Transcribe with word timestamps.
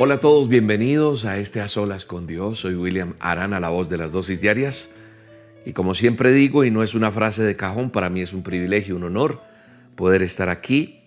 Hola 0.00 0.14
a 0.14 0.20
todos, 0.20 0.48
bienvenidos 0.48 1.24
a 1.24 1.38
este 1.38 1.60
A 1.60 1.66
Solas 1.66 2.04
con 2.04 2.28
Dios. 2.28 2.60
Soy 2.60 2.76
William 2.76 3.14
Arana, 3.18 3.58
la 3.58 3.70
voz 3.70 3.88
de 3.88 3.96
las 3.96 4.12
dosis 4.12 4.40
diarias. 4.40 4.90
Y 5.66 5.72
como 5.72 5.92
siempre 5.92 6.30
digo, 6.30 6.62
y 6.62 6.70
no 6.70 6.84
es 6.84 6.94
una 6.94 7.10
frase 7.10 7.42
de 7.42 7.56
cajón, 7.56 7.90
para 7.90 8.08
mí 8.08 8.22
es 8.22 8.32
un 8.32 8.44
privilegio, 8.44 8.94
un 8.94 9.02
honor 9.02 9.40
poder 9.96 10.22
estar 10.22 10.50
aquí 10.50 11.00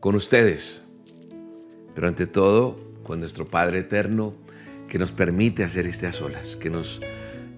con 0.00 0.16
ustedes. 0.16 0.82
Pero 1.94 2.08
ante 2.08 2.26
todo, 2.26 2.80
con 3.04 3.20
nuestro 3.20 3.46
Padre 3.46 3.78
Eterno, 3.78 4.34
que 4.88 4.98
nos 4.98 5.12
permite 5.12 5.62
hacer 5.62 5.86
este 5.86 6.08
A 6.08 6.12
Solas, 6.12 6.56
que 6.56 6.68
nos 6.68 7.00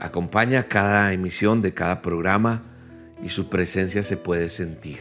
acompaña 0.01 0.65
cada 0.65 1.15
emisión 1.15 1.63
de 1.63 1.73
cada 1.73 2.03
programa 2.03 2.63
y 3.23 3.31
su 3.31 3.49
presencia 3.49 4.03
se 4.03 4.19
puede 4.19 4.51
sentir. 4.51 5.01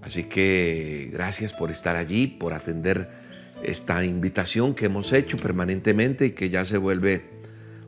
Así 0.00 0.24
que 0.24 1.10
gracias 1.12 1.52
por 1.52 1.70
estar 1.70 1.96
allí, 1.96 2.28
por 2.28 2.54
atender 2.54 3.23
esta 3.64 4.04
invitación 4.04 4.74
que 4.74 4.86
hemos 4.86 5.12
hecho 5.12 5.36
permanentemente 5.38 6.26
y 6.26 6.30
que 6.32 6.50
ya 6.50 6.64
se 6.64 6.78
vuelve 6.78 7.24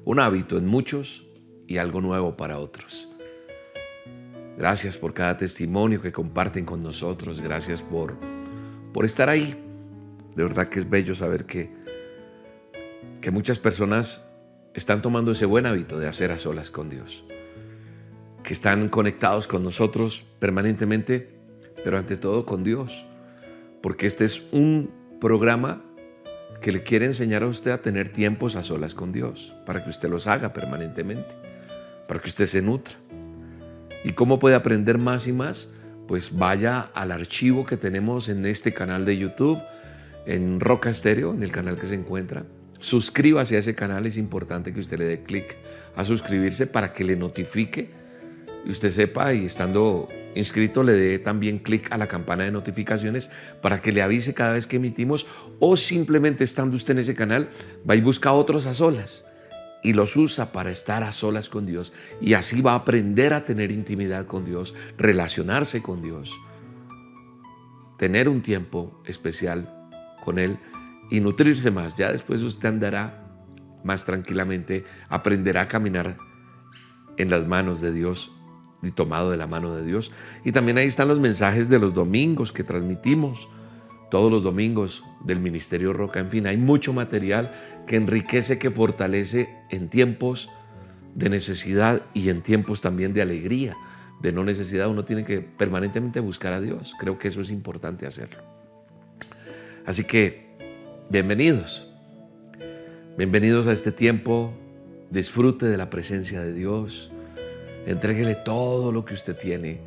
un 0.05 0.21
hábito 0.21 0.59
en 0.59 0.67
muchos 0.67 1.27
y 1.67 1.79
algo 1.79 2.01
nuevo 2.01 2.37
para 2.37 2.59
otros. 2.59 3.09
Gracias 4.57 4.97
por 4.97 5.13
cada 5.13 5.37
testimonio 5.37 6.01
que 6.01 6.13
comparten 6.13 6.65
con 6.65 6.83
nosotros. 6.83 7.41
Gracias 7.41 7.83
por, 7.83 8.15
por 8.93 9.05
estar 9.05 9.29
ahí. 9.29 9.55
De 10.35 10.43
verdad 10.43 10.69
que 10.69 10.79
es 10.79 10.89
bello 10.89 11.15
saber 11.15 11.45
que, 11.45 11.71
que 13.21 13.31
muchas 13.31 13.59
personas 13.59 14.27
están 14.73 15.03
tomando 15.03 15.33
ese 15.33 15.45
buen 15.45 15.67
hábito 15.67 15.99
de 15.99 16.09
hacer 16.09 16.33
a 16.33 16.39
solas 16.39 16.71
con 16.71 16.89
Dios. 16.89 17.25
Que 18.43 18.53
están 18.55 18.89
conectados 18.89 19.47
con 19.47 19.63
nosotros 19.63 20.25
permanentemente, 20.39 21.37
pero 21.85 21.99
ante 21.99 22.17
todo 22.17 22.47
con 22.47 22.65
Dios. 22.65 23.07
Porque 23.83 24.07
este 24.07 24.25
es 24.25 24.47
un 24.53 24.91
programa 25.21 25.83
que 26.61 26.73
le 26.73 26.83
quiere 26.83 27.07
enseñar 27.07 27.43
a 27.43 27.47
usted 27.47 27.71
a 27.71 27.79
tener 27.79 28.13
tiempos 28.13 28.57
a 28.57 28.63
solas 28.63 28.95
con 28.95 29.13
Dios, 29.13 29.55
para 29.67 29.85
que 29.85 29.91
usted 29.91 30.09
los 30.09 30.27
haga 30.27 30.53
permanentemente, 30.53 31.35
para 32.09 32.21
que 32.21 32.29
usted 32.29 32.47
se 32.47 32.63
nutra. 32.63 32.95
¿Y 34.05 34.13
cómo 34.13 34.39
puede 34.39 34.57
aprender 34.57 34.99
más 34.99 35.27
y 35.27 35.33
más? 35.33 35.71
Pues 36.07 36.37
vaya 36.37 36.91
al 36.95 37.13
archivo 37.13 37.67
que 37.67 37.77
tenemos 37.77 38.29
en 38.29 38.47
este 38.47 38.73
canal 38.73 39.05
de 39.05 39.19
YouTube, 39.19 39.59
en 40.27 40.61
Roca 40.61 40.91
Estéreo, 40.91 41.35
en 41.35 41.43
el 41.43 41.53
canal 41.53 41.79
que 41.79 41.87
se 41.87 41.95
encuentra. 41.95 42.45
Suscríbase 42.79 43.57
a 43.57 43.59
ese 43.59 43.75
canal, 43.75 44.07
es 44.07 44.17
importante 44.17 44.73
que 44.73 44.81
usted 44.81 44.99
le 44.99 45.05
dé 45.05 45.23
clic 45.23 45.57
a 45.97 46.05
suscribirse 46.05 46.67
para 46.67 46.93
que 46.93 47.05
le 47.05 47.17
notifique 47.17 47.91
y 48.67 48.71
usted 48.71 48.91
sepa 48.91 49.33
y 49.33 49.45
estando 49.45 50.09
inscrito 50.35 50.83
le 50.83 50.93
dé 50.93 51.19
también 51.21 51.61
clic 51.61 51.91
a 51.93 51.97
la 51.97 52.09
campana 52.09 52.45
de 52.45 52.51
notificaciones 52.51 53.31
para 53.63 53.81
que 53.81 53.93
le 53.93 54.03
avise 54.03 54.35
cada 54.35 54.53
vez 54.53 54.67
que 54.67 54.77
emitimos 54.77 55.27
o 55.61 55.77
simplemente 55.77 56.43
estando 56.43 56.77
usted 56.77 56.95
en 56.95 56.99
ese 56.99 57.15
canal 57.15 57.49
va 57.89 57.95
y 57.95 58.01
busca 58.01 58.33
otros 58.33 58.67
a 58.67 58.75
solas 58.75 59.25
y 59.85 59.93
los 59.93 60.17
usa 60.17 60.51
para 60.51 60.73
estar 60.73 61.05
a 61.05 61.13
solas 61.13 61.49
con 61.49 61.65
Dios 61.65 61.93
y 62.21 62.35
así 62.35 62.61
va 62.61 62.73
a 62.73 62.77
aprender 62.77 63.33
a 63.33 63.45
tener 63.45 63.71
intimidad 63.71 64.27
con 64.27 64.45
Dios, 64.45 64.75
relacionarse 64.99 65.81
con 65.81 66.03
Dios, 66.03 66.35
tener 67.99 68.29
un 68.29 68.43
tiempo 68.43 69.01
especial 69.07 69.89
con 70.25 70.41
Él 70.41 70.59
y 71.09 71.21
nutrirse 71.21 71.71
más. 71.71 71.97
Ya 71.97 72.11
después 72.11 72.43
usted 72.43 72.69
andará 72.69 73.23
más 73.85 74.05
tranquilamente, 74.05 74.85
aprenderá 75.09 75.63
a 75.63 75.69
caminar 75.69 76.17
en 77.17 77.31
las 77.31 77.47
manos 77.47 77.81
de 77.81 77.93
Dios 77.93 78.36
y 78.83 78.91
tomado 78.91 79.31
de 79.31 79.37
la 79.37 79.47
mano 79.47 79.75
de 79.75 79.85
Dios. 79.85 80.13
Y 80.45 80.53
también 80.53 80.79
ahí 80.79 80.87
están 80.87 81.09
los 81.09 81.21
mensajes 81.21 81.69
de 81.69 81.79
los 81.79 81.95
domingos 81.95 82.53
que 82.53 82.65
transmitimos, 82.65 83.49
todos 84.11 84.31
los 84.31 84.43
domingos 84.43 85.03
del 85.25 85.41
Ministerio 85.41 85.93
Roca. 85.93 86.21
En 86.21 86.31
fin, 86.31 86.47
hay 86.47 86.57
mucho 86.57 86.93
material 86.93 87.53
que 87.87 87.97
enriquece, 87.97 88.59
que 88.59 88.71
fortalece 88.71 89.49
en 89.71 89.89
tiempos 89.89 90.49
de 91.15 91.31
necesidad 91.31 92.03
y 92.15 92.29
en 92.29 92.43
tiempos 92.43 92.81
también 92.81 93.15
de 93.15 93.23
alegría, 93.23 93.75
de 94.21 94.33
no 94.33 94.45
necesidad. 94.45 94.89
Uno 94.89 95.05
tiene 95.05 95.25
que 95.25 95.41
permanentemente 95.41 96.21
buscar 96.21 96.53
a 96.53 96.61
Dios. 96.61 96.95
Creo 96.99 97.19
que 97.19 97.29
eso 97.29 97.41
es 97.41 97.51
importante 97.51 98.07
hacerlo. 98.07 98.43
Así 99.85 100.05
que, 100.05 100.57
bienvenidos. 101.11 101.91
Bienvenidos 103.17 103.67
a 103.67 103.73
este 103.73 103.93
tiempo. 103.93 104.53
Disfrute 105.11 105.67
de 105.67 105.77
la 105.77 105.89
presencia 105.89 106.43
de 106.43 106.53
Dios 106.53 107.13
Entréguele 107.87 108.35
todo 108.35 108.91
lo 108.91 109.05
que 109.05 109.15
usted 109.15 109.37
tiene. 109.37 109.81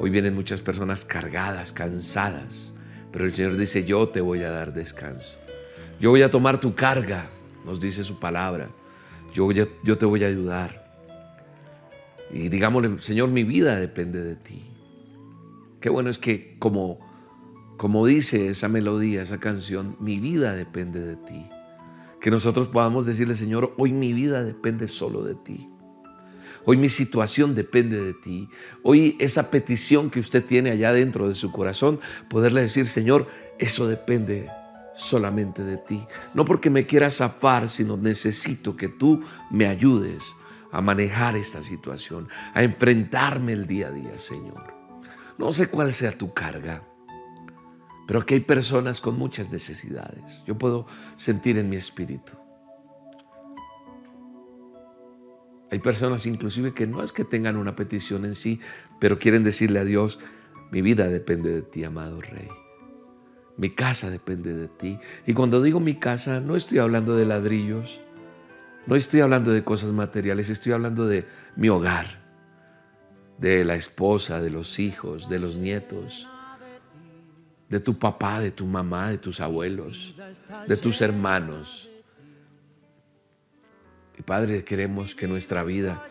Hoy 0.00 0.08
vienen 0.08 0.34
muchas 0.34 0.62
personas 0.62 1.04
cargadas, 1.04 1.72
cansadas, 1.72 2.74
pero 3.12 3.26
el 3.26 3.34
Señor 3.34 3.56
dice, 3.56 3.84
yo 3.84 4.08
te 4.08 4.22
voy 4.22 4.42
a 4.42 4.50
dar 4.50 4.72
descanso. 4.72 5.38
Yo 6.00 6.10
voy 6.10 6.22
a 6.22 6.30
tomar 6.30 6.58
tu 6.58 6.74
carga, 6.74 7.28
nos 7.66 7.80
dice 7.80 8.02
su 8.02 8.18
palabra. 8.18 8.68
Yo, 9.34 9.50
yo 9.52 9.98
te 9.98 10.06
voy 10.06 10.24
a 10.24 10.28
ayudar. 10.28 10.88
Y 12.32 12.48
digámosle, 12.48 12.98
Señor, 12.98 13.28
mi 13.28 13.44
vida 13.44 13.78
depende 13.78 14.22
de 14.22 14.36
ti. 14.36 14.70
Qué 15.80 15.90
bueno 15.90 16.08
es 16.08 16.18
que 16.18 16.56
como, 16.58 16.98
como 17.76 18.06
dice 18.06 18.48
esa 18.48 18.68
melodía, 18.68 19.22
esa 19.22 19.38
canción, 19.38 19.96
mi 20.00 20.18
vida 20.18 20.54
depende 20.54 21.00
de 21.00 21.16
ti. 21.16 21.46
Que 22.20 22.30
nosotros 22.30 22.68
podamos 22.68 23.04
decirle, 23.04 23.34
Señor, 23.34 23.74
hoy 23.76 23.92
mi 23.92 24.12
vida 24.12 24.42
depende 24.42 24.88
solo 24.88 25.24
de 25.24 25.34
ti. 25.34 25.68
Hoy 26.70 26.76
mi 26.76 26.90
situación 26.90 27.54
depende 27.54 27.98
de 27.98 28.12
ti. 28.12 28.46
Hoy 28.82 29.16
esa 29.20 29.50
petición 29.50 30.10
que 30.10 30.20
usted 30.20 30.44
tiene 30.44 30.70
allá 30.70 30.92
dentro 30.92 31.26
de 31.26 31.34
su 31.34 31.50
corazón, 31.50 31.98
poderle 32.28 32.60
decir, 32.60 32.86
Señor, 32.86 33.26
eso 33.58 33.88
depende 33.88 34.50
solamente 34.94 35.64
de 35.64 35.78
ti. 35.78 36.04
No 36.34 36.44
porque 36.44 36.68
me 36.68 36.84
quieras 36.84 37.16
zafar, 37.16 37.70
sino 37.70 37.96
necesito 37.96 38.76
que 38.76 38.88
tú 38.88 39.24
me 39.50 39.66
ayudes 39.66 40.24
a 40.70 40.82
manejar 40.82 41.36
esta 41.36 41.62
situación, 41.62 42.28
a 42.52 42.62
enfrentarme 42.62 43.54
el 43.54 43.66
día 43.66 43.88
a 43.88 43.92
día, 43.92 44.18
Señor. 44.18 44.74
No 45.38 45.54
sé 45.54 45.68
cuál 45.68 45.94
sea 45.94 46.18
tu 46.18 46.34
carga, 46.34 46.82
pero 48.06 48.20
aquí 48.20 48.34
hay 48.34 48.40
personas 48.40 49.00
con 49.00 49.18
muchas 49.18 49.50
necesidades. 49.50 50.42
Yo 50.46 50.58
puedo 50.58 50.86
sentir 51.16 51.56
en 51.56 51.70
mi 51.70 51.76
espíritu. 51.76 52.32
Hay 55.70 55.80
personas 55.80 56.26
inclusive 56.26 56.72
que 56.72 56.86
no 56.86 57.02
es 57.02 57.12
que 57.12 57.24
tengan 57.24 57.56
una 57.56 57.76
petición 57.76 58.24
en 58.24 58.34
sí, 58.34 58.60
pero 59.00 59.18
quieren 59.18 59.44
decirle 59.44 59.80
a 59.80 59.84
Dios, 59.84 60.18
mi 60.70 60.82
vida 60.82 61.08
depende 61.08 61.52
de 61.52 61.62
ti, 61.62 61.84
amado 61.84 62.20
Rey. 62.20 62.48
Mi 63.56 63.70
casa 63.70 64.10
depende 64.10 64.54
de 64.54 64.68
ti. 64.68 64.98
Y 65.26 65.34
cuando 65.34 65.60
digo 65.60 65.80
mi 65.80 65.94
casa, 65.96 66.40
no 66.40 66.56
estoy 66.56 66.78
hablando 66.78 67.16
de 67.16 67.26
ladrillos, 67.26 68.00
no 68.86 68.94
estoy 68.94 69.20
hablando 69.20 69.52
de 69.52 69.64
cosas 69.64 69.90
materiales, 69.90 70.48
estoy 70.48 70.72
hablando 70.72 71.06
de 71.06 71.26
mi 71.56 71.68
hogar, 71.68 72.22
de 73.36 73.64
la 73.64 73.74
esposa, 73.74 74.40
de 74.40 74.50
los 74.50 74.78
hijos, 74.78 75.28
de 75.28 75.38
los 75.38 75.56
nietos, 75.56 76.26
de 77.68 77.80
tu 77.80 77.98
papá, 77.98 78.40
de 78.40 78.50
tu 78.50 78.64
mamá, 78.64 79.10
de 79.10 79.18
tus 79.18 79.40
abuelos, 79.40 80.14
de 80.66 80.76
tus 80.76 81.02
hermanos, 81.02 81.90
y 84.18 84.22
Padre, 84.22 84.64
queremos 84.64 85.14
que 85.14 85.28
nuestra 85.28 85.62
vida 85.62 86.04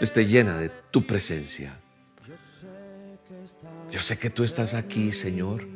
esté 0.00 0.26
llena 0.26 0.58
de 0.58 0.68
tu 0.68 1.06
presencia. 1.06 1.78
Yo 3.90 4.02
sé 4.02 4.18
que 4.18 4.28
tú 4.28 4.44
estás 4.44 4.74
aquí, 4.74 5.12
Señor, 5.12 5.66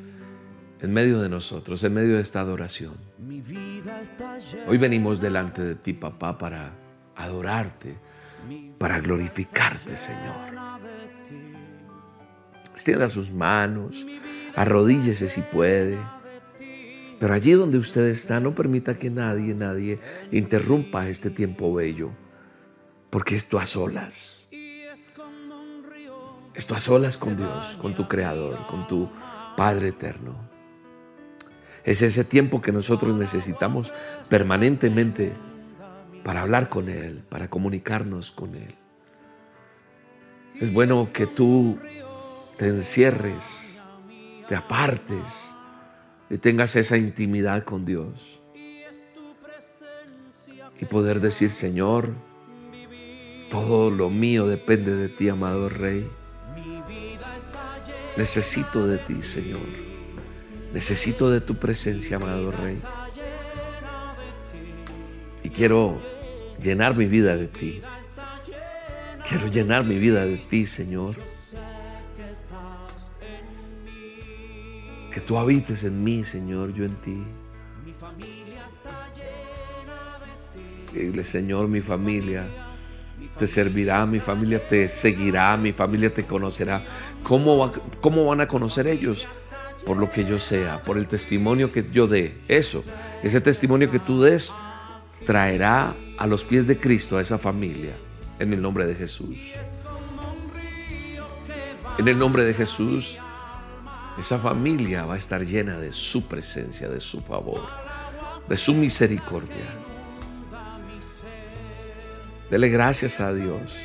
en 0.81 0.93
medio 0.93 1.20
de 1.20 1.29
nosotros, 1.29 1.82
en 1.85 1.94
medio 1.94 2.17
de 2.17 2.23
esta 2.23 2.40
adoración. 2.40 2.94
Hoy 4.67 4.76
venimos 4.76 5.20
delante 5.20 5.62
de 5.62 5.75
ti, 5.76 5.93
papá, 5.94 6.37
para 6.37 6.73
adorarte, 7.17 7.96
para 8.76 9.00
glorificarte, 9.00 9.96
Señor. 9.96 10.58
Extienda 12.73 13.08
sus 13.08 13.32
manos, 13.32 14.06
arrodíllese 14.55 15.29
si 15.29 15.40
puede. 15.40 15.99
Pero 17.19 17.35
allí 17.35 17.53
donde 17.53 17.79
usted 17.79 18.06
está, 18.06 18.38
no 18.38 18.55
permita 18.55 18.97
que 18.97 19.11
nadie, 19.11 19.55
nadie 19.55 19.99
interrumpa 20.31 21.09
este 21.09 21.31
tiempo 21.31 21.75
bello, 21.75 22.11
porque 23.11 23.35
esto 23.35 23.59
a 23.59 23.67
solas. 23.67 24.49
Esto 26.55 26.75
a 26.75 26.79
solas 26.79 27.17
con 27.17 27.37
Dios, 27.37 27.79
con 27.81 27.94
tu 27.94 28.06
Creador, 28.09 28.67
con 28.67 28.87
tu 28.87 29.11
Padre 29.56 29.88
Eterno. 29.88 30.37
Es 31.85 32.03
ese 32.03 32.25
tiempo 32.25 32.61
que 32.61 32.73
nosotros 32.73 33.17
necesitamos 33.17 33.93
permanentemente 34.29 35.32
para 36.25 36.43
hablar 36.43 36.69
con 36.69 36.88
Él, 36.88 37.25
para 37.29 37.49
comunicarnos 37.49 38.31
con 38.31 38.55
Él. 38.55 38.75
Es 40.61 40.73
bueno 40.73 41.11
que 41.12 41.26
tú 41.26 41.79
te 42.56 42.69
encierres, 42.69 43.81
te 44.49 44.56
apartes 44.56 45.55
y 46.30 46.38
tengas 46.38 46.76
esa 46.76 46.96
intimidad 46.96 47.64
con 47.64 47.84
Dios. 47.84 48.42
Y 50.80 50.84
poder 50.84 51.20
decir, 51.20 51.50
Señor, 51.50 52.14
todo 53.50 53.90
lo 53.90 54.10
mío 54.10 54.46
depende 54.46 54.94
de 54.94 55.08
ti, 55.08 55.28
amado 55.28 55.69
Rey. 55.69 56.08
Necesito 58.16 58.86
de 58.86 58.98
ti, 58.98 59.22
Señor. 59.22 59.60
Necesito 60.72 61.30
de 61.30 61.40
tu 61.40 61.56
presencia, 61.56 62.16
amado 62.16 62.52
Rey. 62.52 62.80
Y 65.42 65.50
quiero 65.50 66.00
llenar 66.60 66.96
mi 66.96 67.06
vida 67.06 67.36
de 67.36 67.48
ti. 67.48 67.80
Quiero 69.26 69.48
llenar 69.48 69.84
mi 69.84 69.98
vida 69.98 70.25
de 70.25 70.36
ti, 70.36 70.66
Señor. 70.66 71.16
Tú 75.26 75.38
habites 75.38 75.85
en 75.85 76.03
mí, 76.03 76.25
Señor, 76.25 76.73
yo 76.73 76.85
en 76.85 76.94
ti. 76.97 77.25
Dile, 80.93 81.23
Señor, 81.23 81.69
mi 81.69 81.81
familia 81.81 82.47
te 83.37 83.47
servirá, 83.47 84.05
mi 84.06 84.20
familia 84.20 84.61
te 84.69 84.88
seguirá, 84.88 85.56
mi 85.56 85.73
familia 85.73 86.12
te 86.12 86.25
conocerá. 86.25 86.82
¿Cómo, 87.23 87.73
¿Cómo 88.00 88.26
van 88.26 88.41
a 88.41 88.49
conocer 88.49 88.87
ellos? 88.87 89.26
Por 89.85 89.97
lo 89.97 90.11
que 90.11 90.25
yo 90.25 90.38
sea, 90.38 90.82
por 90.82 90.99
el 90.99 91.06
testimonio 91.06 91.73
que 91.73 91.87
yo 91.93 92.06
dé. 92.06 92.37
Eso, 92.49 92.85
ese 93.23 93.41
testimonio 93.41 93.91
que 93.91 93.99
tú 93.99 94.21
des, 94.21 94.53
traerá 95.25 95.94
a 96.19 96.26
los 96.26 96.44
pies 96.44 96.67
de 96.67 96.79
Cristo 96.79 97.17
a 97.17 97.23
esa 97.23 97.38
familia. 97.38 97.97
En 98.38 98.53
el 98.53 98.62
nombre 98.62 98.87
de 98.87 98.94
Jesús. 98.94 99.37
En 101.99 102.06
el 102.06 102.19
nombre 102.19 102.44
de 102.44 102.55
Jesús, 102.55 103.19
esa 104.19 104.38
familia 104.38 105.05
va 105.05 105.15
a 105.15 105.19
estar 105.19 105.44
llena 105.44 105.79
de 105.79 105.93
su 105.93 106.26
presencia, 106.26 106.88
de 106.88 107.00
su 107.00 107.20
favor, 107.20 107.62
de 108.49 108.56
su 108.56 108.75
misericordia. 108.75 109.65
Dele 112.50 112.69
gracias 112.69 113.20
a 113.20 113.32
Dios. 113.32 113.76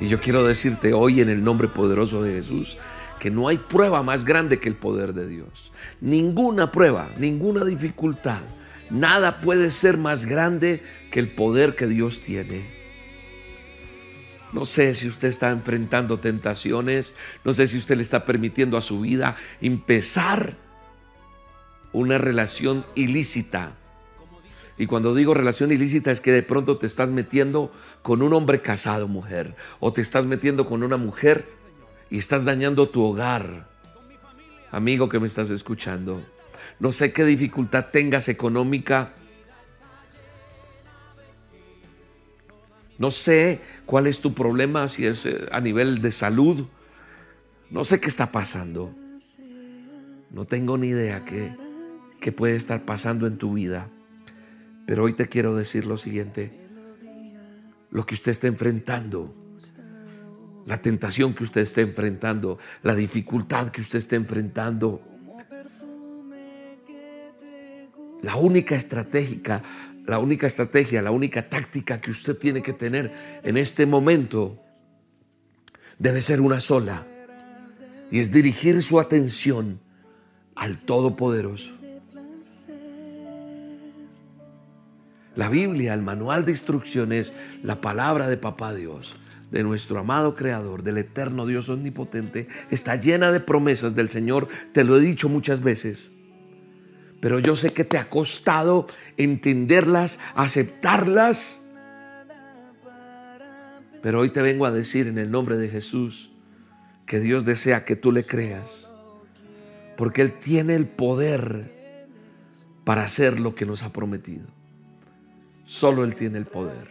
Y 0.00 0.08
yo 0.08 0.20
quiero 0.20 0.44
decirte 0.44 0.92
hoy 0.92 1.20
en 1.20 1.28
el 1.28 1.42
nombre 1.44 1.68
poderoso 1.68 2.22
de 2.22 2.32
Jesús 2.32 2.78
que 3.18 3.30
no 3.30 3.48
hay 3.48 3.58
prueba 3.58 4.02
más 4.02 4.24
grande 4.24 4.58
que 4.58 4.68
el 4.68 4.74
poder 4.74 5.12
de 5.12 5.28
Dios. 5.28 5.72
Ninguna 6.00 6.72
prueba, 6.72 7.10
ninguna 7.18 7.64
dificultad, 7.64 8.40
nada 8.88 9.40
puede 9.40 9.70
ser 9.70 9.98
más 9.98 10.24
grande 10.24 10.82
que 11.10 11.20
el 11.20 11.30
poder 11.30 11.76
que 11.76 11.86
Dios 11.86 12.22
tiene. 12.22 12.79
No 14.52 14.64
sé 14.64 14.94
si 14.94 15.08
usted 15.08 15.28
está 15.28 15.50
enfrentando 15.50 16.18
tentaciones, 16.18 17.14
no 17.44 17.52
sé 17.52 17.68
si 17.68 17.78
usted 17.78 17.96
le 17.96 18.02
está 18.02 18.24
permitiendo 18.24 18.76
a 18.76 18.82
su 18.82 19.00
vida 19.00 19.36
empezar 19.60 20.54
una 21.92 22.18
relación 22.18 22.84
ilícita 22.94 23.74
y 24.80 24.86
cuando 24.86 25.14
digo 25.14 25.34
relación 25.34 25.72
ilícita 25.72 26.10
es 26.10 26.22
que 26.22 26.32
de 26.32 26.42
pronto 26.42 26.78
te 26.78 26.86
estás 26.86 27.10
metiendo 27.10 27.70
con 28.00 28.22
un 28.22 28.32
hombre 28.32 28.62
casado, 28.62 29.08
mujer, 29.08 29.54
o 29.78 29.92
te 29.92 30.00
estás 30.00 30.24
metiendo 30.24 30.64
con 30.64 30.82
una 30.82 30.96
mujer 30.96 31.46
y 32.08 32.16
estás 32.16 32.46
dañando 32.46 32.88
tu 32.88 33.04
hogar. 33.04 33.68
Amigo 34.70 35.10
que 35.10 35.20
me 35.20 35.26
estás 35.26 35.50
escuchando, 35.50 36.22
no 36.78 36.92
sé 36.92 37.12
qué 37.12 37.26
dificultad 37.26 37.88
tengas 37.92 38.30
económica. 38.30 39.12
No 43.00 43.10
sé 43.10 43.60
cuál 43.86 44.06
es 44.06 44.20
tu 44.20 44.34
problema, 44.34 44.86
si 44.86 45.06
es 45.06 45.24
eh, 45.24 45.48
a 45.52 45.60
nivel 45.62 46.02
de 46.02 46.12
salud. 46.12 46.66
No 47.70 47.82
sé 47.82 47.98
qué 47.98 48.08
está 48.08 48.30
pasando. 48.30 48.94
No 50.30 50.44
tengo 50.44 50.76
ni 50.76 50.88
idea 50.88 51.24
qué, 51.24 51.56
qué 52.20 52.30
puede 52.30 52.56
estar 52.56 52.84
pasando 52.84 53.26
en 53.26 53.38
tu 53.38 53.54
vida. 53.54 53.88
Pero 54.84 55.04
hoy 55.04 55.14
te 55.14 55.28
quiero 55.28 55.56
decir 55.56 55.86
lo 55.86 55.96
siguiente. 55.96 56.52
Lo 57.90 58.04
que 58.04 58.12
usted 58.12 58.32
está 58.32 58.48
enfrentando, 58.48 59.34
la 60.66 60.82
tentación 60.82 61.32
que 61.32 61.44
usted 61.44 61.62
está 61.62 61.80
enfrentando, 61.80 62.58
la 62.82 62.94
dificultad 62.94 63.70
que 63.70 63.80
usted 63.80 63.98
está 63.98 64.16
enfrentando, 64.16 65.00
la 68.20 68.36
única 68.36 68.76
estratégica, 68.76 69.62
la 70.10 70.18
única 70.18 70.48
estrategia, 70.48 71.02
la 71.02 71.12
única 71.12 71.48
táctica 71.48 72.00
que 72.00 72.10
usted 72.10 72.36
tiene 72.36 72.64
que 72.64 72.72
tener 72.72 73.12
en 73.44 73.56
este 73.56 73.86
momento 73.86 74.60
debe 76.00 76.20
ser 76.20 76.40
una 76.40 76.58
sola. 76.58 77.06
Y 78.10 78.18
es 78.18 78.32
dirigir 78.32 78.82
su 78.82 78.98
atención 78.98 79.78
al 80.56 80.78
Todopoderoso. 80.78 81.78
La 85.36 85.48
Biblia, 85.48 85.94
el 85.94 86.02
manual 86.02 86.44
de 86.44 86.50
instrucciones, 86.50 87.32
la 87.62 87.80
palabra 87.80 88.28
de 88.28 88.36
Papá 88.36 88.74
Dios, 88.74 89.14
de 89.52 89.62
nuestro 89.62 90.00
amado 90.00 90.34
Creador, 90.34 90.82
del 90.82 90.98
eterno 90.98 91.46
Dios 91.46 91.68
omnipotente, 91.68 92.48
está 92.72 92.96
llena 92.96 93.30
de 93.30 93.38
promesas 93.38 93.94
del 93.94 94.10
Señor. 94.10 94.48
Te 94.72 94.82
lo 94.82 94.96
he 94.96 95.00
dicho 95.00 95.28
muchas 95.28 95.60
veces. 95.60 96.10
Pero 97.20 97.38
yo 97.38 97.54
sé 97.54 97.72
que 97.72 97.84
te 97.84 97.98
ha 97.98 98.08
costado 98.08 98.86
entenderlas, 99.18 100.18
aceptarlas. 100.34 101.62
Pero 104.02 104.20
hoy 104.20 104.30
te 104.30 104.40
vengo 104.40 104.64
a 104.64 104.70
decir 104.70 105.06
en 105.06 105.18
el 105.18 105.30
nombre 105.30 105.58
de 105.58 105.68
Jesús 105.68 106.32
que 107.04 107.20
Dios 107.20 107.44
desea 107.44 107.84
que 107.84 107.96
tú 107.96 108.10
le 108.10 108.24
creas. 108.24 108.90
Porque 109.98 110.22
Él 110.22 110.32
tiene 110.32 110.74
el 110.74 110.86
poder 110.86 112.06
para 112.84 113.04
hacer 113.04 113.38
lo 113.38 113.54
que 113.54 113.66
nos 113.66 113.82
ha 113.82 113.92
prometido. 113.92 114.46
Solo 115.64 116.04
Él 116.04 116.14
tiene 116.14 116.38
el 116.38 116.46
poder. 116.46 116.88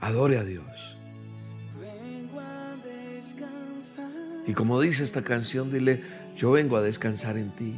Adore 0.00 0.38
a 0.38 0.44
Dios. 0.44 0.96
Y 4.46 4.54
como 4.54 4.80
dice 4.80 5.02
esta 5.02 5.22
canción, 5.22 5.72
dile, 5.72 6.02
yo 6.36 6.52
vengo 6.52 6.76
a 6.76 6.82
descansar 6.82 7.36
en 7.36 7.50
ti. 7.50 7.74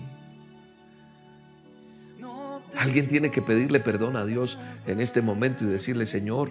Alguien 2.76 3.08
tiene 3.08 3.30
que 3.30 3.42
pedirle 3.42 3.80
perdón 3.80 4.16
a 4.16 4.26
Dios 4.26 4.58
en 4.86 5.00
este 5.00 5.22
momento 5.22 5.64
y 5.64 5.68
decirle, 5.68 6.06
Señor, 6.06 6.50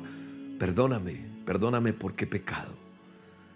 perdóname, 0.60 1.22
perdóname 1.46 1.94
porque 1.94 2.26
he 2.26 2.28
pecado. 2.28 2.74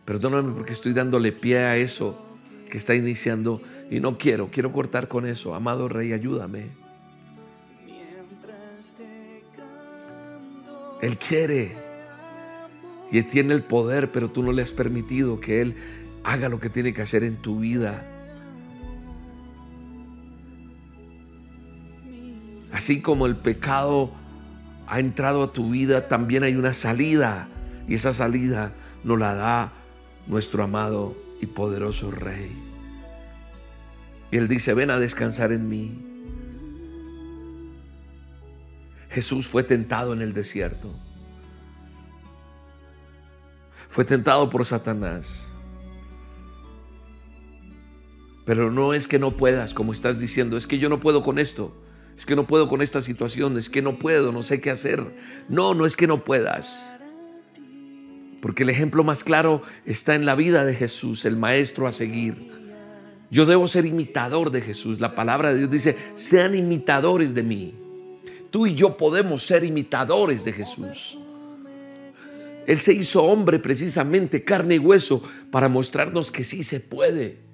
Perdóname 0.05 0.53
porque 0.53 0.73
estoy 0.73 0.93
dándole 0.93 1.31
pie 1.31 1.57
a 1.59 1.77
eso 1.77 2.23
que 2.69 2.77
está 2.77 2.95
iniciando 2.95 3.61
y 3.89 3.99
no 3.99 4.17
quiero, 4.17 4.49
quiero 4.51 4.71
cortar 4.71 5.07
con 5.07 5.25
eso. 5.25 5.55
Amado 5.55 5.89
Rey, 5.89 6.13
ayúdame. 6.13 6.69
Él 11.01 11.17
quiere 11.17 11.71
y 13.11 13.23
tiene 13.23 13.53
el 13.53 13.63
poder, 13.63 14.11
pero 14.11 14.29
tú 14.29 14.43
no 14.43 14.51
le 14.51 14.61
has 14.61 14.71
permitido 14.71 15.39
que 15.39 15.61
Él 15.61 15.75
haga 16.23 16.49
lo 16.49 16.59
que 16.59 16.69
tiene 16.69 16.93
que 16.93 17.01
hacer 17.01 17.23
en 17.23 17.37
tu 17.37 17.59
vida. 17.59 18.03
Así 22.71 23.01
como 23.01 23.25
el 23.25 23.35
pecado 23.35 24.11
ha 24.87 24.99
entrado 24.99 25.43
a 25.43 25.53
tu 25.53 25.69
vida, 25.69 26.07
también 26.07 26.43
hay 26.43 26.55
una 26.55 26.73
salida. 26.73 27.47
Y 27.87 27.95
esa 27.95 28.13
salida 28.13 28.73
nos 29.03 29.19
la 29.19 29.35
da 29.35 29.73
nuestro 30.27 30.63
amado 30.63 31.15
y 31.41 31.47
poderoso 31.47 32.11
Rey. 32.11 32.55
Y 34.31 34.37
Él 34.37 34.47
dice, 34.47 34.73
ven 34.73 34.91
a 34.91 34.99
descansar 34.99 35.51
en 35.51 35.67
mí. 35.67 36.11
Jesús 39.09 39.47
fue 39.47 39.63
tentado 39.63 40.13
en 40.13 40.21
el 40.21 40.33
desierto. 40.33 40.93
Fue 43.89 44.05
tentado 44.05 44.49
por 44.49 44.63
Satanás. 44.63 45.50
Pero 48.45 48.71
no 48.71 48.93
es 48.93 49.07
que 49.07 49.19
no 49.19 49.37
puedas, 49.37 49.73
como 49.73 49.93
estás 49.93 50.19
diciendo, 50.19 50.57
es 50.57 50.67
que 50.67 50.79
yo 50.79 50.89
no 50.89 50.99
puedo 50.99 51.21
con 51.21 51.37
esto, 51.37 51.75
es 52.17 52.25
que 52.25 52.35
no 52.35 52.47
puedo 52.47 52.67
con 52.67 52.81
esta 52.81 53.01
situación, 53.01 53.57
es 53.57 53.69
que 53.69 53.81
no 53.81 53.97
puedo, 53.97 54.31
no 54.31 54.41
sé 54.41 54.61
qué 54.61 54.71
hacer. 54.71 55.03
No, 55.49 55.73
no 55.73 55.85
es 55.85 55.95
que 55.95 56.07
no 56.07 56.23
puedas. 56.23 56.85
Porque 58.41 58.63
el 58.63 58.69
ejemplo 58.69 59.03
más 59.03 59.23
claro 59.23 59.61
está 59.85 60.15
en 60.15 60.25
la 60.25 60.35
vida 60.35 60.65
de 60.65 60.75
Jesús, 60.75 61.25
el 61.25 61.37
maestro 61.37 61.87
a 61.87 61.91
seguir. 61.91 62.51
Yo 63.29 63.45
debo 63.45 63.67
ser 63.67 63.85
imitador 63.85 64.51
de 64.51 64.61
Jesús. 64.61 64.99
La 64.99 65.15
palabra 65.15 65.53
de 65.53 65.59
Dios 65.59 65.71
dice, 65.71 65.95
sean 66.15 66.53
imitadores 66.53 67.33
de 67.33 67.43
mí. 67.43 67.75
Tú 68.49 68.67
y 68.67 68.75
yo 68.75 68.97
podemos 68.97 69.43
ser 69.43 69.63
imitadores 69.63 70.43
de 70.43 70.53
Jesús. 70.53 71.17
Él 72.67 72.79
se 72.81 72.93
hizo 72.93 73.23
hombre 73.23 73.59
precisamente, 73.59 74.43
carne 74.43 74.75
y 74.75 74.79
hueso, 74.79 75.23
para 75.49 75.69
mostrarnos 75.69 76.31
que 76.31 76.43
sí 76.43 76.63
se 76.63 76.79
puede. 76.79 77.50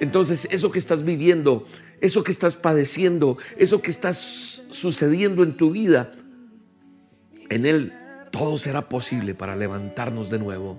Entonces, 0.00 0.46
eso 0.50 0.70
que 0.70 0.78
estás 0.78 1.04
viviendo, 1.04 1.66
eso 2.00 2.22
que 2.22 2.30
estás 2.30 2.56
padeciendo, 2.56 3.36
eso 3.56 3.82
que 3.82 3.90
estás 3.90 4.16
sucediendo 4.70 5.42
en 5.42 5.56
tu 5.56 5.70
vida, 5.70 6.12
en 7.48 7.66
Él 7.66 7.92
todo 8.30 8.58
será 8.58 8.88
posible 8.88 9.34
para 9.34 9.56
levantarnos 9.56 10.30
de 10.30 10.38
nuevo. 10.38 10.78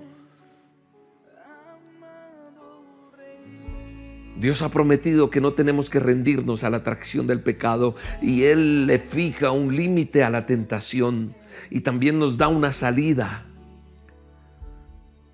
Dios 4.40 4.62
ha 4.62 4.70
prometido 4.70 5.28
que 5.28 5.42
no 5.42 5.52
tenemos 5.52 5.90
que 5.90 6.00
rendirnos 6.00 6.64
a 6.64 6.70
la 6.70 6.78
atracción 6.78 7.26
del 7.26 7.42
pecado 7.42 7.94
y 8.22 8.44
Él 8.44 8.86
le 8.86 8.98
fija 8.98 9.50
un 9.50 9.76
límite 9.76 10.22
a 10.22 10.30
la 10.30 10.46
tentación 10.46 11.34
y 11.68 11.80
también 11.80 12.18
nos 12.18 12.38
da 12.38 12.48
una 12.48 12.72
salida. 12.72 13.46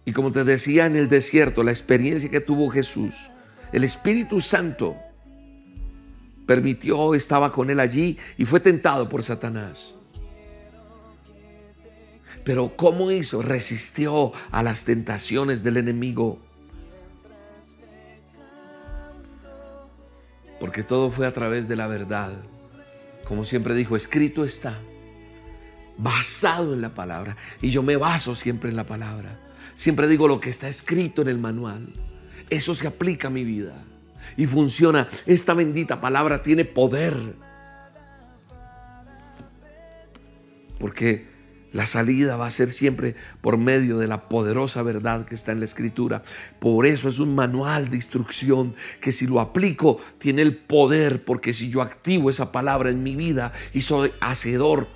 Y 0.05 0.13
como 0.13 0.33
te 0.33 0.43
decía 0.43 0.87
en 0.87 0.97
el 0.97 1.09
desierto, 1.09 1.63
la 1.63 1.71
experiencia 1.71 2.31
que 2.31 2.41
tuvo 2.41 2.69
Jesús, 2.69 3.31
el 3.73 3.85
Espíritu 3.85 4.41
Santo 4.41 4.97
permitió, 6.47 7.15
estaba 7.15 7.53
con 7.53 7.71
él 7.71 7.81
allí 7.81 8.17
y 8.39 8.45
fue 8.45 8.61
tentado 8.61 9.09
por 9.09 9.23
Satanás. 9.23 9.95
Pero 12.45 12.77
¿cómo 12.77 13.11
hizo? 13.11 13.43
Resistió 13.43 14.33
a 14.53 14.63
las 14.63 14.85
tentaciones 14.85 15.65
del 15.65 15.79
enemigo. 15.79 16.39
Porque 20.61 20.85
todo 20.85 21.11
fue 21.11 21.27
a 21.27 21.35
través 21.35 21.67
de 21.67 21.75
la 21.75 21.89
verdad. 21.89 22.33
Como 23.27 23.45
siempre 23.45 23.75
dijo, 23.75 23.97
escrito 23.97 24.45
está. 24.45 24.79
Basado 25.99 26.73
en 26.73 26.83
la 26.83 26.95
palabra. 26.95 27.37
Y 27.61 27.71
yo 27.71 27.83
me 27.83 27.97
baso 27.97 28.37
siempre 28.37 28.71
en 28.71 28.77
la 28.77 28.85
palabra. 28.85 29.41
Siempre 29.75 30.07
digo 30.07 30.29
lo 30.29 30.39
que 30.39 30.51
está 30.51 30.69
escrito 30.69 31.23
en 31.23 31.29
el 31.29 31.39
manual. 31.39 31.89
Eso 32.51 32.75
se 32.75 32.87
aplica 32.87 33.29
a 33.29 33.31
mi 33.31 33.45
vida. 33.45 33.85
Y 34.37 34.47
funciona. 34.47 35.09
Esta 35.27 35.55
bendita 35.55 36.01
palabra 36.01 36.43
tiene 36.43 36.65
poder. 36.65 37.15
Porque 40.79 41.27
la 41.73 41.85
salida 41.85 42.37
va 42.37 42.47
a 42.47 42.51
ser 42.51 42.71
siempre 42.71 43.17
por 43.43 43.59
medio 43.59 43.99
de 43.99 44.07
la 44.07 44.29
poderosa 44.29 44.83
verdad 44.83 45.27
que 45.27 45.35
está 45.35 45.53
en 45.53 45.59
la 45.59 45.67
escritura. 45.67 46.23
Por 46.59 46.87
eso 46.87 47.09
es 47.09 47.19
un 47.19 47.35
manual 47.35 47.91
de 47.91 47.97
instrucción 47.97 48.75
que 49.01 49.13
si 49.13 49.27
lo 49.27 49.41
aplico 49.41 49.99
tiene 50.19 50.43
el 50.43 50.57
poder, 50.57 51.25
porque 51.25 51.53
si 51.53 51.69
yo 51.69 51.83
activo 51.83 52.31
esa 52.31 52.51
palabra 52.53 52.91
en 52.91 53.03
mi 53.03 53.15
vida 53.15 53.53
y 53.75 53.83
soy 53.83 54.13
hacedor, 54.21 54.87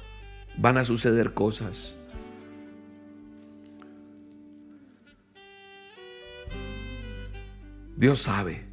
van 0.57 0.79
a 0.79 0.85
suceder 0.85 1.35
cosas. 1.35 2.00
Dios 8.01 8.23
sabe 8.23 8.65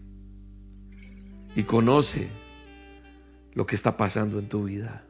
y 1.53 1.63
conoce 1.63 2.29
lo 3.55 3.65
que 3.65 3.75
está 3.75 3.97
pasando 3.97 4.39
en 4.39 4.47
tu 4.47 4.63
vida. 4.63 5.03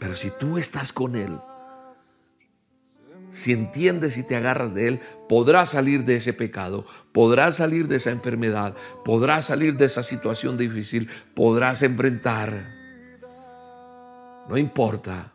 Pero 0.00 0.16
si 0.16 0.30
tú 0.30 0.56
estás 0.56 0.90
con 0.90 1.16
Él, 1.16 1.36
si 3.30 3.52
entiendes 3.52 4.16
y 4.16 4.22
te 4.22 4.36
agarras 4.36 4.72
de 4.72 4.88
Él, 4.88 5.00
podrás 5.28 5.68
salir 5.68 6.06
de 6.06 6.16
ese 6.16 6.32
pecado, 6.32 6.86
podrás 7.12 7.56
salir 7.56 7.88
de 7.88 7.96
esa 7.96 8.10
enfermedad, 8.10 8.74
podrás 9.04 9.44
salir 9.44 9.76
de 9.76 9.84
esa 9.84 10.02
situación 10.02 10.56
difícil, 10.56 11.10
podrás 11.34 11.82
enfrentar. 11.82 12.70
No 14.48 14.56
importa. 14.56 15.34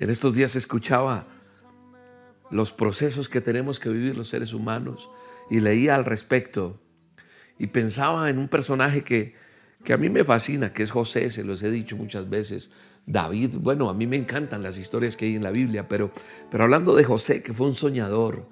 En 0.00 0.08
estos 0.08 0.34
días 0.34 0.56
escuchaba 0.56 1.26
los 2.50 2.72
procesos 2.72 3.28
que 3.28 3.42
tenemos 3.42 3.78
que 3.78 3.90
vivir 3.90 4.16
los 4.16 4.28
seres 4.28 4.54
humanos 4.54 5.10
y 5.50 5.60
leía 5.60 5.94
al 5.94 6.06
respecto 6.06 6.80
y 7.58 7.66
pensaba 7.66 8.30
en 8.30 8.38
un 8.38 8.48
personaje 8.48 9.04
que, 9.04 9.34
que 9.84 9.92
a 9.92 9.98
mí 9.98 10.08
me 10.08 10.24
fascina, 10.24 10.72
que 10.72 10.82
es 10.82 10.90
José, 10.90 11.28
se 11.28 11.44
los 11.44 11.62
he 11.62 11.70
dicho 11.70 11.98
muchas 11.98 12.30
veces. 12.30 12.72
David, 13.04 13.56
bueno, 13.58 13.90
a 13.90 13.94
mí 13.94 14.06
me 14.06 14.16
encantan 14.16 14.62
las 14.62 14.78
historias 14.78 15.18
que 15.18 15.26
hay 15.26 15.36
en 15.36 15.42
la 15.42 15.50
Biblia, 15.50 15.86
pero, 15.86 16.10
pero 16.50 16.64
hablando 16.64 16.96
de 16.96 17.04
José, 17.04 17.42
que 17.42 17.52
fue 17.52 17.66
un 17.66 17.74
soñador, 17.74 18.48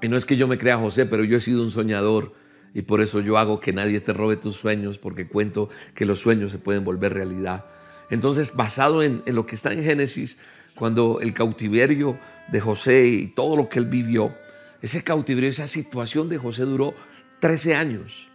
y 0.00 0.08
no 0.08 0.16
es 0.16 0.24
que 0.24 0.36
yo 0.36 0.48
me 0.48 0.56
crea 0.56 0.78
José, 0.78 1.04
pero 1.04 1.24
yo 1.24 1.36
he 1.36 1.40
sido 1.40 1.62
un 1.62 1.70
soñador. 1.70 2.32
Y 2.72 2.82
por 2.82 3.00
eso 3.00 3.20
yo 3.20 3.38
hago 3.38 3.60
que 3.60 3.72
nadie 3.72 4.00
te 4.00 4.12
robe 4.12 4.36
tus 4.36 4.56
sueños, 4.56 4.98
porque 4.98 5.28
cuento 5.28 5.68
que 5.94 6.06
los 6.06 6.20
sueños 6.20 6.50
se 6.50 6.58
pueden 6.58 6.84
volver 6.84 7.14
realidad. 7.14 7.64
Entonces, 8.10 8.54
basado 8.54 9.02
en, 9.02 9.22
lo 9.26 9.46
que 9.46 9.54
está 9.54 9.72
en 9.72 9.82
Génesis, 9.82 10.38
cuando 10.74 11.20
el 11.20 11.32
cautiverio 11.34 12.18
de 12.48 12.60
José 12.60 13.06
y 13.06 13.26
todo 13.28 13.56
lo 13.56 13.68
que 13.68 13.78
él 13.78 13.86
vivió, 13.86 14.34
ese 14.82 15.02
cautiverio, 15.02 15.48
esa 15.48 15.66
situación 15.66 16.28
de 16.28 16.38
José 16.38 16.62
duró 16.62 16.94
13 17.40 17.74
años. 17.74 18.28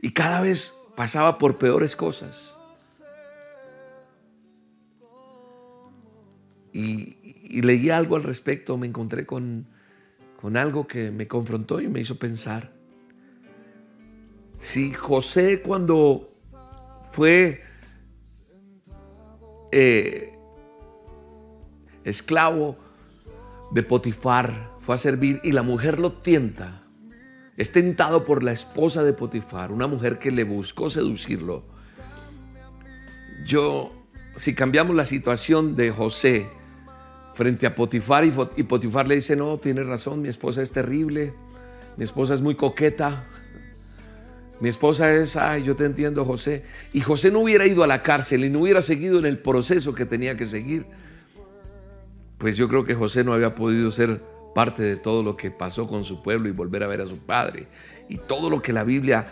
Y 0.00 0.12
cada 0.12 0.40
vez 0.40 0.74
pasaba 0.96 1.38
por 1.38 1.58
peores 1.58 1.94
cosas. 1.94 2.56
Y, 6.72 7.16
leí 7.62 7.90
algo 7.90 8.16
al 8.16 8.22
respecto, 8.22 8.76
me 8.76 8.86
encontré 8.86 9.26
con, 9.26 9.66
con 10.40 10.56
algo 10.56 10.86
que 10.86 11.10
me 11.10 11.26
confrontó 11.26 11.80
y 11.80 11.88
me 11.88 12.00
hizo 12.00 12.16
pensar. 12.16 12.72
Si 14.58 14.92
José 14.92 15.62
cuando 15.62 16.28
fue 17.12 17.64
eh, 19.72 20.38
esclavo 22.04 22.78
de 23.72 23.82
Potifar, 23.82 24.70
a 24.92 24.98
servir 24.98 25.40
y 25.42 25.52
la 25.52 25.62
mujer 25.62 25.98
lo 25.98 26.12
tienta. 26.12 26.82
Es 27.56 27.72
tentado 27.72 28.24
por 28.24 28.42
la 28.42 28.52
esposa 28.52 29.02
de 29.02 29.12
Potifar, 29.12 29.72
una 29.72 29.86
mujer 29.86 30.18
que 30.18 30.30
le 30.30 30.44
buscó 30.44 30.88
seducirlo. 30.90 31.64
Yo, 33.46 33.92
si 34.36 34.54
cambiamos 34.54 34.96
la 34.96 35.04
situación 35.04 35.76
de 35.76 35.90
José 35.90 36.46
frente 37.34 37.66
a 37.66 37.74
Potifar 37.74 38.24
y 38.24 38.62
Potifar 38.62 39.08
le 39.08 39.16
dice, 39.16 39.36
no, 39.36 39.58
tiene 39.58 39.84
razón, 39.84 40.22
mi 40.22 40.28
esposa 40.28 40.62
es 40.62 40.72
terrible, 40.72 41.32
mi 41.96 42.04
esposa 42.04 42.34
es 42.34 42.40
muy 42.40 42.54
coqueta, 42.54 43.26
mi 44.60 44.68
esposa 44.68 45.12
es, 45.14 45.36
ay, 45.36 45.62
yo 45.62 45.74
te 45.74 45.86
entiendo, 45.86 46.24
José. 46.26 46.64
Y 46.92 47.00
José 47.00 47.30
no 47.30 47.40
hubiera 47.40 47.66
ido 47.66 47.82
a 47.82 47.86
la 47.86 48.02
cárcel 48.02 48.44
y 48.44 48.50
no 48.50 48.60
hubiera 48.60 48.82
seguido 48.82 49.18
en 49.18 49.24
el 49.24 49.38
proceso 49.38 49.94
que 49.94 50.04
tenía 50.04 50.36
que 50.36 50.44
seguir. 50.44 50.84
Pues 52.36 52.56
yo 52.58 52.68
creo 52.68 52.84
que 52.84 52.94
José 52.94 53.24
no 53.24 53.32
había 53.32 53.54
podido 53.54 53.90
ser 53.90 54.20
parte 54.54 54.82
de 54.82 54.96
todo 54.96 55.22
lo 55.22 55.36
que 55.36 55.50
pasó 55.50 55.86
con 55.86 56.04
su 56.04 56.22
pueblo 56.22 56.48
y 56.48 56.52
volver 56.52 56.82
a 56.82 56.88
ver 56.88 57.00
a 57.00 57.06
su 57.06 57.18
padre. 57.18 57.68
Y 58.10 58.18
todo 58.18 58.50
lo 58.50 58.60
que 58.60 58.74
la 58.74 58.84
Biblia 58.84 59.26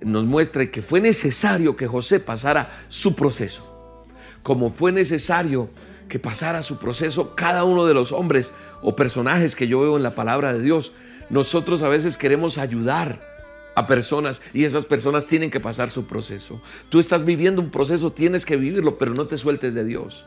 nos 0.00 0.24
muestra 0.24 0.62
y 0.62 0.68
que 0.68 0.80
fue 0.80 1.02
necesario 1.02 1.76
que 1.76 1.86
José 1.86 2.18
pasara 2.18 2.80
su 2.88 3.14
proceso. 3.14 4.06
Como 4.42 4.70
fue 4.70 4.90
necesario 4.90 5.68
que 6.08 6.18
pasara 6.18 6.62
su 6.62 6.78
proceso 6.78 7.34
cada 7.34 7.64
uno 7.64 7.84
de 7.84 7.92
los 7.92 8.12
hombres 8.12 8.52
o 8.80 8.96
personajes 8.96 9.54
que 9.54 9.68
yo 9.68 9.80
veo 9.80 9.96
en 9.98 10.02
la 10.02 10.12
palabra 10.12 10.54
de 10.54 10.62
Dios. 10.62 10.92
Nosotros 11.28 11.82
a 11.82 11.88
veces 11.88 12.16
queremos 12.16 12.56
ayudar 12.56 13.35
a 13.76 13.86
personas 13.86 14.40
y 14.54 14.64
esas 14.64 14.86
personas 14.86 15.26
tienen 15.26 15.50
que 15.50 15.60
pasar 15.60 15.90
su 15.90 16.06
proceso. 16.06 16.60
Tú 16.88 16.98
estás 16.98 17.24
viviendo 17.24 17.60
un 17.60 17.70
proceso, 17.70 18.10
tienes 18.10 18.46
que 18.46 18.56
vivirlo, 18.56 18.96
pero 18.96 19.12
no 19.12 19.26
te 19.26 19.36
sueltes 19.36 19.74
de 19.74 19.84
Dios. 19.84 20.24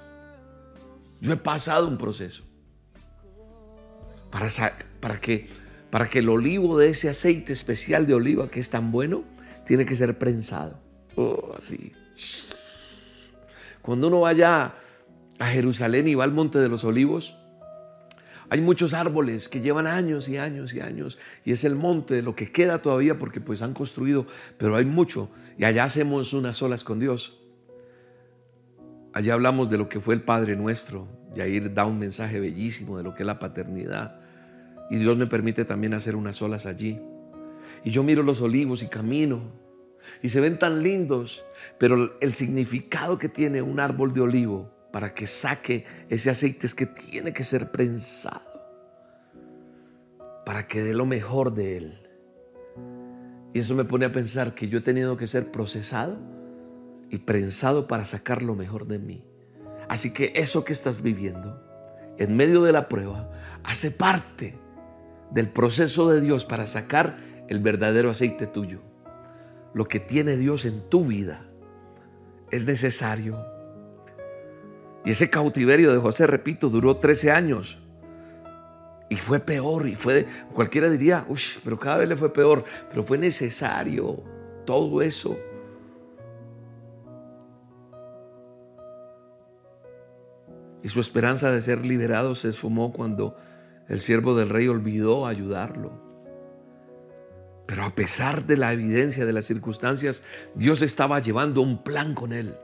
Yo 1.20 1.34
he 1.34 1.38
pasado 1.38 1.88
un 1.88 1.98
proceso 1.98 2.44
para, 4.30 4.48
para, 5.00 5.20
que, 5.20 5.48
para 5.90 6.08
que 6.08 6.20
el 6.20 6.30
olivo 6.30 6.78
de 6.78 6.90
ese 6.90 7.10
aceite 7.10 7.52
especial 7.52 8.06
de 8.06 8.14
oliva 8.14 8.50
que 8.50 8.60
es 8.60 8.70
tan 8.70 8.92
bueno, 8.92 9.24
tiene 9.66 9.84
que 9.84 9.96
ser 9.96 10.20
prensado. 10.20 10.80
Oh, 11.16 11.54
así. 11.58 11.92
Cuando 13.82 14.10
uno 14.10 14.22
vaya 14.22 14.76
a 15.40 15.48
Jerusalén 15.48 16.08
y 16.08 16.14
va 16.14 16.24
al 16.24 16.34
Monte 16.34 16.60
de 16.60 16.70
los 16.70 16.84
Olivos, 16.84 17.36
hay 18.50 18.62
muchos 18.62 18.94
árboles 18.94 19.48
que 19.48 19.62
llevan 19.62 19.86
años 19.86 20.28
y 20.28 20.38
años 20.38 20.74
y 20.74 20.80
años 20.80 21.20
y 21.46 21.52
es 21.52 21.64
el 21.64 21.76
monte 21.76 22.16
de 22.16 22.22
lo 22.24 22.36
que 22.36 22.52
queda 22.52 22.82
todavía 22.82 23.18
porque 23.18 23.42
pues 23.42 23.62
han 23.62 23.74
construido, 23.74 24.26
pero 24.58 24.76
hay 24.76 24.86
mucho 24.86 25.30
y 25.58 25.66
allá 25.66 25.84
hacemos 25.84 26.34
unas 26.34 26.58
solas 26.58 26.84
con 26.84 27.00
Dios. 27.00 27.38
Allá 29.14 29.34
hablamos 29.34 29.70
de 29.70 29.78
lo 29.78 29.90
que 29.90 30.00
fue 30.00 30.16
el 30.16 30.22
Padre 30.22 30.56
nuestro. 30.56 31.08
Yair 31.36 31.74
da 31.74 31.86
un 31.86 32.00
mensaje 32.00 32.40
bellísimo 32.40 32.98
de 32.98 33.04
lo 33.04 33.14
que 33.14 33.24
es 33.24 33.28
la 33.28 33.40
paternidad. 33.40 34.22
Y 34.90 34.98
Dios 34.98 35.18
me 35.18 35.28
permite 35.28 35.66
también 35.66 35.94
hacer 35.94 36.16
unas 36.16 36.38
solas 36.38 36.66
allí. 36.66 37.02
Y 37.84 37.92
yo 37.92 38.04
miro 38.04 38.24
los 38.24 38.42
olivos 38.42 38.84
y 38.84 38.88
camino. 38.88 39.42
Y 40.24 40.30
se 40.30 40.40
ven 40.40 40.58
tan 40.58 40.82
lindos. 40.82 41.44
Pero 41.78 42.18
el 42.22 42.34
significado 42.36 43.18
que 43.18 43.30
tiene 43.30 43.62
un 43.62 43.80
árbol 43.80 44.14
de 44.14 44.22
olivo 44.22 44.79
para 44.92 45.14
que 45.14 45.28
saque 45.28 45.86
ese 46.10 46.30
aceite 46.30 46.66
es 46.66 46.74
que 46.74 46.86
tiene 46.86 47.34
que 47.34 47.44
ser 47.44 47.72
prensado. 47.72 48.42
Para 50.46 50.68
que 50.68 50.82
dé 50.82 50.94
lo 50.94 51.06
mejor 51.06 51.54
de 51.54 51.78
él. 51.78 52.08
Y 53.54 53.60
eso 53.60 53.76
me 53.76 53.86
pone 53.86 54.06
a 54.06 54.12
pensar 54.12 54.56
que 54.56 54.68
yo 54.68 54.80
he 54.80 54.82
tenido 54.82 55.18
que 55.18 55.28
ser 55.28 55.52
procesado 55.52 56.18
y 57.10 57.18
prensado 57.18 57.88
para 57.88 58.06
sacar 58.06 58.44
lo 58.44 58.56
mejor 58.56 58.88
de 58.88 59.00
mí. 59.00 59.24
Así 59.88 60.14
que 60.14 60.34
eso 60.36 60.64
que 60.64 60.74
estás 60.74 61.02
viviendo, 61.02 61.64
en 62.18 62.36
medio 62.36 62.62
de 62.64 62.72
la 62.72 62.88
prueba, 62.88 63.32
hace 63.64 63.92
parte 63.92 64.56
del 65.32 65.50
proceso 65.50 66.10
de 66.10 66.22
Dios 66.22 66.46
para 66.46 66.68
sacar 66.68 67.18
el 67.48 67.60
verdadero 67.60 68.12
aceite 68.12 68.46
tuyo. 68.46 68.82
Lo 69.74 69.86
que 69.86 70.00
tiene 70.00 70.38
Dios 70.38 70.66
en 70.66 70.88
tu 70.90 71.04
vida 71.04 71.42
es 72.52 72.68
necesario. 72.68 73.59
Y 75.06 75.12
ese 75.12 75.30
cautiverio 75.30 75.92
de 75.92 76.00
José, 76.00 76.28
repito, 76.28 76.70
duró 76.70 76.98
13 76.98 77.32
años. 77.32 77.80
Y 79.10 79.16
fue 79.16 79.40
peor, 79.40 79.88
y 79.88 79.96
fue, 79.96 80.26
cualquiera 80.54 80.90
diría, 80.90 81.26
uy, 81.28 81.42
pero 81.64 81.80
cada 81.80 81.98
vez 81.98 82.10
le 82.10 82.16
fue 82.16 82.32
peor, 82.32 82.64
pero 82.90 83.04
fue 83.04 83.18
necesario 83.18 84.24
todo 84.66 85.02
eso. 85.02 85.38
Y 90.84 90.90
su 90.90 91.00
esperanza 91.00 91.52
de 91.52 91.62
ser 91.62 91.86
liberado 91.86 92.36
se 92.36 92.50
esfumó 92.50 92.94
cuando 92.94 93.36
el 93.88 94.00
siervo 94.00 94.36
del 94.36 94.50
rey 94.50 94.68
olvidó 94.68 95.26
ayudarlo. 95.26 95.92
Pero 97.66 97.84
a 97.84 97.94
pesar 97.94 98.46
de 98.46 98.58
la 98.58 98.74
evidencia 98.74 99.26
de 99.26 99.34
las 99.34 99.46
circunstancias, 99.46 100.24
Dios 100.56 100.82
estaba 100.82 101.20
llevando 101.20 101.62
un 101.62 101.84
plan 101.84 102.14
con 102.14 102.32
él. 102.32 102.56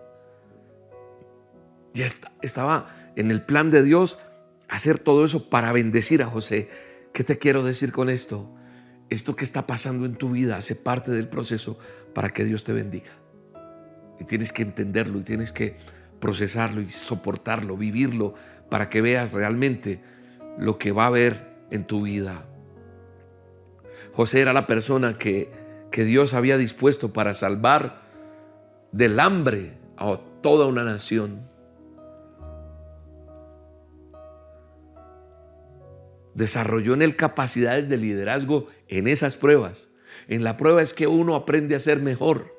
Ya 1.95 2.05
estaba 2.41 2.87
en 3.15 3.31
el 3.31 3.41
plan 3.41 3.71
de 3.71 3.81
Dios 3.81 4.19
hacer 4.67 4.99
todo 4.99 5.23
eso 5.23 5.49
para 5.49 5.71
bendecir 5.71 6.21
a 6.21 6.25
José. 6.25 6.69
¿Qué 7.13 7.23
te 7.23 7.37
quiero 7.37 7.63
decir 7.63 7.93
con 7.93 8.09
esto? 8.09 8.53
Esto 9.09 9.37
que 9.37 9.45
está 9.45 9.65
pasando 9.65 10.05
en 10.05 10.15
tu 10.15 10.31
vida 10.31 10.57
hace 10.57 10.75
parte 10.75 11.11
del 11.11 11.29
proceso 11.29 11.79
para 12.13 12.29
que 12.31 12.43
Dios 12.43 12.65
te 12.65 12.73
bendiga. 12.73 13.11
Y 14.19 14.25
tienes 14.25 14.51
que 14.51 14.63
entenderlo 14.63 15.19
y 15.19 15.23
tienes 15.23 15.53
que 15.53 15.77
procesarlo 16.19 16.81
y 16.81 16.89
soportarlo, 16.89 17.77
vivirlo, 17.77 18.33
para 18.69 18.89
que 18.89 18.99
veas 18.99 19.31
realmente 19.31 20.01
lo 20.57 20.77
que 20.77 20.91
va 20.91 21.03
a 21.03 21.07
haber 21.07 21.55
en 21.71 21.85
tu 21.85 22.03
vida. 22.03 22.45
José 24.11 24.41
era 24.41 24.51
la 24.51 24.67
persona 24.67 25.17
que, 25.17 25.49
que 25.91 26.03
Dios 26.03 26.33
había 26.33 26.57
dispuesto 26.57 27.13
para 27.13 27.33
salvar 27.33 28.01
del 28.91 29.17
hambre 29.21 29.77
a 29.95 30.19
toda 30.41 30.65
una 30.65 30.83
nación. 30.83 31.54
Desarrolló 36.35 36.93
en 36.93 37.01
él 37.01 37.15
capacidades 37.15 37.89
de 37.89 37.97
liderazgo 37.97 38.67
en 38.87 39.07
esas 39.07 39.37
pruebas. 39.37 39.87
En 40.27 40.43
la 40.43 40.57
prueba 40.57 40.81
es 40.81 40.93
que 40.93 41.07
uno 41.07 41.35
aprende 41.35 41.75
a 41.75 41.79
ser 41.79 42.01
mejor, 42.01 42.55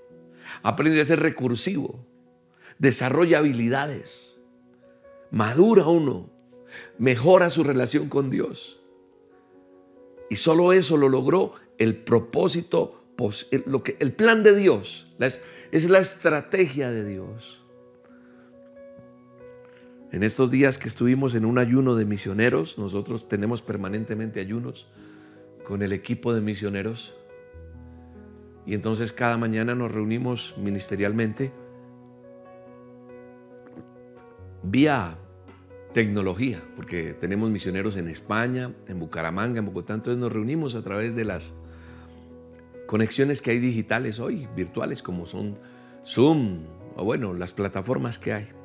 aprende 0.63 1.01
a 1.01 1.05
ser 1.05 1.21
recursivo, 1.21 2.05
desarrolla 2.79 3.39
habilidades, 3.39 4.35
madura 5.31 5.87
uno, 5.87 6.31
mejora 6.99 7.51
su 7.51 7.63
relación 7.63 8.09
con 8.09 8.31
Dios. 8.31 8.81
Y 10.29 10.37
solo 10.37 10.73
eso 10.73 10.97
lo 10.97 11.09
logró 11.09 11.55
el 11.79 11.97
propósito, 11.97 13.05
el 14.01 14.13
plan 14.13 14.43
de 14.43 14.57
Dios, 14.57 15.15
es 15.19 15.91
la 15.91 15.99
estrategia 15.99 16.91
de 16.91 17.05
Dios. 17.05 17.66
En 20.13 20.23
estos 20.23 20.51
días 20.51 20.79
que 20.79 20.87
estuvimos 20.87 21.35
en 21.35 21.45
un 21.45 21.59
ayuno 21.59 21.97
de 21.97 22.05
misioneros, 22.05 22.79
nosotros 22.79 23.29
tenemos 23.29 23.61
permanentemente 23.61 24.41
ayunos 24.41 24.87
con 25.67 25.83
el 25.83 25.93
equipo 25.93 26.33
de 26.33 26.41
misioneros. 26.41 27.15
Y 28.67 28.75
entonces 28.75 29.11
cada 29.13 29.37
mañana 29.37 29.75
nos 29.75 29.91
reunimos 29.91 30.55
ministerialmente 30.59 31.53
vía 34.63 35.19
tecnología, 35.93 36.63
porque 36.77 37.15
tenemos 37.15 37.51
misioneros 37.51 37.97
en 37.97 38.09
España, 38.09 38.73
en 38.87 39.01
Bucaramanga, 39.01 39.59
en 39.59 39.67
Bogotá, 39.67 39.95
entonces 39.95 40.21
nos 40.21 40.33
reunimos 40.33 40.75
a 40.75 40.83
través 40.83 41.17
de 41.17 41.25
las 41.25 41.55
conexiones 42.87 43.41
que 43.41 43.53
hay 43.53 43.59
digitales 43.59 44.21
hoy, 44.21 44.47
virtuales, 44.55 45.03
como 45.03 45.27
son 45.27 45.59
Zoom, 46.05 46.65
o 46.97 47.05
bueno, 47.05 47.33
las 47.33 47.53
plataformas 47.53 48.19
que 48.19 48.33
hay. 48.33 48.56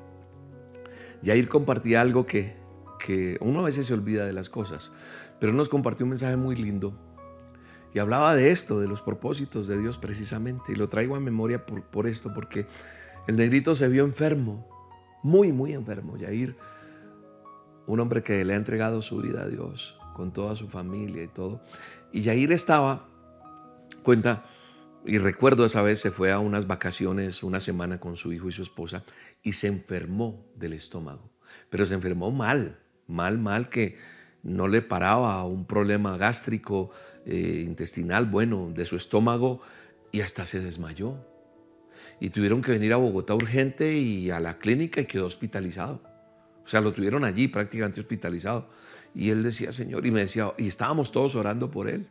Yair 1.21 1.47
compartía 1.47 2.01
algo 2.01 2.25
que, 2.25 2.55
que 2.99 3.37
uno 3.41 3.59
a 3.59 3.63
veces 3.63 3.85
se 3.85 3.93
olvida 3.93 4.25
de 4.25 4.33
las 4.33 4.49
cosas, 4.49 4.91
pero 5.39 5.53
nos 5.53 5.69
compartió 5.69 6.05
un 6.05 6.11
mensaje 6.11 6.37
muy 6.37 6.55
lindo 6.55 6.93
y 7.93 7.99
hablaba 7.99 8.35
de 8.35 8.51
esto, 8.51 8.79
de 8.79 8.87
los 8.87 9.01
propósitos 9.01 9.67
de 9.67 9.77
Dios 9.77 9.97
precisamente, 9.97 10.71
y 10.71 10.75
lo 10.75 10.87
traigo 10.87 11.15
a 11.15 11.19
memoria 11.19 11.65
por, 11.65 11.83
por 11.83 12.07
esto, 12.07 12.33
porque 12.33 12.65
el 13.27 13.35
negrito 13.35 13.75
se 13.75 13.87
vio 13.87 14.05
enfermo, 14.05 14.67
muy, 15.23 15.51
muy 15.51 15.73
enfermo. 15.73 16.17
Yair, 16.17 16.55
un 17.87 17.99
hombre 17.99 18.23
que 18.23 18.45
le 18.45 18.53
ha 18.53 18.57
entregado 18.57 19.01
su 19.01 19.17
vida 19.17 19.43
a 19.43 19.47
Dios, 19.47 19.99
con 20.15 20.31
toda 20.31 20.55
su 20.55 20.67
familia 20.69 21.23
y 21.23 21.27
todo. 21.27 21.61
Y 22.13 22.21
Yair 22.21 22.51
estaba, 22.53 23.05
cuenta, 24.03 24.45
y 25.05 25.17
recuerdo 25.17 25.65
esa 25.65 25.81
vez 25.81 25.99
se 25.99 26.11
fue 26.11 26.31
a 26.31 26.39
unas 26.39 26.67
vacaciones 26.67 27.43
una 27.43 27.59
semana 27.59 27.99
con 27.99 28.17
su 28.17 28.31
hijo 28.33 28.49
y 28.49 28.51
su 28.51 28.61
esposa 28.61 29.03
y 29.41 29.53
se 29.53 29.67
enfermó 29.67 30.45
del 30.55 30.73
estómago. 30.73 31.29
Pero 31.69 31.85
se 31.85 31.95
enfermó 31.95 32.31
mal, 32.31 32.79
mal, 33.07 33.37
mal, 33.37 33.69
que 33.69 33.97
no 34.43 34.67
le 34.67 34.81
paraba 34.81 35.43
un 35.45 35.65
problema 35.65 36.17
gástrico, 36.17 36.91
eh, 37.25 37.63
intestinal, 37.65 38.25
bueno, 38.25 38.71
de 38.73 38.85
su 38.85 38.95
estómago 38.95 39.61
y 40.11 40.21
hasta 40.21 40.45
se 40.45 40.59
desmayó. 40.59 41.17
Y 42.19 42.29
tuvieron 42.29 42.61
que 42.61 42.71
venir 42.71 42.93
a 42.93 42.97
Bogotá 42.97 43.33
urgente 43.35 43.97
y 43.97 44.29
a 44.31 44.39
la 44.39 44.57
clínica 44.57 45.01
y 45.01 45.05
quedó 45.05 45.25
hospitalizado. 45.25 46.01
O 46.63 46.67
sea, 46.67 46.81
lo 46.81 46.93
tuvieron 46.93 47.23
allí 47.23 47.47
prácticamente 47.47 47.99
hospitalizado. 47.99 48.69
Y 49.13 49.29
él 49.29 49.43
decía, 49.43 49.71
Señor, 49.71 50.05
y 50.05 50.11
me 50.11 50.21
decía, 50.21 50.53
y 50.57 50.67
estábamos 50.67 51.11
todos 51.11 51.35
orando 51.35 51.69
por 51.69 51.89
él. 51.89 52.07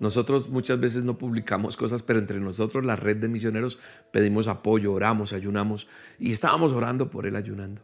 Nosotros 0.00 0.48
muchas 0.48 0.80
veces 0.80 1.04
no 1.04 1.18
publicamos 1.18 1.76
cosas, 1.76 2.02
pero 2.02 2.18
entre 2.18 2.40
nosotros, 2.40 2.86
la 2.86 2.96
red 2.96 3.18
de 3.18 3.28
misioneros, 3.28 3.78
pedimos 4.10 4.48
apoyo, 4.48 4.94
oramos, 4.94 5.34
ayunamos 5.34 5.88
y 6.18 6.32
estábamos 6.32 6.72
orando 6.72 7.10
por 7.10 7.26
él 7.26 7.36
ayunando. 7.36 7.82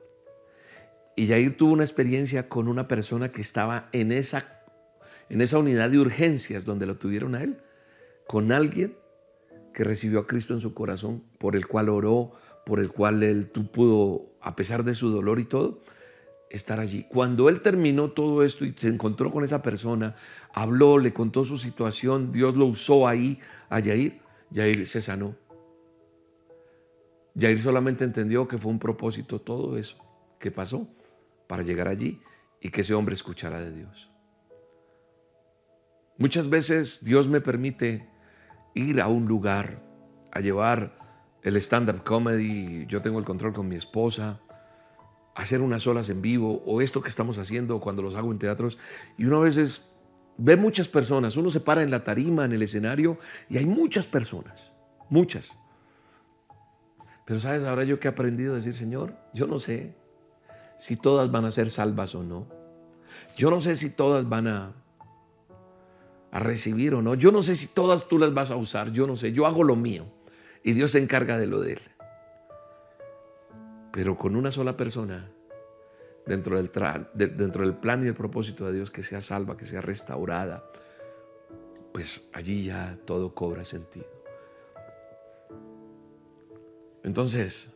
Y 1.15 1.29
Jair 1.29 1.57
tuvo 1.57 1.73
una 1.73 1.85
experiencia 1.85 2.49
con 2.49 2.69
una 2.69 2.89
persona 2.89 3.31
que 3.31 3.43
estaba 3.43 3.91
en 3.93 4.13
esa, 4.13 4.63
en 5.29 5.43
esa 5.43 5.59
unidad 5.59 5.91
de 5.91 5.99
urgencias 5.99 6.65
donde 6.65 6.87
lo 6.87 6.97
tuvieron 6.97 7.35
a 7.35 7.43
él, 7.43 7.59
con 8.27 8.51
alguien 8.51 8.97
que 9.75 9.85
recibió 9.85 10.21
a 10.21 10.27
Cristo 10.27 10.55
en 10.55 10.63
su 10.63 10.73
corazón, 10.73 11.23
por 11.39 11.55
el 11.55 11.67
cual 11.67 11.91
oró, 11.91 12.33
por 12.65 12.81
el 12.81 12.91
cual 12.91 13.23
él 13.23 13.47
pudo, 13.47 14.33
a 14.41 14.57
pesar 14.57 14.85
de 14.85 14.95
su 14.95 15.11
dolor 15.11 15.39
y 15.39 15.45
todo, 15.45 15.83
estar 16.51 16.81
allí. 16.81 17.07
Cuando 17.09 17.49
él 17.49 17.61
terminó 17.61 18.11
todo 18.11 18.43
esto 18.45 18.65
y 18.65 18.75
se 18.77 18.89
encontró 18.89 19.31
con 19.31 19.45
esa 19.45 19.63
persona, 19.63 20.17
habló, 20.53 20.99
le 20.99 21.13
contó 21.13 21.45
su 21.45 21.59
situación, 21.59 22.33
Dios 22.33 22.57
lo 22.57 22.67
usó 22.67 23.09
ahí 23.09 23.41
a 23.69 23.81
Yair, 23.81 24.21
Yair 24.51 24.87
se 24.87 25.03
sanó. 25.03 25.35
Yair 27.35 27.61
solamente 27.61 28.05
entendió 28.05 28.49
que 28.49 28.59
fue 28.59 28.71
un 28.71 28.79
propósito 28.79 29.41
todo 29.41 29.77
eso 29.77 29.99
que 30.39 30.51
pasó 30.51 30.89
para 31.47 31.63
llegar 31.63 31.89
allí 31.89 32.21
y 32.61 32.71
que 32.71 32.81
ese 32.81 32.95
hombre 32.95 33.15
escuchara 33.15 33.61
de 33.61 33.73
Dios. 33.73 34.11
Muchas 36.19 36.49
veces 36.49 37.05
Dios 37.05 37.29
me 37.29 37.43
permite 37.43 38.09
ir 38.75 39.01
a 39.01 39.09
un 39.09 39.27
lugar, 39.27 39.83
a 40.33 40.41
llevar 40.41 40.99
el 41.43 41.57
stand-up 41.57 42.03
comedy, 42.03 42.87
yo 42.87 43.03
tengo 43.03 43.19
el 43.19 43.25
control 43.25 43.53
con 43.53 43.69
mi 43.69 43.77
esposa, 43.77 44.41
hacer 45.37 45.61
unas 45.61 45.87
olas 45.87 46.09
en 46.09 46.23
vivo 46.23 46.63
o 46.65 46.81
esto 46.81 47.03
que 47.03 47.11
estamos 47.11 47.39
haciendo 47.39 47.79
cuando 47.79 48.03
los 48.03 48.15
hago 48.15 48.33
en 48.33 48.39
teatros. 48.39 48.79
Y 49.19 49.27
uno 49.27 49.37
a 49.37 49.41
veces 49.41 49.91
ve 50.39 50.57
muchas 50.57 50.89
personas, 50.89 51.37
uno 51.37 51.51
se 51.51 51.61
para 51.61 51.83
en 51.83 51.91
la 51.91 52.05
tarima, 52.05 52.47
en 52.47 52.53
el 52.53 52.63
escenario 52.63 53.19
y 53.51 53.59
hay 53.59 53.67
muchas 53.67 54.07
personas, 54.07 54.73
muchas. 55.11 55.53
Pero 57.27 57.39
sabes, 57.39 57.65
ahora 57.65 57.85
yo 57.85 58.01
que 58.01 58.09
he 58.09 58.11
aprendido 58.11 58.53
a 58.53 58.57
decir, 58.57 58.73
Señor, 58.73 59.15
yo 59.35 59.47
no 59.47 59.59
sé 59.59 59.95
si 60.79 60.97
todas 60.97 61.31
van 61.31 61.45
a 61.45 61.51
ser 61.51 61.69
salvas 61.69 62.15
o 62.15 62.23
no. 62.23 62.47
Yo 63.37 63.51
no 63.51 63.61
sé 63.61 63.77
si 63.77 63.91
todas 63.91 64.27
van 64.29 64.47
a, 64.47 64.73
a 66.31 66.41
recibir 66.41 66.95
o 66.95 67.03
no. 67.03 67.15
Yo 67.15 67.31
no 67.31 67.43
sé 67.43 67.57
si 67.57 67.67
todas 67.67 68.09
tú 68.09 68.19
las 68.19 68.33
vas 68.33 68.51
a 68.51 68.57
usar. 68.57 68.91
Yo 68.93 69.07
no 69.07 69.17
sé. 69.17 69.33
Yo 69.33 69.45
hago 69.47 69.65
lo 69.65 69.77
mío 69.77 70.07
y 70.63 70.73
Dios 70.73 70.93
se 70.93 70.99
encarga 70.99 71.39
de 71.39 71.47
lo 71.47 71.61
de 71.61 71.75
él 71.75 71.96
pero 73.97 74.15
con 74.15 74.37
una 74.37 74.51
sola 74.51 74.77
persona 74.77 75.33
dentro 76.27 76.59
del, 76.59 76.71
dentro 77.15 77.65
del 77.65 77.77
plan 77.77 78.05
y 78.05 78.09
el 78.09 78.15
propósito 78.15 78.67
de 78.67 78.75
Dios 78.75 78.91
que 78.91 79.03
sea 79.03 79.23
salva, 79.23 79.57
que 79.57 79.65
sea 79.65 79.81
restaurada, 79.81 80.71
pues 81.95 82.29
allí 82.35 82.65
ya 82.65 82.99
todo 83.07 83.35
cobra 83.35 83.65
sentido. 83.65 84.05
Entonces, 87.05 87.71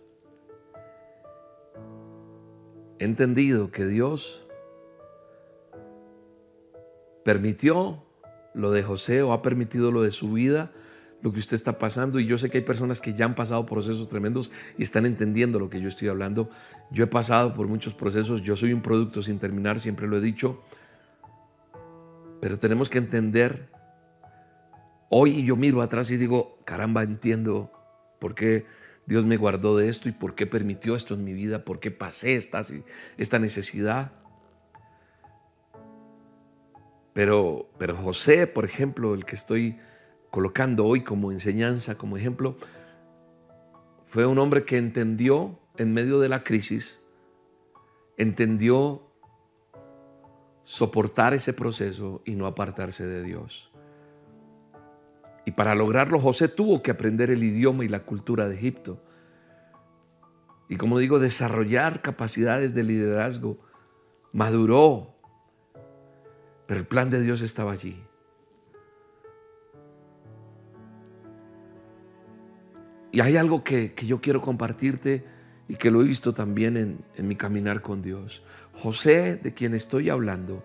he 2.99 3.05
entendido 3.07 3.71
que 3.71 3.87
Dios 3.87 4.47
permitió 7.25 8.05
lo 8.53 8.73
de 8.73 8.83
José 8.83 9.23
o 9.23 9.33
ha 9.33 9.41
permitido 9.41 9.91
lo 9.91 10.03
de 10.03 10.11
su 10.11 10.33
vida, 10.33 10.71
lo 11.23 11.33
que 11.33 11.39
usted 11.39 11.55
está 11.55 11.79
pasando. 11.79 12.19
Y 12.19 12.27
yo 12.27 12.39
sé 12.39 12.51
que 12.51 12.59
hay 12.59 12.65
personas 12.65 13.01
que 13.01 13.15
ya 13.15 13.25
han 13.25 13.35
pasado 13.35 13.67
procesos 13.67 14.09
tremendos 14.09 14.51
y 14.79 14.83
están 14.83 15.07
entendiendo 15.07 15.59
lo 15.59 15.71
que 15.71 15.81
yo 15.81 15.89
estoy 15.89 16.09
hablando. 16.09 16.51
Yo 16.91 17.05
he 17.05 17.07
pasado 17.07 17.55
por 17.55 17.67
muchos 17.69 17.95
procesos, 17.95 18.43
yo 18.43 18.57
soy 18.57 18.73
un 18.73 18.83
producto 18.83 19.23
sin 19.23 19.39
terminar, 19.39 19.81
siempre 19.81 20.07
lo 20.07 20.17
he 20.17 20.21
dicho. 20.21 20.63
Pero 22.41 22.59
tenemos 22.59 22.89
que 22.89 22.99
entender, 22.99 23.69
hoy 25.11 25.45
yo 25.45 25.57
miro 25.57 25.83
atrás 25.83 26.11
y 26.11 26.17
digo, 26.17 26.59
caramba, 26.65 27.03
entiendo 27.03 27.71
por 28.19 28.35
qué 28.35 28.67
Dios 29.07 29.27
me 29.27 29.37
guardó 29.37 29.77
de 29.77 29.89
esto 29.89 30.09
y 30.09 30.13
por 30.13 30.35
qué 30.35 30.47
permitió 30.47 30.97
esto 30.97 31.15
en 31.15 31.25
mi 31.25 31.33
vida, 31.33 31.65
por 31.65 31.81
qué 31.81 31.91
pasé 31.91 32.37
esta, 32.37 32.63
esta 33.19 33.39
necesidad. 33.39 34.13
Pero, 37.13 37.69
pero 37.77 37.97
José, 37.97 38.47
por 38.47 38.65
ejemplo, 38.65 39.15
el 39.15 39.25
que 39.25 39.35
estoy 39.35 39.79
colocando 40.31 40.87
hoy 40.87 41.03
como 41.03 41.33
enseñanza, 41.33 41.97
como 41.97 42.17
ejemplo, 42.17 42.57
fue 44.05 44.27
un 44.27 44.39
hombre 44.39 44.65
que 44.65 44.79
entendió 44.79 45.59
en 45.77 45.93
medio 45.93 46.19
de 46.21 46.29
la 46.29 46.43
crisis, 46.43 47.03
entendió 48.17 49.03
soportar 50.65 51.35
ese 51.35 51.53
proceso 51.53 52.23
y 52.25 52.35
no 52.35 52.47
apartarse 52.47 53.07
de 53.07 53.23
Dios. 53.23 53.73
Y 55.45 55.53
para 55.53 55.75
lograrlo 55.75 56.19
José 56.19 56.49
tuvo 56.49 56.83
que 56.83 56.91
aprender 56.91 57.31
el 57.31 57.43
idioma 57.43 57.85
y 57.85 57.89
la 57.89 58.05
cultura 58.05 58.49
de 58.49 58.57
Egipto. 58.57 59.03
Y 60.69 60.77
como 60.77 60.99
digo, 60.99 61.19
desarrollar 61.19 62.03
capacidades 62.03 62.75
de 62.75 62.85
liderazgo. 62.85 63.59
Maduró. 64.33 65.17
Pero 66.67 66.81
el 66.81 66.87
plan 66.87 67.11
de 67.11 67.21
Dios 67.21 67.41
estaba 67.41 67.73
allí. 67.73 68.01
Y 73.13 73.21
hay 73.21 73.37
algo 73.37 73.65
que, 73.65 73.95
yo 74.07 74.21
quiero 74.21 74.41
compartirte 74.41 75.25
y 75.69 75.77
que 75.77 75.91
lo 75.91 76.03
he 76.03 76.05
visto 76.05 76.33
también 76.33 76.77
en, 76.77 76.99
en 77.17 77.29
mi 77.29 77.37
caminar 77.37 77.83
con 77.83 78.03
Dios. 78.03 78.43
José, 78.73 79.37
de 79.37 79.53
quien 79.53 79.75
estoy 79.75 80.11
hablando, 80.11 80.65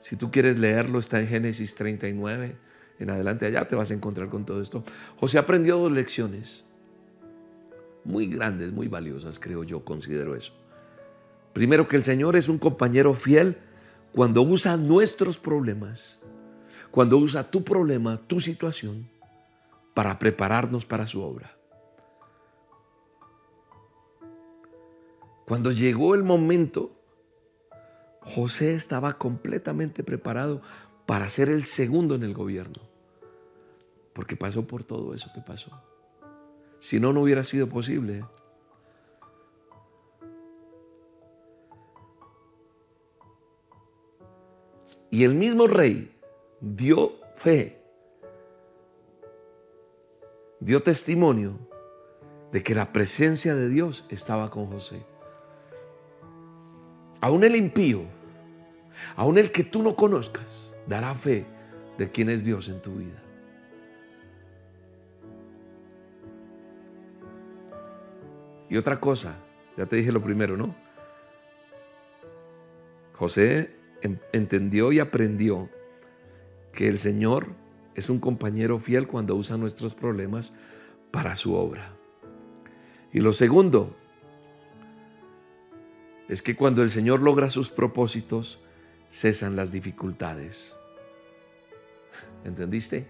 si 0.00 0.16
tú 0.16 0.30
quieres 0.30 0.58
leerlo, 0.58 0.98
está 0.98 1.20
en 1.20 1.28
Génesis 1.28 1.74
39. 1.74 2.56
En 2.98 3.10
adelante 3.10 3.46
allá 3.46 3.66
te 3.66 3.76
vas 3.76 3.90
a 3.90 3.94
encontrar 3.94 4.28
con 4.28 4.44
todo 4.44 4.62
esto. 4.62 4.84
José 5.16 5.38
aprendió 5.38 5.78
dos 5.78 5.92
lecciones 5.92 6.64
muy 8.04 8.26
grandes, 8.26 8.72
muy 8.72 8.88
valiosas, 8.88 9.38
creo 9.38 9.64
yo, 9.64 9.84
considero 9.84 10.34
eso. 10.34 10.52
Primero 11.52 11.88
que 11.88 11.96
el 11.96 12.04
Señor 12.04 12.36
es 12.36 12.48
un 12.48 12.58
compañero 12.58 13.14
fiel 13.14 13.58
cuando 14.12 14.42
usa 14.42 14.76
nuestros 14.76 15.38
problemas, 15.38 16.18
cuando 16.90 17.18
usa 17.18 17.50
tu 17.50 17.62
problema, 17.62 18.20
tu 18.26 18.40
situación, 18.40 19.08
para 19.98 20.16
prepararnos 20.16 20.86
para 20.86 21.08
su 21.08 21.24
obra. 21.24 21.58
Cuando 25.44 25.72
llegó 25.72 26.14
el 26.14 26.22
momento, 26.22 26.92
José 28.20 28.74
estaba 28.74 29.18
completamente 29.18 30.04
preparado 30.04 30.62
para 31.04 31.28
ser 31.28 31.50
el 31.50 31.64
segundo 31.64 32.14
en 32.14 32.22
el 32.22 32.32
gobierno, 32.32 32.80
porque 34.12 34.36
pasó 34.36 34.68
por 34.68 34.84
todo 34.84 35.14
eso 35.14 35.32
que 35.34 35.40
pasó. 35.40 35.82
Si 36.78 37.00
no, 37.00 37.12
no 37.12 37.22
hubiera 37.22 37.42
sido 37.42 37.68
posible. 37.68 38.24
Y 45.10 45.24
el 45.24 45.34
mismo 45.34 45.66
rey 45.66 46.16
dio 46.60 47.14
fe 47.34 47.77
dio 50.68 50.82
testimonio 50.82 51.58
de 52.52 52.62
que 52.62 52.74
la 52.74 52.92
presencia 52.92 53.54
de 53.54 53.70
Dios 53.70 54.04
estaba 54.10 54.50
con 54.50 54.66
José. 54.66 55.02
Aún 57.22 57.42
el 57.42 57.56
impío, 57.56 58.02
aún 59.16 59.38
el 59.38 59.50
que 59.50 59.64
tú 59.64 59.82
no 59.82 59.96
conozcas, 59.96 60.76
dará 60.86 61.14
fe 61.14 61.46
de 61.96 62.10
quién 62.10 62.28
es 62.28 62.44
Dios 62.44 62.68
en 62.68 62.82
tu 62.82 62.96
vida. 62.96 63.22
Y 68.68 68.76
otra 68.76 69.00
cosa, 69.00 69.36
ya 69.74 69.86
te 69.86 69.96
dije 69.96 70.12
lo 70.12 70.22
primero, 70.22 70.54
¿no? 70.58 70.76
José 73.14 73.74
entendió 74.32 74.92
y 74.92 75.00
aprendió 75.00 75.70
que 76.74 76.88
el 76.88 76.98
Señor 76.98 77.54
es 77.98 78.08
un 78.10 78.20
compañero 78.20 78.78
fiel 78.78 79.08
cuando 79.08 79.34
usa 79.34 79.56
nuestros 79.56 79.92
problemas 79.92 80.52
para 81.10 81.34
su 81.34 81.54
obra. 81.54 81.96
Y 83.12 83.18
lo 83.18 83.32
segundo 83.32 83.96
es 86.28 86.40
que 86.40 86.54
cuando 86.54 86.84
el 86.84 86.90
Señor 86.90 87.20
logra 87.20 87.50
sus 87.50 87.70
propósitos, 87.70 88.60
cesan 89.10 89.56
las 89.56 89.72
dificultades. 89.72 90.76
¿Entendiste? 92.44 93.08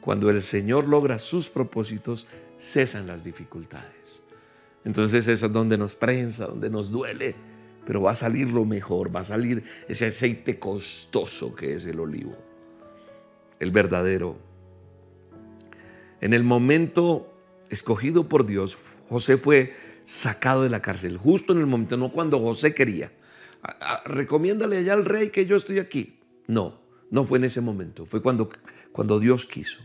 Cuando 0.00 0.30
el 0.30 0.40
Señor 0.40 0.88
logra 0.88 1.18
sus 1.18 1.50
propósitos, 1.50 2.26
cesan 2.58 3.06
las 3.06 3.24
dificultades. 3.24 4.22
Entonces 4.86 5.28
es 5.28 5.40
donde 5.52 5.76
nos 5.76 5.94
prensa, 5.94 6.46
donde 6.46 6.70
nos 6.70 6.90
duele, 6.90 7.34
pero 7.84 8.00
va 8.00 8.12
a 8.12 8.14
salir 8.14 8.48
lo 8.48 8.64
mejor, 8.64 9.14
va 9.14 9.20
a 9.20 9.24
salir 9.24 9.64
ese 9.86 10.06
aceite 10.06 10.58
costoso 10.58 11.54
que 11.54 11.74
es 11.74 11.84
el 11.84 12.00
olivo 12.00 12.47
el 13.60 13.70
verdadero. 13.70 14.38
En 16.20 16.34
el 16.34 16.44
momento 16.44 17.32
escogido 17.70 18.28
por 18.28 18.46
Dios, 18.46 18.78
José 19.08 19.36
fue 19.36 19.74
sacado 20.04 20.62
de 20.62 20.70
la 20.70 20.82
cárcel, 20.82 21.16
justo 21.16 21.52
en 21.52 21.60
el 21.60 21.66
momento, 21.66 21.96
no 21.96 22.12
cuando 22.12 22.40
José 22.40 22.74
quería. 22.74 23.12
recomiéndale 24.04 24.78
allá 24.78 24.94
al 24.94 25.04
rey 25.04 25.30
que 25.30 25.46
yo 25.46 25.56
estoy 25.56 25.78
aquí. 25.78 26.18
No, 26.46 26.80
no 27.10 27.24
fue 27.24 27.38
en 27.38 27.44
ese 27.44 27.60
momento, 27.60 28.06
fue 28.06 28.22
cuando, 28.22 28.50
cuando 28.92 29.20
Dios 29.20 29.44
quiso. 29.44 29.80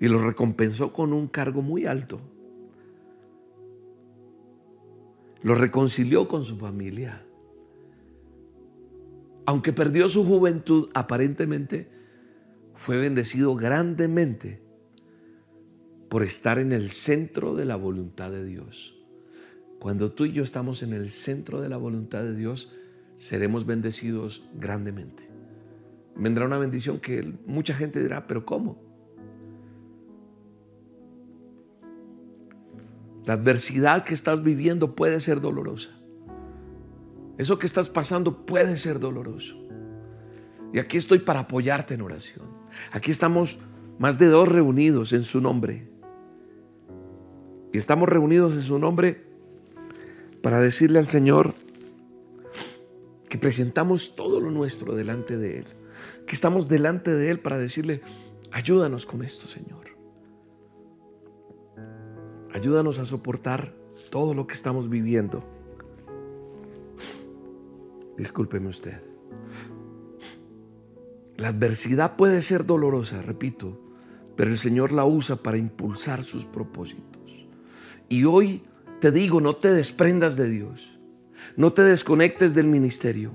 Y 0.00 0.06
lo 0.06 0.18
recompensó 0.18 0.92
con 0.92 1.12
un 1.12 1.26
cargo 1.26 1.60
muy 1.60 1.86
alto. 1.86 2.20
Lo 5.42 5.54
reconcilió 5.54 6.28
con 6.28 6.44
su 6.44 6.56
familia 6.56 7.27
aunque 9.48 9.72
perdió 9.72 10.10
su 10.10 10.26
juventud, 10.26 10.90
aparentemente 10.92 11.88
fue 12.74 12.98
bendecido 12.98 13.56
grandemente 13.56 14.60
por 16.10 16.22
estar 16.22 16.58
en 16.58 16.70
el 16.70 16.90
centro 16.90 17.54
de 17.54 17.64
la 17.64 17.76
voluntad 17.76 18.30
de 18.30 18.44
Dios. 18.44 18.94
Cuando 19.80 20.12
tú 20.12 20.26
y 20.26 20.32
yo 20.32 20.42
estamos 20.42 20.82
en 20.82 20.92
el 20.92 21.10
centro 21.10 21.62
de 21.62 21.70
la 21.70 21.78
voluntad 21.78 22.24
de 22.24 22.36
Dios, 22.36 22.74
seremos 23.16 23.64
bendecidos 23.64 24.46
grandemente. 24.54 25.30
Vendrá 26.14 26.44
una 26.44 26.58
bendición 26.58 27.00
que 27.00 27.32
mucha 27.46 27.72
gente 27.72 28.02
dirá, 28.02 28.26
pero 28.26 28.44
¿cómo? 28.44 28.78
La 33.24 33.32
adversidad 33.32 34.04
que 34.04 34.12
estás 34.12 34.42
viviendo 34.42 34.94
puede 34.94 35.20
ser 35.20 35.40
dolorosa. 35.40 35.97
Eso 37.38 37.58
que 37.58 37.66
estás 37.66 37.88
pasando 37.88 38.44
puede 38.44 38.76
ser 38.76 38.98
doloroso. 38.98 39.56
Y 40.72 40.80
aquí 40.80 40.96
estoy 40.96 41.20
para 41.20 41.40
apoyarte 41.40 41.94
en 41.94 42.02
oración. 42.02 42.46
Aquí 42.92 43.10
estamos 43.10 43.58
más 43.98 44.18
de 44.18 44.26
dos 44.26 44.48
reunidos 44.48 45.12
en 45.12 45.22
su 45.22 45.40
nombre. 45.40 45.88
Y 47.72 47.78
estamos 47.78 48.08
reunidos 48.08 48.54
en 48.54 48.62
su 48.62 48.78
nombre 48.78 49.24
para 50.42 50.60
decirle 50.60 50.98
al 50.98 51.06
Señor 51.06 51.54
que 53.28 53.38
presentamos 53.38 54.16
todo 54.16 54.40
lo 54.40 54.50
nuestro 54.50 54.94
delante 54.96 55.36
de 55.36 55.58
Él. 55.58 55.66
Que 56.26 56.34
estamos 56.34 56.68
delante 56.68 57.14
de 57.14 57.30
Él 57.30 57.40
para 57.40 57.58
decirle, 57.58 58.02
ayúdanos 58.50 59.06
con 59.06 59.22
esto, 59.22 59.46
Señor. 59.46 59.86
Ayúdanos 62.52 62.98
a 62.98 63.04
soportar 63.04 63.74
todo 64.10 64.34
lo 64.34 64.46
que 64.46 64.54
estamos 64.54 64.88
viviendo. 64.88 65.57
Discúlpeme 68.18 68.68
usted. 68.68 69.00
La 71.36 71.48
adversidad 71.48 72.16
puede 72.16 72.42
ser 72.42 72.66
dolorosa, 72.66 73.22
repito, 73.22 73.80
pero 74.36 74.50
el 74.50 74.58
Señor 74.58 74.92
la 74.92 75.04
usa 75.04 75.36
para 75.36 75.56
impulsar 75.56 76.24
sus 76.24 76.44
propósitos. 76.44 77.48
Y 78.08 78.24
hoy 78.24 78.64
te 79.00 79.12
digo, 79.12 79.40
no 79.40 79.54
te 79.54 79.72
desprendas 79.72 80.36
de 80.36 80.50
Dios. 80.50 80.98
No 81.56 81.72
te 81.72 81.82
desconectes 81.82 82.54
del 82.54 82.66
ministerio. 82.66 83.32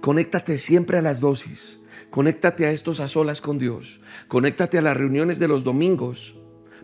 Conéctate 0.00 0.58
siempre 0.58 0.98
a 0.98 1.02
las 1.02 1.20
dosis. 1.20 1.80
Conéctate 2.10 2.66
a 2.66 2.72
estos 2.72 2.98
a 2.98 3.06
solas 3.06 3.40
con 3.40 3.60
Dios. 3.60 4.00
Conéctate 4.26 4.78
a 4.78 4.82
las 4.82 4.96
reuniones 4.96 5.38
de 5.38 5.46
los 5.46 5.62
domingos. 5.62 6.36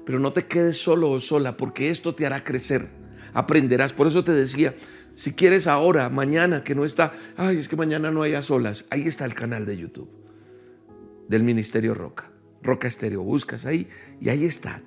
Pero 0.06 0.20
no 0.20 0.32
te 0.32 0.46
quedes 0.46 0.78
solo 0.78 1.10
o 1.10 1.18
sola 1.18 1.56
porque 1.56 1.90
esto 1.90 2.14
te 2.14 2.24
hará 2.24 2.44
crecer. 2.44 2.88
Aprenderás. 3.34 3.92
Por 3.92 4.06
eso 4.06 4.22
te 4.22 4.32
decía, 4.32 4.76
Si 5.14 5.32
quieres 5.32 5.66
ahora, 5.66 6.08
mañana, 6.08 6.64
que 6.64 6.74
no 6.74 6.84
está, 6.84 7.12
ay, 7.36 7.58
es 7.58 7.68
que 7.68 7.76
mañana 7.76 8.10
no 8.10 8.22
haya 8.22 8.42
solas, 8.42 8.86
ahí 8.90 9.06
está 9.06 9.24
el 9.24 9.34
canal 9.34 9.66
de 9.66 9.76
YouTube 9.76 10.20
del 11.30 11.44
Ministerio 11.44 11.94
Roca, 11.94 12.28
Roca 12.60 12.88
Estéreo, 12.88 13.22
buscas 13.22 13.64
ahí 13.64 13.88
y 14.20 14.30
ahí 14.30 14.44
están. 14.44 14.82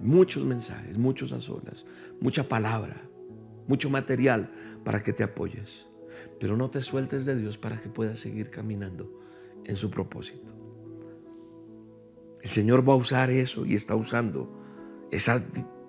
Muchos 0.00 0.46
mensajes, 0.46 0.96
muchos 0.96 1.32
a 1.32 1.42
solas, 1.42 1.84
mucha 2.18 2.48
palabra, 2.48 3.02
mucho 3.68 3.90
material 3.90 4.50
para 4.82 5.02
que 5.02 5.12
te 5.12 5.24
apoyes. 5.24 5.88
Pero 6.40 6.56
no 6.56 6.70
te 6.70 6.82
sueltes 6.82 7.26
de 7.26 7.36
Dios 7.36 7.58
para 7.58 7.80
que 7.82 7.90
puedas 7.90 8.18
seguir 8.18 8.48
caminando 8.48 9.20
en 9.66 9.76
su 9.76 9.90
propósito. 9.90 10.54
El 12.40 12.48
Señor 12.48 12.88
va 12.88 12.94
a 12.94 12.96
usar 12.96 13.30
eso 13.30 13.66
y 13.66 13.74
está 13.74 13.94
usando 13.94 14.48
esa, 15.10 15.42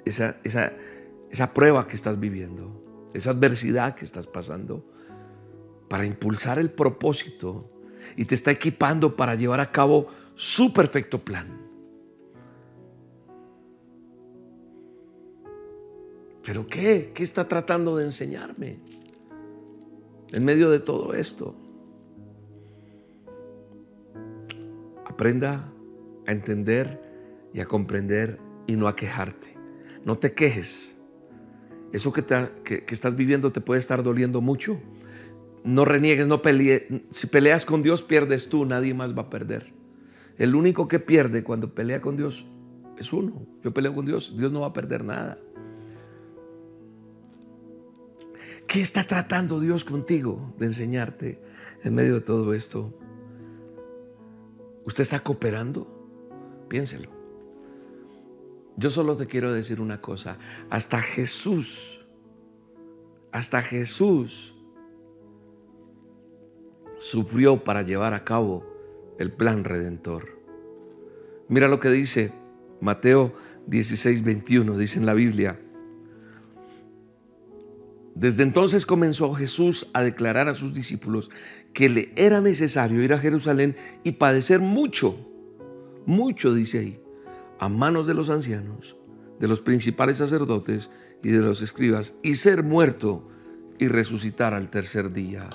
esa, 0.04 0.38
esa, 0.44 0.74
esa 1.30 1.54
prueba 1.54 1.88
que 1.88 1.96
estás 1.96 2.20
viviendo, 2.20 3.10
esa 3.14 3.32
adversidad 3.32 3.96
que 3.96 4.06
estás 4.06 4.28
pasando, 4.28 4.86
para 5.88 6.06
impulsar 6.06 6.60
el 6.60 6.70
propósito 6.70 7.70
y 8.16 8.26
te 8.26 8.36
está 8.36 8.52
equipando 8.52 9.16
para 9.16 9.36
llevar 9.36 9.60
a 9.60 9.72
cabo 9.72 10.08
su 10.36 10.74
perfecto 10.74 11.20
plan. 11.20 11.68
¿Pero 16.44 16.66
qué? 16.66 17.12
¿Qué 17.14 17.24
está 17.24 17.48
tratando 17.48 17.98
de 17.98 18.06
enseñarme 18.06 18.80
en 20.32 20.46
medio 20.46 20.70
de 20.70 20.80
todo 20.80 21.14
esto? 21.14 21.56
Aprenda 25.06 25.70
a 26.26 26.32
entender 26.32 27.50
y 27.54 27.60
a 27.60 27.66
comprender 27.66 28.40
y 28.66 28.76
no 28.76 28.88
a 28.88 28.96
quejarte. 28.96 29.58
No 30.06 30.18
te 30.18 30.34
quejes. 30.34 30.97
Eso 31.92 32.12
que, 32.12 32.84
estás 32.90 33.16
viviendo 33.16 33.52
te 33.52 33.62
puede 33.62 33.80
estar 33.80 34.04
doliendo 34.04 34.42
mucho. 34.42 34.80
No 35.64 35.86
reniegues, 35.86 36.28
no 36.28 36.42
pelees. 36.42 36.84
Si 37.12 37.28
peleas 37.28 37.66
con 37.66 37.82
Dios, 37.82 38.04
pierdes 38.04 38.50
tú, 38.50 38.66
nadie 38.66 38.94
más 38.94 39.18
va 39.18 39.24
a 39.24 39.30
perder. 39.30 39.74
El 40.38 40.56
único 40.56 40.88
que 40.88 41.00
pierde 41.00 41.44
cuando 41.44 41.74
pelea 41.74 42.02
con 42.02 42.18
Dios 42.18 42.46
es 42.98 43.14
uno. 43.14 43.46
Yo 43.64 43.74
peleo 43.74 43.94
con 43.94 44.06
Dios, 44.06 44.36
Dios 44.38 44.52
no 44.52 44.62
va 44.62 44.68
a 44.68 44.74
perder 44.74 45.04
nada. 45.04 45.38
¿Qué 48.68 48.82
está 48.82 49.06
tratando 49.06 49.62
Dios 49.62 49.86
contigo 49.86 50.54
de 50.58 50.66
enseñarte 50.66 51.42
en 51.84 51.96
medio 51.96 52.16
de 52.16 52.22
todo 52.22 52.54
esto? 52.54 52.94
¿Usted 54.86 55.04
está 55.04 55.22
cooperando? 55.22 55.88
Piénselo. 56.68 57.17
Yo 58.78 58.90
solo 58.90 59.18
te 59.18 59.28
quiero 59.28 59.54
decir 59.54 59.82
una 59.82 60.00
cosa. 60.00 60.38
Hasta 60.70 61.02
Jesús, 61.02 62.06
hasta 63.32 63.62
Jesús 63.62 64.56
sufrió 66.98 67.64
para 67.64 67.82
llevar 67.82 68.14
a 68.14 68.24
cabo 68.24 68.66
el 69.20 69.32
plan 69.32 69.64
redentor. 69.64 70.40
Mira 71.50 71.68
lo 71.68 71.80
que 71.80 71.90
dice 71.90 72.32
Mateo 72.80 73.34
16, 73.66 74.24
21, 74.24 74.78
dice 74.78 75.00
en 75.00 75.06
la 75.06 75.14
Biblia. 75.14 75.60
Desde 78.16 78.44
entonces 78.44 78.86
comenzó 78.86 79.34
Jesús 79.34 79.90
a 79.94 80.02
declarar 80.02 80.48
a 80.48 80.54
sus 80.54 80.74
discípulos 80.74 81.30
que 81.74 81.90
le 81.90 82.12
era 82.16 82.42
necesario 82.42 83.04
ir 83.04 83.14
a 83.14 83.20
Jerusalén 83.20 83.76
y 84.04 84.14
padecer 84.14 84.60
mucho 84.60 85.28
mucho, 86.08 86.54
dice 86.54 86.80
ahí, 86.80 87.00
a 87.60 87.70
manos 87.70 88.08
de 88.08 88.14
los 88.14 88.30
ancianos, 88.30 88.96
de 89.40 89.48
los 89.48 89.62
principales 89.62 90.18
sacerdotes 90.18 90.92
y 91.24 91.30
de 91.30 91.40
los 91.40 91.62
escribas, 91.62 92.14
y 92.24 92.36
ser 92.36 92.64
muerto 92.64 93.28
y 93.80 93.88
resucitar 93.88 94.54
al 94.54 94.70
tercer 94.70 95.12
día. 95.12 95.50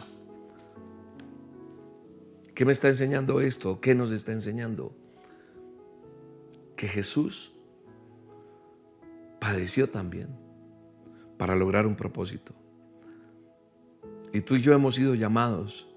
¿Qué 2.54 2.64
me 2.64 2.72
está 2.72 2.88
enseñando 2.88 3.40
esto? 3.40 3.80
¿Qué 3.80 3.94
nos 3.94 4.10
está 4.10 4.32
enseñando? 4.32 4.94
Que 6.76 6.88
Jesús 6.88 7.52
padeció 9.40 9.88
también 9.88 10.28
para 11.38 11.56
lograr 11.56 11.86
un 11.86 11.96
propósito. 11.96 12.54
Y 14.32 14.42
tú 14.42 14.56
y 14.56 14.60
yo 14.60 14.72
hemos 14.72 14.94
sido 14.94 15.14
llamados 15.14 15.88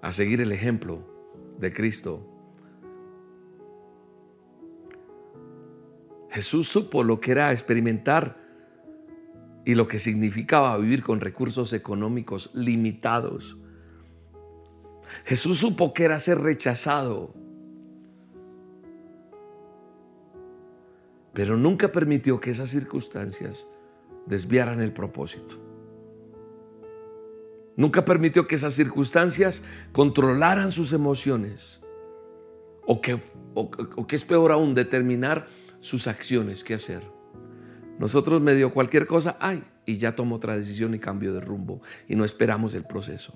a 0.00 0.12
seguir 0.12 0.40
el 0.40 0.52
ejemplo 0.52 1.00
de 1.58 1.72
Cristo 1.72 2.31
Jesús 6.32 6.66
supo 6.66 7.02
lo 7.02 7.20
que 7.20 7.32
era 7.32 7.52
experimentar 7.52 8.38
y 9.66 9.74
lo 9.74 9.86
que 9.86 9.98
significaba 9.98 10.76
vivir 10.78 11.02
con 11.02 11.20
recursos 11.20 11.74
económicos 11.74 12.50
limitados. 12.54 13.58
Jesús 15.24 15.58
supo 15.58 15.92
que 15.92 16.04
era 16.04 16.18
ser 16.18 16.38
rechazado, 16.38 17.34
pero 21.34 21.58
nunca 21.58 21.92
permitió 21.92 22.40
que 22.40 22.50
esas 22.50 22.70
circunstancias 22.70 23.68
desviaran 24.26 24.80
el 24.80 24.94
propósito. 24.94 25.60
Nunca 27.76 28.06
permitió 28.06 28.46
que 28.46 28.54
esas 28.54 28.72
circunstancias 28.72 29.62
controlaran 29.92 30.70
sus 30.70 30.94
emociones 30.94 31.82
o 32.86 33.02
que, 33.02 33.20
o, 33.54 33.70
que 34.06 34.16
es 34.16 34.24
peor 34.24 34.50
aún, 34.50 34.74
determinar 34.74 35.46
sus 35.82 36.06
acciones, 36.06 36.62
qué 36.62 36.74
hacer. 36.74 37.02
Nosotros 37.98 38.40
medio 38.40 38.72
cualquier 38.72 39.06
cosa, 39.06 39.36
ay, 39.40 39.64
y 39.84 39.98
ya 39.98 40.14
tomo 40.14 40.36
otra 40.36 40.56
decisión 40.56 40.94
y 40.94 41.00
cambio 41.00 41.34
de 41.34 41.40
rumbo 41.40 41.82
y 42.08 42.14
no 42.14 42.24
esperamos 42.24 42.74
el 42.74 42.84
proceso. 42.84 43.34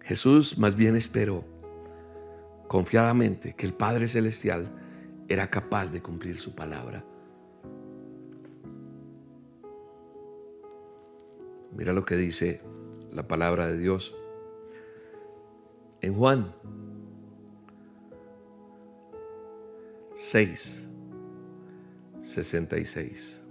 Jesús 0.00 0.58
más 0.58 0.74
bien 0.74 0.96
esperó 0.96 1.44
confiadamente 2.66 3.54
que 3.54 3.66
el 3.66 3.74
Padre 3.74 4.08
Celestial 4.08 4.68
era 5.28 5.50
capaz 5.50 5.92
de 5.92 6.00
cumplir 6.00 6.38
su 6.38 6.54
palabra. 6.54 7.04
Mira 11.76 11.92
lo 11.92 12.04
que 12.04 12.16
dice 12.16 12.62
la 13.12 13.28
palabra 13.28 13.66
de 13.66 13.78
Dios. 13.78 14.14
En 16.00 16.14
Juan 16.14 16.54
6, 20.14 20.86
66. 22.32 23.42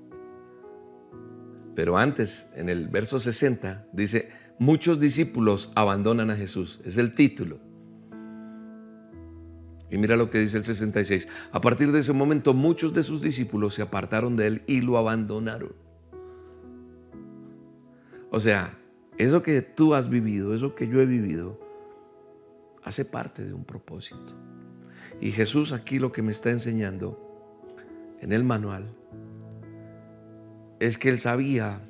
Pero 1.75 1.97
antes, 1.97 2.49
en 2.55 2.69
el 2.69 2.87
verso 2.89 3.19
60, 3.19 3.87
dice, 3.93 4.29
muchos 4.59 4.99
discípulos 4.99 5.71
abandonan 5.75 6.29
a 6.29 6.35
Jesús. 6.35 6.81
Es 6.85 6.97
el 6.97 7.13
título. 7.13 7.59
Y 9.89 9.97
mira 9.97 10.15
lo 10.15 10.29
que 10.29 10.39
dice 10.39 10.57
el 10.57 10.63
66. 10.63 11.27
A 11.51 11.61
partir 11.61 11.91
de 11.91 11.99
ese 11.99 12.13
momento, 12.13 12.53
muchos 12.53 12.93
de 12.93 13.03
sus 13.03 13.21
discípulos 13.21 13.73
se 13.73 13.81
apartaron 13.81 14.35
de 14.35 14.47
él 14.47 14.61
y 14.67 14.81
lo 14.81 14.97
abandonaron. 14.97 15.73
O 18.29 18.39
sea, 18.39 18.77
eso 19.17 19.43
que 19.43 19.61
tú 19.61 19.93
has 19.93 20.09
vivido, 20.09 20.53
eso 20.53 20.75
que 20.75 20.87
yo 20.87 21.01
he 21.01 21.05
vivido, 21.05 21.59
hace 22.83 23.05
parte 23.05 23.43
de 23.43 23.53
un 23.53 23.65
propósito. 23.65 24.33
Y 25.19 25.31
Jesús 25.31 25.73
aquí 25.73 25.99
lo 25.99 26.11
que 26.11 26.21
me 26.21 26.31
está 26.31 26.51
enseñando 26.51 27.30
en 28.21 28.31
el 28.31 28.43
manual 28.43 28.95
es 30.79 30.97
que 30.97 31.09
él 31.09 31.19
sabía 31.19 31.81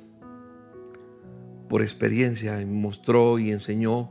por 1.68 1.80
experiencia 1.80 2.60
y 2.60 2.66
mostró 2.66 3.38
y 3.38 3.50
enseñó 3.50 4.10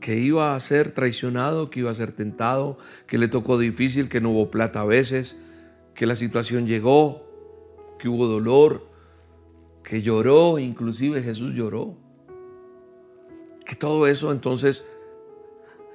que 0.00 0.16
iba 0.16 0.54
a 0.54 0.60
ser 0.60 0.90
traicionado, 0.90 1.70
que 1.70 1.80
iba 1.80 1.90
a 1.90 1.94
ser 1.94 2.10
tentado, 2.10 2.78
que 3.06 3.18
le 3.18 3.28
tocó 3.28 3.58
difícil, 3.58 4.08
que 4.08 4.20
no 4.20 4.30
hubo 4.30 4.50
plata 4.50 4.80
a 4.80 4.84
veces, 4.84 5.36
que 5.94 6.06
la 6.06 6.16
situación 6.16 6.66
llegó, 6.66 7.24
que 7.98 8.08
hubo 8.08 8.26
dolor, 8.26 8.88
que 9.84 10.02
lloró, 10.02 10.58
inclusive 10.58 11.22
Jesús 11.22 11.54
lloró. 11.54 11.96
Que 13.64 13.76
todo 13.76 14.06
eso 14.06 14.32
entonces, 14.32 14.84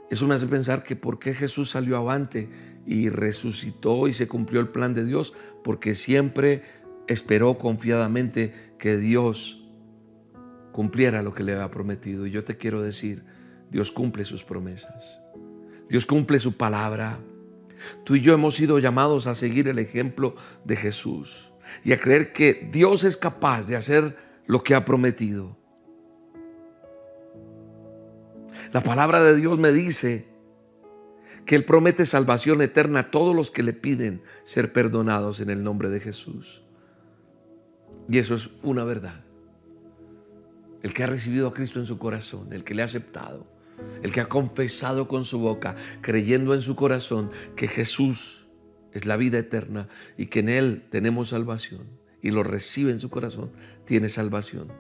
eso 0.10 0.27
me 0.27 0.36
hace 0.36 0.47
pensar 0.47 0.84
que 0.84 0.95
por 0.95 1.19
qué 1.19 1.34
Jesús 1.34 1.71
salió 1.71 1.97
avante 1.97 2.49
y 2.86 3.10
resucitó 3.10 4.08
y 4.08 4.13
se 4.13 4.28
cumplió 4.28 4.60
el 4.60 4.69
plan 4.69 4.93
de 4.93 5.06
Dios 5.06 5.34
porque 5.63 5.96
siempre 5.96 6.63
esperó 7.08 7.58
confiadamente 7.58 8.54
que 8.78 8.98
Dios 8.98 9.65
cumpliera 10.72 11.22
lo 11.22 11.34
que 11.34 11.43
le 11.43 11.54
había 11.54 11.72
prometido. 11.72 12.26
Y 12.26 12.32
yo 12.32 12.43
te 12.43 12.58
quiero 12.58 12.82
decir, 12.82 13.24
Dios 13.69 13.91
cumple 13.91 14.26
sus 14.26 14.43
promesas. 14.43 15.19
Dios 15.89 16.06
cumple 16.06 16.39
su 16.39 16.58
palabra. 16.58 17.19
Tú 18.04 18.15
y 18.15 18.22
yo 18.22 18.34
hemos 18.34 18.56
sido 18.56 18.80
llamados 18.80 19.28
a 19.28 19.36
seguir 19.36 19.67
el 19.67 19.80
ejemplo 19.80 20.36
de 20.63 20.76
Jesús 20.76 21.52
y 21.84 21.91
a 21.91 22.00
creer 22.00 22.34
que 22.34 22.69
Dios 22.72 23.04
es 23.04 23.17
capaz 23.17 23.67
de 23.67 23.76
hacer 23.76 24.17
lo 24.46 24.63
que 24.63 24.76
ha 24.76 24.86
prometido. 24.86 25.58
La 28.72 28.82
palabra 28.82 29.24
de 29.24 29.36
Dios 29.36 29.60
me 29.60 29.72
dice 29.72 30.33
que 31.45 31.56
Él 31.56 31.65
promete 31.65 32.06
salvación 32.06 32.62
eterna 32.62 32.99
a 32.99 33.12
todos 33.12 33.36
los 33.36 33.51
que 33.51 33.63
le 33.63 33.73
piden 33.73 34.21
ser 34.43 34.71
perdonados 34.71 35.39
en 35.39 35.49
el 35.49 35.63
nombre 35.63 35.89
de 35.89 35.99
Jesús. 35.99 36.63
Y 38.10 38.17
eso 38.17 38.36
es 38.36 38.49
una 38.63 38.84
verdad. 38.84 39.23
El 40.82 40.93
que 40.93 41.03
ha 41.03 41.08
recibido 41.08 41.47
a 41.47 41.53
Cristo 41.53 41.79
en 41.79 41.86
su 41.86 41.97
corazón, 41.97 42.51
el 42.51 42.63
que 42.63 42.75
le 42.75 42.82
ha 42.82 42.86
aceptado, 42.86 43.47
el 44.01 44.12
que 44.12 44.21
ha 44.21 44.29
confesado 44.29 45.08
con 45.08 45.25
su 45.25 45.39
boca, 45.39 45.75
creyendo 46.01 46.53
en 46.53 46.62
su 46.62 46.75
corazón 46.75 47.32
que 47.56 47.67
Jesús 47.67 48.47
es 48.91 49.06
la 49.06 49.17
vida 49.17 49.39
eterna 49.39 49.88
y 50.17 50.27
que 50.27 50.39
en 50.39 50.49
Él 50.49 50.86
tenemos 50.89 51.29
salvación 51.29 51.88
y 52.21 52.32
lo 52.32 52.43
recibe 52.43 52.91
en 52.91 52.99
su 52.99 53.10
corazón, 53.10 53.51
tiene 53.86 54.10
salvación. 54.10 54.71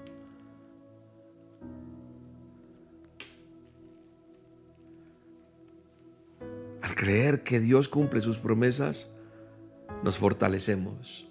Creer 7.03 7.43
que 7.43 7.59
Dios 7.59 7.89
cumple 7.89 8.21
sus 8.21 8.37
promesas, 8.37 9.09
nos 10.05 10.17
fortalecemos. 10.17 11.27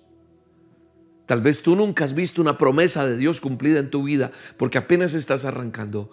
Tal 1.25 1.41
vez 1.41 1.63
tú 1.63 1.75
nunca 1.77 2.05
has 2.05 2.13
visto 2.13 2.43
una 2.43 2.59
promesa 2.59 3.07
de 3.07 3.17
Dios 3.17 3.41
cumplida 3.41 3.81
en 3.81 3.89
tu 3.89 4.03
vida 4.03 4.33
porque 4.59 4.77
apenas 4.77 5.15
estás 5.15 5.47
arrancando, 5.47 6.11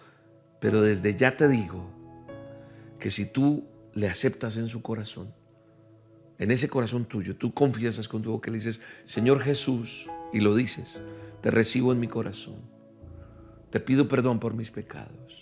pero 0.61 0.81
desde 0.81 1.13
ya 1.17 1.35
te 1.35 1.49
digo 1.49 1.91
que 3.01 3.11
si 3.11 3.25
tú 3.25 3.67
le 3.93 4.07
aceptas 4.07 4.55
en 4.55 4.69
su 4.69 4.81
corazón, 4.81 5.33
en 6.37 6.51
ese 6.51 6.69
corazón 6.69 7.03
tuyo, 7.03 7.35
tú 7.35 7.53
confiesas 7.53 8.07
con 8.07 8.21
tu 8.21 8.31
boca 8.31 8.49
y 8.49 8.53
le 8.53 8.59
dices, 8.59 8.79
Señor 9.03 9.41
Jesús, 9.41 10.09
y 10.31 10.39
lo 10.39 10.55
dices, 10.55 11.01
te 11.41 11.51
recibo 11.51 11.91
en 11.91 11.99
mi 11.99 12.07
corazón, 12.07 12.61
te 13.71 13.81
pido 13.81 14.07
perdón 14.07 14.39
por 14.39 14.53
mis 14.53 14.71
pecados, 14.71 15.38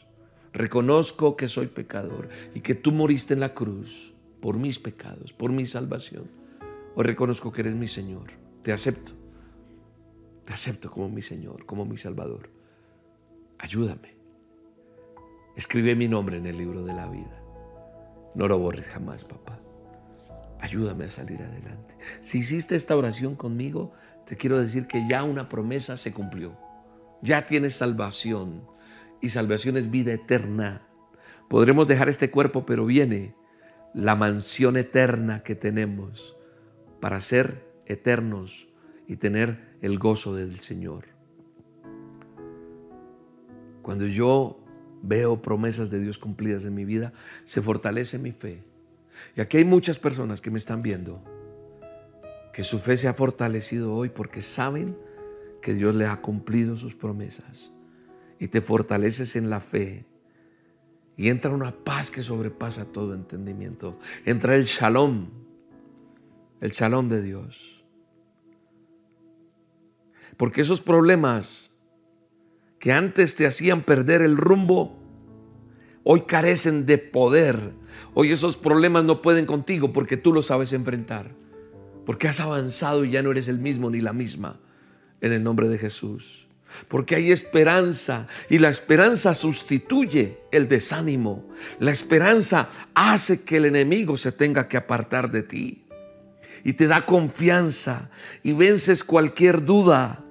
reconozco 0.58 1.38
que 1.38 1.48
soy 1.48 1.68
pecador 1.68 2.30
y 2.54 2.62
que 2.62 2.76
tú 2.76 2.92
moriste 2.92 3.34
en 3.34 3.40
la 3.40 3.54
cruz 3.54 4.14
por 4.42 4.58
mis 4.58 4.80
pecados, 4.80 5.34
por 5.34 5.52
mi 5.52 5.66
salvación. 5.66 6.30
Hoy 6.96 7.04
reconozco 7.06 7.52
que 7.52 7.62
eres 7.62 7.76
mi 7.76 7.88
Señor, 7.88 8.32
te 8.64 8.74
acepto, 8.74 9.14
te 10.46 10.54
acepto 10.54 10.90
como 10.90 11.10
mi 11.10 11.22
Señor, 11.22 11.66
como 11.66 11.86
mi 11.86 11.98
Salvador. 11.98 12.50
Ayúdame. 13.60 14.16
Escribe 15.56 15.96
mi 15.96 16.08
nombre 16.08 16.38
en 16.38 16.46
el 16.46 16.58
libro 16.58 16.84
de 16.84 16.94
la 16.94 17.08
vida. 17.08 17.42
No 18.36 18.48
lo 18.48 18.60
borres 18.60 18.88
jamás, 18.88 19.24
papá. 19.24 19.60
Ayúdame 20.60 21.06
a 21.06 21.10
salir 21.10 21.42
adelante. 21.42 21.96
Si 22.22 22.40
hiciste 22.40 22.76
esta 22.76 22.96
oración 22.96 23.36
conmigo, 23.36 23.94
te 24.26 24.36
quiero 24.36 24.60
decir 24.60 24.88
que 24.88 25.08
ya 25.08 25.24
una 25.24 25.50
promesa 25.50 25.98
se 25.98 26.14
cumplió. 26.14 26.58
Ya 27.22 27.46
tienes 27.46 27.76
salvación. 27.76 28.64
Y 29.22 29.30
salvación 29.30 29.78
es 29.78 29.90
vida 29.90 30.14
eterna. 30.14 30.88
Podremos 31.50 31.88
dejar 31.88 32.10
este 32.10 32.30
cuerpo, 32.30 32.66
pero 32.66 32.86
viene 32.86 33.36
la 33.94 34.16
mansión 34.16 34.78
eterna 34.78 35.44
que 35.44 35.56
tenemos 35.56 36.38
para 37.00 37.20
ser 37.20 37.66
eternos 37.86 38.70
y 39.08 39.16
tener 39.18 39.78
el 39.82 39.98
gozo 39.98 40.36
del 40.36 40.60
Señor. 40.60 41.06
Cuando 43.82 44.06
yo 44.06 44.60
veo 45.02 45.42
promesas 45.42 45.90
de 45.90 46.00
Dios 46.00 46.18
cumplidas 46.18 46.66
en 46.66 46.76
mi 46.76 46.86
vida, 46.86 47.14
se 47.46 47.62
fortalece 47.62 48.20
mi 48.20 48.32
fe. 48.32 48.64
Y 49.36 49.42
aquí 49.42 49.58
hay 49.58 49.66
muchas 49.66 49.98
personas 49.98 50.42
que 50.42 50.52
me 50.52 50.58
están 50.58 50.82
viendo, 50.82 51.24
que 52.54 52.64
su 52.64 52.80
fe 52.80 52.98
se 52.98 53.08
ha 53.08 53.14
fortalecido 53.14 53.94
hoy 53.94 54.10
porque 54.10 54.42
saben 54.42 54.98
que 55.62 55.74
Dios 55.74 55.96
les 55.96 56.10
ha 56.10 56.22
cumplido 56.22 56.76
sus 56.76 56.96
promesas. 56.96 57.74
Y 58.40 58.48
te 58.48 58.62
fortaleces 58.62 59.36
en 59.36 59.50
la 59.50 59.60
fe. 59.60 60.06
Y 61.16 61.30
entra 61.30 61.52
una 61.52 61.72
paz 61.72 62.12
que 62.12 62.22
sobrepasa 62.22 62.86
todo 62.86 63.16
entendimiento. 63.16 63.98
Entra 64.26 64.56
el 64.56 64.66
shalom, 64.66 65.28
el 66.62 66.72
shalom 66.72 67.10
de 67.10 67.22
Dios. 67.24 67.84
Porque 70.38 70.62
esos 70.62 70.82
problemas 70.82 71.76
que 72.80 72.92
antes 72.92 73.36
te 73.36 73.48
hacían 73.48 73.82
perder 73.82 74.22
el 74.22 74.38
rumbo, 74.38 74.96
hoy 76.04 76.22
carecen 76.22 76.86
de 76.86 77.00
poder. 77.00 77.74
Hoy 78.14 78.32
esos 78.32 78.56
problemas 78.56 79.04
no 79.04 79.24
pueden 79.24 79.48
contigo 79.48 79.92
porque 79.92 80.18
tú 80.18 80.32
los 80.32 80.48
sabes 80.48 80.74
enfrentar. 80.74 81.32
Porque 82.06 82.28
has 82.28 82.40
avanzado 82.40 83.04
y 83.04 83.12
ya 83.12 83.24
no 83.24 83.32
eres 83.32 83.48
el 83.48 83.60
mismo 83.60 83.90
ni 83.90 84.02
la 84.02 84.14
misma. 84.14 84.60
En 85.20 85.34
el 85.34 85.44
nombre 85.44 85.68
de 85.68 85.80
Jesús. 85.80 86.47
Porque 86.88 87.16
hay 87.16 87.32
esperanza 87.32 88.28
y 88.50 88.60
la 88.60 88.70
esperanza 88.70 89.34
sustituye 89.34 90.40
el 90.52 90.68
desánimo. 90.68 91.50
La 91.80 91.92
esperanza 91.92 92.70
hace 92.94 93.44
que 93.44 93.58
el 93.58 93.66
enemigo 93.66 94.18
se 94.18 94.32
tenga 94.32 94.68
que 94.68 94.78
apartar 94.78 95.32
de 95.32 95.44
ti. 95.44 95.86
Y 96.64 96.74
te 96.74 96.88
da 96.88 97.06
confianza 97.06 98.10
y 98.44 98.54
vences 98.54 99.04
cualquier 99.04 99.64
duda. 99.64 100.24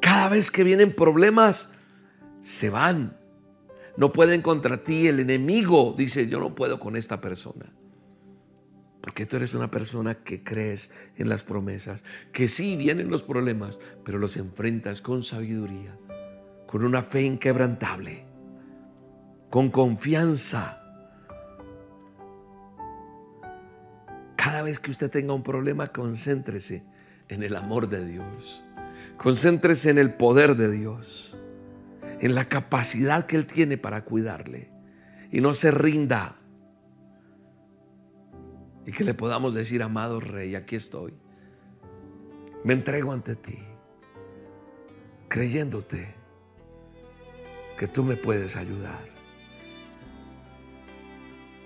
Cada 0.00 0.28
vez 0.28 0.50
que 0.50 0.64
vienen 0.64 0.94
problemas, 0.94 1.70
se 2.42 2.70
van. 2.70 3.16
No 3.96 4.12
pueden 4.12 4.42
contra 4.42 4.82
ti. 4.82 5.06
El 5.06 5.20
enemigo 5.20 5.94
dice, 5.96 6.28
yo 6.28 6.40
no 6.40 6.54
puedo 6.54 6.80
con 6.80 6.96
esta 6.96 7.20
persona. 7.20 7.72
Porque 9.02 9.26
tú 9.26 9.36
eres 9.36 9.52
una 9.54 9.70
persona 9.70 10.14
que 10.14 10.44
crees 10.44 10.92
en 11.16 11.28
las 11.28 11.42
promesas, 11.42 12.04
que 12.32 12.46
sí 12.46 12.76
vienen 12.76 13.10
los 13.10 13.22
problemas, 13.24 13.80
pero 14.04 14.18
los 14.18 14.36
enfrentas 14.36 15.00
con 15.00 15.24
sabiduría, 15.24 15.96
con 16.68 16.84
una 16.84 17.02
fe 17.02 17.22
inquebrantable, 17.22 18.24
con 19.50 19.70
confianza. 19.70 20.78
Cada 24.36 24.62
vez 24.62 24.78
que 24.78 24.92
usted 24.92 25.10
tenga 25.10 25.34
un 25.34 25.42
problema, 25.42 25.88
concéntrese 25.88 26.84
en 27.28 27.42
el 27.42 27.56
amor 27.56 27.88
de 27.88 28.06
Dios. 28.06 28.62
Concéntrese 29.16 29.90
en 29.90 29.98
el 29.98 30.14
poder 30.14 30.56
de 30.56 30.70
Dios, 30.70 31.38
en 32.20 32.36
la 32.36 32.48
capacidad 32.48 33.26
que 33.26 33.34
Él 33.34 33.46
tiene 33.46 33.78
para 33.78 34.04
cuidarle. 34.04 34.70
Y 35.32 35.40
no 35.40 35.54
se 35.54 35.72
rinda. 35.72 36.41
Y 38.86 38.92
que 38.92 39.04
le 39.04 39.14
podamos 39.14 39.54
decir, 39.54 39.82
amado 39.82 40.20
Rey, 40.20 40.54
aquí 40.54 40.76
estoy. 40.76 41.14
Me 42.64 42.72
entrego 42.72 43.12
ante 43.12 43.36
ti, 43.36 43.58
creyéndote 45.28 46.14
que 47.76 47.88
tú 47.88 48.04
me 48.04 48.16
puedes 48.16 48.56
ayudar. 48.56 49.04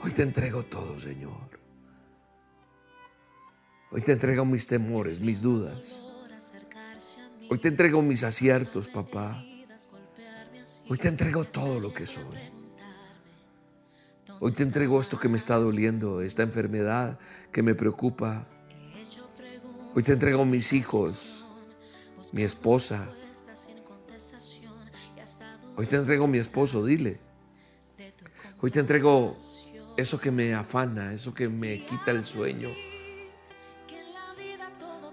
Hoy 0.03 0.13
te 0.13 0.23
entrego 0.23 0.63
todo, 0.63 0.99
Señor. 0.99 1.61
Hoy 3.91 4.03
te 4.03 4.13
entrego 4.13 4.45
mis 4.45 4.67
temores, 4.67 5.21
mis 5.21 5.43
dudas. 5.43 6.05
Hoy 7.49 7.59
te 7.59 7.69
entrego 7.69 8.03
mis 8.03 8.25
aciertos, 8.25 8.89
papá. 8.89 9.45
Hoy 10.89 10.99
te 10.99 11.09
entrego 11.09 11.45
todo 11.45 11.81
lo 11.81 11.93
que 11.93 12.07
soy. 12.07 12.56
Hoy 14.39 14.53
te 14.53 14.63
entrego 14.63 15.01
esto 15.01 15.19
que 15.19 15.31
me 15.31 15.39
está 15.39 15.57
doliendo, 15.57 16.21
esta 16.21 16.43
enfermedad 16.43 17.19
que 17.53 17.63
me 17.63 17.75
preocupa. 17.75 18.47
Hoy 19.95 20.03
te 20.03 20.13
entrego 20.13 20.45
mis 20.45 20.75
hijos, 20.75 21.49
mi 22.33 22.43
esposa. 22.43 23.09
Hoy 25.75 25.87
te 25.87 25.97
entrego 25.97 26.27
mi 26.27 26.37
esposo, 26.37 26.85
dile. 26.85 27.17
Hoy 28.61 28.71
te 28.71 28.81
entrego 28.81 29.37
eso 29.97 30.21
que 30.21 30.31
me 30.31 30.55
afana, 30.55 31.15
eso 31.15 31.33
que 31.33 31.49
me 31.49 31.87
quita 31.87 32.11
el 32.11 32.23
sueño. 32.23 32.69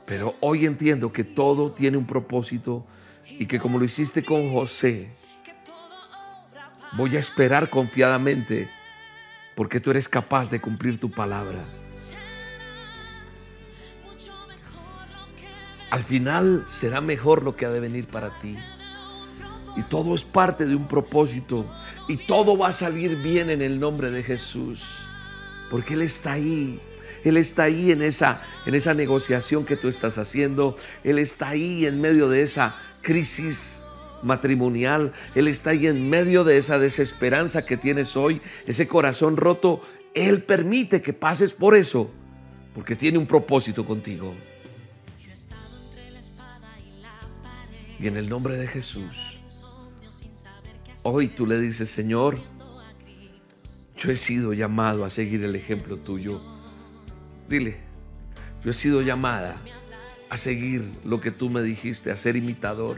Pero 0.05 0.35
hoy 0.41 0.65
entiendo 0.65 1.13
que 1.13 1.23
todo 1.23 1.71
tiene 1.71 1.95
un 1.95 2.05
propósito 2.05 2.85
y 3.25 3.45
que 3.45 3.57
como 3.57 3.79
lo 3.79 3.85
hiciste 3.85 4.25
con 4.25 4.51
José, 4.51 5.11
voy 6.97 7.15
a 7.15 7.19
esperar 7.19 7.69
confiadamente 7.69 8.69
porque 9.55 9.79
tú 9.79 9.91
eres 9.91 10.09
capaz 10.09 10.49
de 10.49 10.59
cumplir 10.59 10.99
tu 10.99 11.11
palabra. 11.11 11.65
Al 15.89 16.03
final 16.03 16.63
será 16.67 17.01
mejor 17.01 17.43
lo 17.43 17.55
que 17.55 17.65
ha 17.65 17.69
de 17.69 17.79
venir 17.79 18.07
para 18.07 18.39
ti. 18.39 18.57
Y 19.75 19.83
todo 19.83 20.15
es 20.15 20.23
parte 20.23 20.65
de 20.65 20.75
un 20.75 20.87
propósito. 20.87 21.71
Y 22.07 22.17
todo 22.17 22.57
va 22.57 22.69
a 22.69 22.73
salir 22.73 23.15
bien 23.17 23.49
en 23.49 23.61
el 23.61 23.79
nombre 23.79 24.09
de 24.09 24.23
Jesús. 24.23 25.07
Porque 25.69 25.93
Él 25.93 26.01
está 26.01 26.33
ahí 26.33 26.79
él 27.23 27.37
está 27.37 27.63
ahí 27.63 27.91
en 27.91 28.01
esa, 28.01 28.41
en 28.65 28.75
esa 28.75 28.93
negociación 28.93 29.65
que 29.65 29.77
tú 29.77 29.87
estás 29.87 30.17
haciendo. 30.17 30.75
Él 31.03 31.19
está 31.19 31.49
ahí 31.49 31.85
en 31.85 32.01
medio 32.01 32.27
de 32.29 32.41
esa 32.41 32.75
crisis 33.01 33.82
matrimonial. 34.23 35.11
Él 35.35 35.47
está 35.47 35.71
ahí 35.71 35.87
en 35.87 36.09
medio 36.09 36.43
de 36.43 36.57
esa 36.57 36.79
desesperanza 36.79 37.65
que 37.65 37.77
tienes 37.77 38.15
hoy, 38.17 38.41
ese 38.65 38.87
corazón 38.87 39.37
roto. 39.37 39.81
Él 40.13 40.43
permite 40.43 41.01
que 41.01 41.13
pases 41.13 41.53
por 41.53 41.75
eso, 41.75 42.09
porque 42.73 42.95
tiene 42.95 43.17
un 43.17 43.27
propósito 43.27 43.85
contigo. 43.85 44.33
Y 47.99 48.07
en 48.07 48.17
el 48.17 48.27
nombre 48.27 48.57
de 48.57 48.67
Jesús, 48.67 49.39
hoy 51.03 51.29
tú 51.29 51.45
le 51.45 51.59
dices, 51.59 51.89
Señor, 51.89 52.39
yo 53.97 54.11
he 54.11 54.17
sido 54.17 54.51
llamado 54.51 55.05
a 55.05 55.09
seguir 55.09 55.43
el 55.43 55.55
ejemplo 55.55 55.97
tuyo. 55.97 56.41
Dile, 57.47 57.77
yo 58.63 58.71
he 58.71 58.73
sido 58.73 59.01
llamada 59.01 59.55
a 60.29 60.37
seguir 60.37 60.91
lo 61.05 61.21
que 61.21 61.31
tú 61.31 61.49
me 61.49 61.61
dijiste, 61.61 62.11
a 62.11 62.15
ser 62.15 62.35
imitador, 62.35 62.97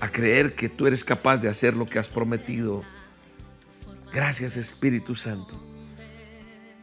a 0.00 0.10
creer 0.10 0.54
que 0.54 0.68
tú 0.68 0.86
eres 0.86 1.04
capaz 1.04 1.38
de 1.38 1.48
hacer 1.48 1.74
lo 1.74 1.86
que 1.86 1.98
has 1.98 2.08
prometido. 2.08 2.84
Gracias 4.12 4.56
Espíritu 4.56 5.14
Santo. 5.14 5.62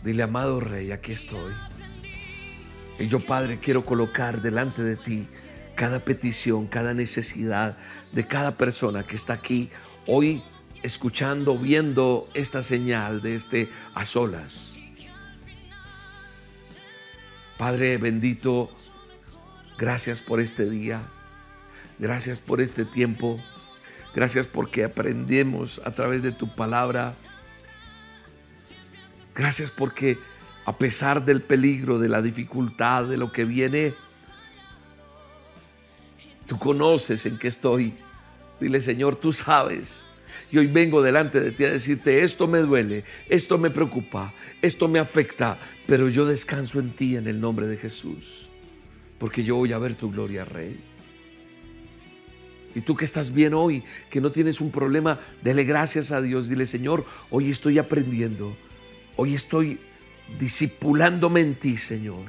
Dile, 0.03 0.23
amado 0.23 0.59
Rey, 0.59 0.91
aquí 0.91 1.11
estoy. 1.11 1.53
Y 2.99 3.07
yo, 3.07 3.19
Padre, 3.19 3.59
quiero 3.59 3.83
colocar 3.85 4.41
delante 4.41 4.83
de 4.83 4.95
ti 4.95 5.25
cada 5.75 5.99
petición, 5.99 6.67
cada 6.67 6.93
necesidad 6.93 7.77
de 8.11 8.27
cada 8.27 8.51
persona 8.51 9.03
que 9.03 9.15
está 9.15 9.33
aquí 9.33 9.69
hoy 10.05 10.43
escuchando, 10.83 11.57
viendo 11.57 12.29
esta 12.33 12.61
señal 12.61 13.21
de 13.21 13.35
este 13.35 13.69
a 13.95 14.05
solas. 14.05 14.75
Padre 17.57 17.97
bendito, 17.97 18.69
gracias 19.77 20.21
por 20.21 20.39
este 20.39 20.69
día, 20.69 21.07
gracias 21.99 22.39
por 22.39 22.61
este 22.61 22.85
tiempo, 22.85 23.39
gracias 24.15 24.47
porque 24.47 24.83
aprendemos 24.83 25.81
a 25.85 25.91
través 25.91 26.23
de 26.23 26.31
tu 26.31 26.55
palabra, 26.55 27.13
gracias 29.35 29.71
porque 29.71 30.17
a 30.65 30.77
pesar 30.77 31.25
del 31.25 31.41
peligro, 31.41 31.99
de 31.99 32.09
la 32.09 32.21
dificultad, 32.21 33.05
de 33.05 33.17
lo 33.17 33.31
que 33.31 33.45
viene, 33.45 33.93
tú 36.47 36.57
conoces 36.57 37.25
en 37.25 37.37
qué 37.37 37.49
estoy. 37.49 37.93
Dile, 38.59 38.79
Señor, 38.79 39.15
tú 39.17 39.33
sabes. 39.33 40.05
Y 40.51 40.57
hoy 40.57 40.67
vengo 40.67 41.01
delante 41.01 41.39
de 41.39 41.51
ti 41.51 41.65
a 41.65 41.71
decirte, 41.71 42.23
esto 42.23 42.47
me 42.47 42.59
duele, 42.59 43.03
esto 43.27 43.57
me 43.57 43.71
preocupa, 43.71 44.33
esto 44.61 44.87
me 44.87 44.99
afecta, 44.99 45.57
pero 45.87 46.09
yo 46.09 46.25
descanso 46.25 46.79
en 46.79 46.91
ti 46.91 47.17
en 47.17 47.27
el 47.27 47.41
nombre 47.41 47.65
de 47.65 47.77
Jesús, 47.77 48.49
porque 49.17 49.43
yo 49.43 49.55
voy 49.55 49.73
a 49.73 49.79
ver 49.79 49.95
tu 49.95 50.11
gloria, 50.11 50.45
Rey. 50.45 50.92
Y 52.75 52.81
tú 52.81 52.95
que 52.95 53.05
estás 53.05 53.33
bien 53.33 53.53
hoy, 53.53 53.83
que 54.09 54.21
no 54.21 54.31
tienes 54.31 54.61
un 54.61 54.71
problema, 54.71 55.19
dele 55.43 55.63
gracias 55.63 56.11
a 56.11 56.21
Dios, 56.21 56.49
dile, 56.49 56.65
Señor, 56.65 57.05
hoy 57.29 57.51
estoy 57.51 57.77
aprendiendo, 57.77 58.55
hoy 59.15 59.33
estoy 59.35 59.79
disipulándome 60.39 61.41
en 61.41 61.55
ti, 61.55 61.77
Señor, 61.77 62.25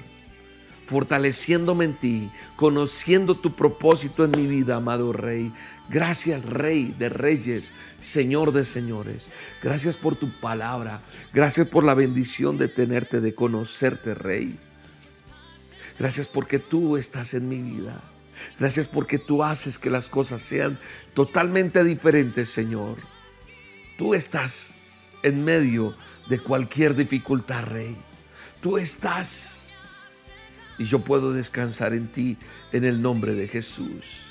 fortaleciéndome 0.85 1.87
en 1.87 1.99
ti, 1.99 2.31
conociendo 2.57 3.37
tu 3.39 3.57
propósito 3.57 4.25
en 4.25 4.33
mi 4.33 4.47
vida, 4.47 4.77
amado 4.77 5.13
Rey. 5.13 5.53
Gracias, 5.89 6.45
Rey 6.45 6.95
de 6.99 7.09
Reyes, 7.09 7.73
Señor 8.01 8.53
de 8.53 8.65
Señores. 8.65 9.31
Gracias 9.63 9.97
por 9.97 10.17
tu 10.17 10.31
palabra. 10.41 11.01
Gracias 11.33 11.69
por 11.69 11.85
la 11.85 11.95
bendición 11.95 12.59
de 12.59 12.69
tenerte, 12.69 13.21
de 13.21 13.35
conocerte, 13.35 14.15
Rey. 14.15 14.59
Gracias 15.99 16.29
porque 16.29 16.59
tú 16.59 16.97
estás 16.97 17.35
en 17.35 17.49
mi 17.49 17.63
vida. 17.63 18.03
Gracias 18.59 18.89
porque 18.89 19.19
tú 19.19 19.43
haces 19.43 19.79
que 19.79 19.91
las 19.91 20.09
cosas 20.09 20.43
sean 20.43 20.79
totalmente 21.15 21.85
diferentes, 21.85 22.49
Señor. 22.49 22.97
Tú 23.97 24.15
estás 24.15 24.71
en 25.23 25.45
medio 25.45 25.97
de 26.29 26.39
cualquier 26.39 26.95
dificultad, 26.95 27.65
Rey. 27.65 27.97
Tú 28.61 28.79
estás 28.79 29.65
y 30.79 30.85
yo 30.85 31.01
puedo 31.01 31.33
descansar 31.33 31.95
en 31.95 32.09
ti 32.09 32.39
en 32.73 32.85
el 32.85 33.01
nombre 33.01 33.35
de 33.35 33.49
Jesús. 33.49 34.27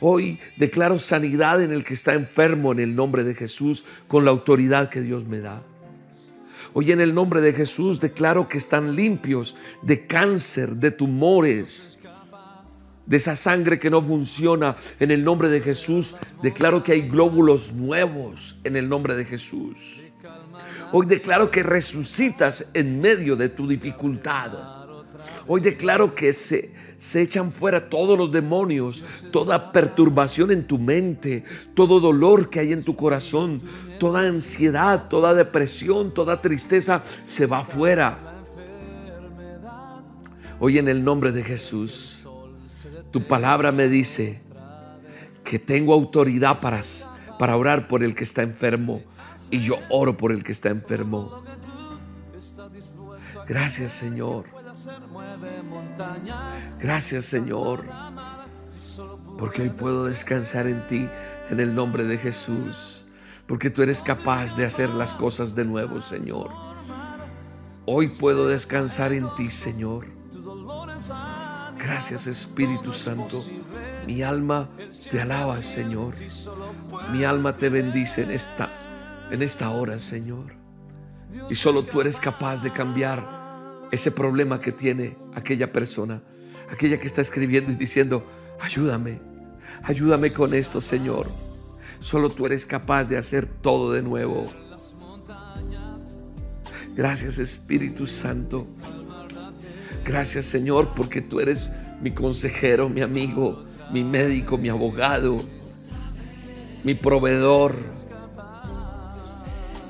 Hoy 0.00 0.38
declaro 0.56 0.98
sanidad 0.98 1.62
en 1.62 1.72
el 1.72 1.84
que 1.84 1.94
está 1.94 2.14
enfermo 2.14 2.72
en 2.72 2.80
el 2.80 2.94
nombre 2.94 3.24
de 3.24 3.34
Jesús 3.34 3.84
con 4.08 4.24
la 4.24 4.30
autoridad 4.30 4.90
que 4.90 5.00
Dios 5.00 5.24
me 5.24 5.40
da. 5.40 5.62
Hoy 6.74 6.92
en 6.92 7.00
el 7.00 7.14
nombre 7.14 7.40
de 7.40 7.54
Jesús 7.54 8.00
declaro 8.00 8.48
que 8.48 8.58
están 8.58 8.94
limpios 8.94 9.56
de 9.80 10.06
cáncer, 10.06 10.76
de 10.76 10.90
tumores, 10.90 11.95
de 13.06 13.16
esa 13.16 13.34
sangre 13.34 13.78
que 13.78 13.90
no 13.90 14.02
funciona. 14.02 14.76
En 15.00 15.10
el 15.10 15.24
nombre 15.24 15.48
de 15.48 15.60
Jesús 15.60 16.16
declaro 16.42 16.82
que 16.82 16.92
hay 16.92 17.08
glóbulos 17.08 17.72
nuevos 17.72 18.56
en 18.64 18.76
el 18.76 18.88
nombre 18.88 19.14
de 19.14 19.24
Jesús. 19.24 20.00
Hoy 20.92 21.06
declaro 21.06 21.50
que 21.50 21.62
resucitas 21.62 22.66
en 22.74 23.00
medio 23.00 23.36
de 23.36 23.48
tu 23.48 23.66
dificultad. 23.66 24.52
Hoy 25.48 25.60
declaro 25.60 26.14
que 26.14 26.32
se, 26.32 26.72
se 26.98 27.22
echan 27.22 27.52
fuera 27.52 27.88
todos 27.88 28.16
los 28.16 28.32
demonios, 28.32 29.04
toda 29.30 29.72
perturbación 29.72 30.50
en 30.50 30.66
tu 30.66 30.78
mente, 30.78 31.44
todo 31.74 32.00
dolor 32.00 32.48
que 32.48 32.60
hay 32.60 32.72
en 32.72 32.82
tu 32.82 32.96
corazón, 32.96 33.60
toda 33.98 34.20
ansiedad, 34.20 35.08
toda 35.08 35.34
depresión, 35.34 36.14
toda 36.14 36.40
tristeza 36.40 37.02
se 37.24 37.46
va 37.46 37.62
fuera. 37.62 38.18
Hoy 40.58 40.78
en 40.78 40.88
el 40.88 41.04
nombre 41.04 41.32
de 41.32 41.42
Jesús, 41.42 42.15
tu 43.16 43.26
palabra 43.26 43.72
me 43.72 43.88
dice 43.88 44.42
que 45.42 45.58
tengo 45.58 45.94
autoridad 45.94 46.60
para, 46.60 46.82
para 47.38 47.56
orar 47.56 47.88
por 47.88 48.02
el 48.02 48.14
que 48.14 48.24
está 48.24 48.42
enfermo 48.42 49.00
y 49.50 49.60
yo 49.60 49.78
oro 49.88 50.18
por 50.18 50.32
el 50.32 50.44
que 50.44 50.52
está 50.52 50.68
enfermo. 50.68 51.42
Gracias 53.48 53.92
Señor. 53.92 54.44
Gracias 56.78 57.24
Señor. 57.24 57.86
Porque 59.38 59.62
hoy 59.62 59.70
puedo 59.70 60.04
descansar 60.04 60.66
en 60.66 60.86
ti 60.86 61.08
en 61.48 61.58
el 61.58 61.74
nombre 61.74 62.04
de 62.04 62.18
Jesús. 62.18 63.06
Porque 63.46 63.70
tú 63.70 63.80
eres 63.80 64.02
capaz 64.02 64.58
de 64.58 64.66
hacer 64.66 64.90
las 64.90 65.14
cosas 65.14 65.54
de 65.54 65.64
nuevo, 65.64 66.02
Señor. 66.02 66.50
Hoy 67.86 68.08
puedo 68.08 68.46
descansar 68.46 69.14
en 69.14 69.34
ti, 69.36 69.46
Señor. 69.46 70.04
Gracias 71.86 72.26
Espíritu 72.26 72.92
Santo. 72.92 73.44
Mi 74.08 74.20
alma 74.20 74.68
te 75.08 75.20
alaba, 75.20 75.62
Señor. 75.62 76.14
Mi 77.12 77.22
alma 77.22 77.56
te 77.56 77.68
bendice 77.68 78.22
en 78.22 78.32
esta 78.32 78.68
en 79.30 79.40
esta 79.40 79.70
hora, 79.70 80.00
Señor. 80.00 80.54
Y 81.48 81.54
solo 81.54 81.84
tú 81.84 82.00
eres 82.00 82.18
capaz 82.18 82.60
de 82.60 82.72
cambiar 82.72 83.24
ese 83.92 84.10
problema 84.10 84.60
que 84.60 84.72
tiene 84.72 85.16
aquella 85.36 85.72
persona, 85.72 86.22
aquella 86.72 86.98
que 86.98 87.06
está 87.06 87.20
escribiendo 87.20 87.70
y 87.70 87.76
diciendo, 87.76 88.26
ayúdame, 88.60 89.20
ayúdame 89.84 90.32
con 90.32 90.54
esto, 90.54 90.80
Señor. 90.80 91.28
Solo 92.00 92.30
tú 92.30 92.46
eres 92.46 92.66
capaz 92.66 93.04
de 93.04 93.16
hacer 93.16 93.46
todo 93.46 93.92
de 93.92 94.02
nuevo. 94.02 94.44
Gracias 96.96 97.38
Espíritu 97.38 98.08
Santo. 98.08 98.66
Gracias 100.06 100.44
Señor 100.44 100.94
porque 100.94 101.20
tú 101.20 101.40
eres 101.40 101.72
mi 102.00 102.12
consejero, 102.12 102.88
mi 102.88 103.00
amigo, 103.00 103.64
mi 103.90 104.04
médico, 104.04 104.56
mi 104.56 104.68
abogado, 104.68 105.36
mi 106.84 106.94
proveedor. 106.94 107.74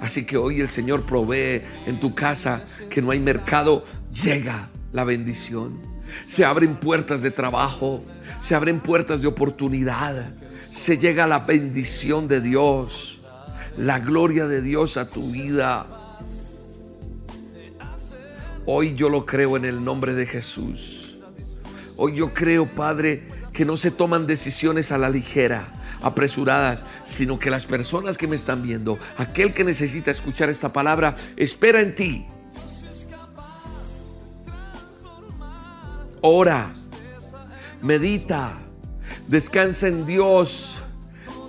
Así 0.00 0.24
que 0.24 0.38
hoy 0.38 0.60
el 0.60 0.70
Señor 0.70 1.04
provee 1.04 1.62
en 1.86 2.00
tu 2.00 2.14
casa 2.14 2.64
que 2.88 3.02
no 3.02 3.10
hay 3.10 3.20
mercado, 3.20 3.84
llega 4.10 4.70
la 4.92 5.04
bendición. 5.04 5.78
Se 6.26 6.46
abren 6.46 6.76
puertas 6.76 7.20
de 7.20 7.30
trabajo, 7.30 8.02
se 8.40 8.54
abren 8.54 8.80
puertas 8.80 9.20
de 9.20 9.28
oportunidad, 9.28 10.30
se 10.70 10.96
llega 10.96 11.26
la 11.26 11.40
bendición 11.40 12.26
de 12.26 12.40
Dios, 12.40 13.22
la 13.76 13.98
gloria 13.98 14.46
de 14.46 14.62
Dios 14.62 14.96
a 14.96 15.08
tu 15.08 15.30
vida. 15.30 15.95
Hoy 18.68 18.96
yo 18.96 19.08
lo 19.08 19.24
creo 19.24 19.56
en 19.56 19.64
el 19.64 19.84
nombre 19.84 20.12
de 20.12 20.26
Jesús. 20.26 21.18
Hoy 21.96 22.16
yo 22.16 22.34
creo, 22.34 22.66
Padre, 22.66 23.28
que 23.52 23.64
no 23.64 23.76
se 23.76 23.92
toman 23.92 24.26
decisiones 24.26 24.90
a 24.90 24.98
la 24.98 25.08
ligera 25.08 25.72
apresuradas, 26.02 26.84
sino 27.04 27.38
que 27.38 27.48
las 27.48 27.64
personas 27.64 28.18
que 28.18 28.26
me 28.26 28.34
están 28.34 28.64
viendo, 28.64 28.98
aquel 29.16 29.54
que 29.54 29.62
necesita 29.62 30.10
escuchar 30.10 30.50
esta 30.50 30.72
palabra, 30.72 31.14
espera 31.36 31.80
en 31.80 31.94
ti. 31.94 32.26
Ora, 36.20 36.72
medita, 37.80 38.58
descansa 39.28 39.86
en 39.86 40.06
Dios. 40.06 40.82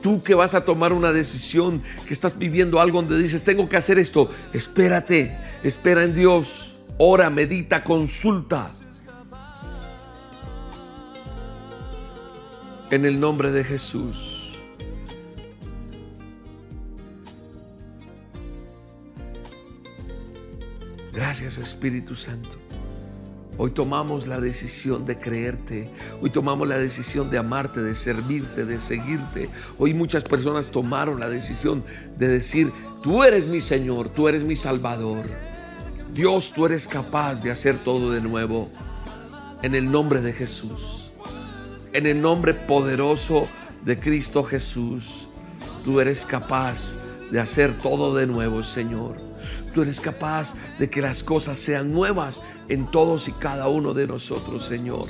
Tú 0.04 0.22
que 0.22 0.36
vas 0.36 0.54
a 0.54 0.64
tomar 0.64 0.94
una 0.94 1.12
decisión, 1.12 1.82
que 2.08 2.14
estás 2.14 2.38
viviendo 2.38 2.80
algo 2.80 3.02
donde 3.02 3.18
dices, 3.18 3.44
tengo 3.44 3.68
que 3.68 3.76
hacer 3.76 3.98
esto, 3.98 4.32
espérate, 4.54 5.36
espera 5.64 6.04
en 6.04 6.14
Dios. 6.14 6.77
Ora, 7.00 7.30
medita, 7.30 7.84
consulta. 7.84 8.72
En 12.90 13.06
el 13.06 13.20
nombre 13.20 13.52
de 13.52 13.64
Jesús. 13.64 14.60
Gracias 21.14 21.60
Espíritu 21.60 22.16
Santo. 22.16 22.58
Hoy 23.60 23.72
tomamos 23.72 24.26
la 24.26 24.40
decisión 24.40 25.06
de 25.06 25.20
creerte. 25.20 25.92
Hoy 26.22 26.32
tomamos 26.32 26.68
la 26.68 26.80
decisión 26.80 27.30
de 27.30 27.38
amarte, 27.38 27.82
de 27.82 27.94
servirte, 27.94 28.66
de 28.66 28.80
seguirte. 28.80 29.50
Hoy 29.78 29.94
muchas 29.94 30.24
personas 30.24 30.72
tomaron 30.72 31.20
la 31.20 31.30
decisión 31.30 31.84
de 32.18 32.28
decir, 32.28 32.72
tú 33.04 33.24
eres 33.24 33.46
mi 33.46 33.62
Señor, 33.62 34.10
tú 34.10 34.28
eres 34.28 34.44
mi 34.44 34.56
Salvador. 34.56 35.26
Dios, 36.14 36.52
tú 36.56 36.66
eres 36.66 36.88
capaz 36.88 37.42
de 37.42 37.52
hacer 37.52 37.84
todo 37.84 38.12
de 38.12 38.22
nuevo. 38.22 38.70
En 39.62 39.76
el 39.76 39.92
nombre 39.92 40.22
de 40.22 40.34
Jesús. 40.34 41.12
En 41.94 42.06
el 42.06 42.22
nombre 42.22 42.54
poderoso 42.54 43.48
de 43.84 44.00
Cristo 44.00 44.44
Jesús. 44.44 45.30
Tú 45.84 46.00
eres 46.00 46.26
capaz 46.26 46.96
de 47.32 47.40
hacer 47.40 47.78
todo 47.78 48.16
de 48.16 48.28
nuevo, 48.28 48.64
Señor. 48.64 49.18
Tú 49.74 49.82
eres 49.82 50.00
capaz 50.02 50.54
de 50.80 50.90
que 50.90 51.02
las 51.02 51.24
cosas 51.24 51.58
sean 51.58 51.92
nuevas 51.92 52.40
en 52.70 52.90
todos 52.90 53.28
y 53.28 53.32
cada 53.32 53.68
uno 53.68 53.94
de 53.94 54.08
nosotros, 54.08 54.66
Señor. 54.66 55.06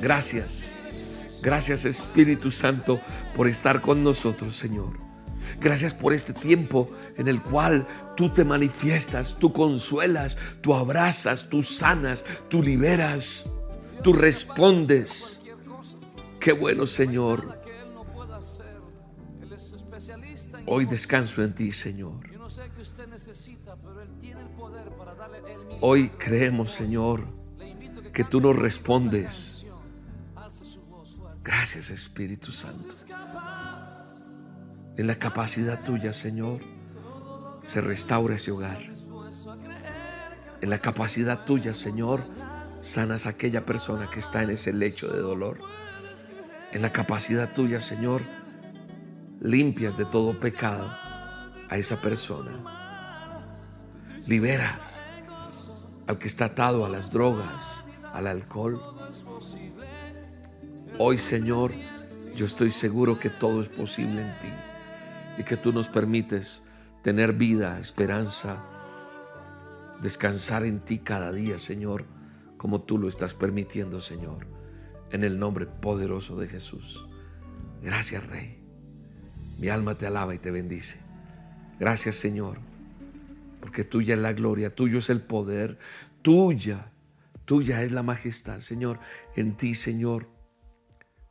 Gracias. 0.00 0.64
Gracias 1.42 1.84
Espíritu 1.84 2.50
Santo 2.50 3.00
por 3.36 3.46
estar 3.46 3.80
con 3.80 4.02
nosotros, 4.02 4.56
Señor. 4.56 5.05
Gracias 5.60 5.94
por 5.94 6.12
este 6.12 6.32
tiempo 6.32 6.88
en 7.16 7.28
el 7.28 7.40
cual 7.40 7.86
tú 8.16 8.32
te 8.32 8.44
manifiestas, 8.44 9.36
tú 9.38 9.52
consuelas, 9.52 10.36
tú 10.60 10.74
abrazas, 10.74 11.48
tú 11.48 11.62
sanas, 11.62 12.24
tú 12.48 12.62
liberas, 12.62 13.44
tú 14.02 14.12
respondes. 14.12 15.40
Qué 16.38 16.52
bueno, 16.52 16.86
Señor. 16.86 17.60
Hoy 20.66 20.84
descanso 20.84 21.42
en 21.42 21.54
ti, 21.54 21.72
Señor. 21.72 22.20
Hoy 25.80 26.08
creemos, 26.10 26.70
Señor, 26.70 27.26
que 28.12 28.24
tú 28.24 28.40
nos 28.40 28.56
respondes. 28.56 29.64
Gracias, 31.42 31.90
Espíritu 31.90 32.50
Santo. 32.50 33.05
En 34.96 35.06
la 35.06 35.18
capacidad 35.18 35.84
tuya, 35.84 36.10
Señor, 36.10 36.60
se 37.62 37.82
restaura 37.82 38.36
ese 38.36 38.50
hogar. 38.50 38.78
En 40.62 40.70
la 40.70 40.78
capacidad 40.78 41.44
tuya, 41.44 41.74
Señor, 41.74 42.24
sanas 42.80 43.26
a 43.26 43.30
aquella 43.30 43.66
persona 43.66 44.08
que 44.10 44.20
está 44.20 44.42
en 44.42 44.50
ese 44.50 44.72
lecho 44.72 45.08
de 45.08 45.20
dolor. 45.20 45.60
En 46.72 46.80
la 46.80 46.92
capacidad 46.92 47.52
tuya, 47.52 47.78
Señor, 47.78 48.22
limpias 49.38 49.98
de 49.98 50.06
todo 50.06 50.40
pecado 50.40 50.90
a 51.68 51.76
esa 51.76 52.00
persona. 52.00 52.52
Liberas 54.26 54.80
al 56.06 56.16
que 56.16 56.26
está 56.26 56.46
atado 56.46 56.86
a 56.86 56.88
las 56.88 57.12
drogas, 57.12 57.84
al 58.14 58.28
alcohol. 58.28 58.80
Hoy, 60.98 61.18
Señor, 61.18 61.74
yo 62.34 62.46
estoy 62.46 62.70
seguro 62.70 63.18
que 63.18 63.28
todo 63.28 63.60
es 63.60 63.68
posible 63.68 64.22
en 64.22 64.40
ti 64.40 64.65
y 65.38 65.44
que 65.44 65.56
tú 65.56 65.72
nos 65.72 65.88
permites 65.88 66.62
tener 67.02 67.32
vida, 67.32 67.78
esperanza, 67.78 68.62
descansar 70.02 70.64
en 70.64 70.80
ti 70.80 70.98
cada 70.98 71.32
día, 71.32 71.58
Señor, 71.58 72.04
como 72.56 72.82
tú 72.82 72.98
lo 72.98 73.08
estás 73.08 73.34
permitiendo, 73.34 74.00
Señor, 74.00 74.46
en 75.10 75.24
el 75.24 75.38
nombre 75.38 75.66
poderoso 75.66 76.36
de 76.36 76.48
Jesús. 76.48 77.06
Gracias, 77.82 78.26
Rey. 78.26 78.62
Mi 79.58 79.68
alma 79.68 79.94
te 79.94 80.06
alaba 80.06 80.34
y 80.34 80.38
te 80.38 80.50
bendice. 80.50 81.00
Gracias, 81.78 82.16
Señor, 82.16 82.58
porque 83.60 83.84
tuya 83.84 84.14
es 84.14 84.20
la 84.20 84.32
gloria, 84.32 84.74
tuyo 84.74 84.98
es 84.98 85.10
el 85.10 85.20
poder, 85.20 85.78
tuya, 86.22 86.90
tuya 87.44 87.82
es 87.82 87.92
la 87.92 88.02
majestad, 88.02 88.60
Señor. 88.60 88.98
En 89.34 89.56
ti, 89.56 89.74
Señor, 89.74 90.28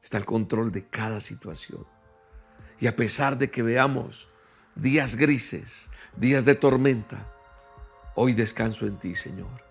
está 0.02 0.18
el 0.18 0.26
control 0.26 0.72
de 0.72 0.88
cada 0.88 1.20
situación. 1.20 1.86
Y 2.80 2.88
a 2.88 2.96
pesar 2.96 3.38
de 3.38 3.50
que 3.50 3.64
veamos 3.64 4.30
días 4.76 5.16
grises, 5.16 5.90
días 6.18 6.46
de 6.46 6.56
tormenta, 6.56 7.32
hoy 8.16 8.34
descanso 8.34 8.86
en 8.86 8.98
ti, 8.98 9.16
Señor. 9.16 9.64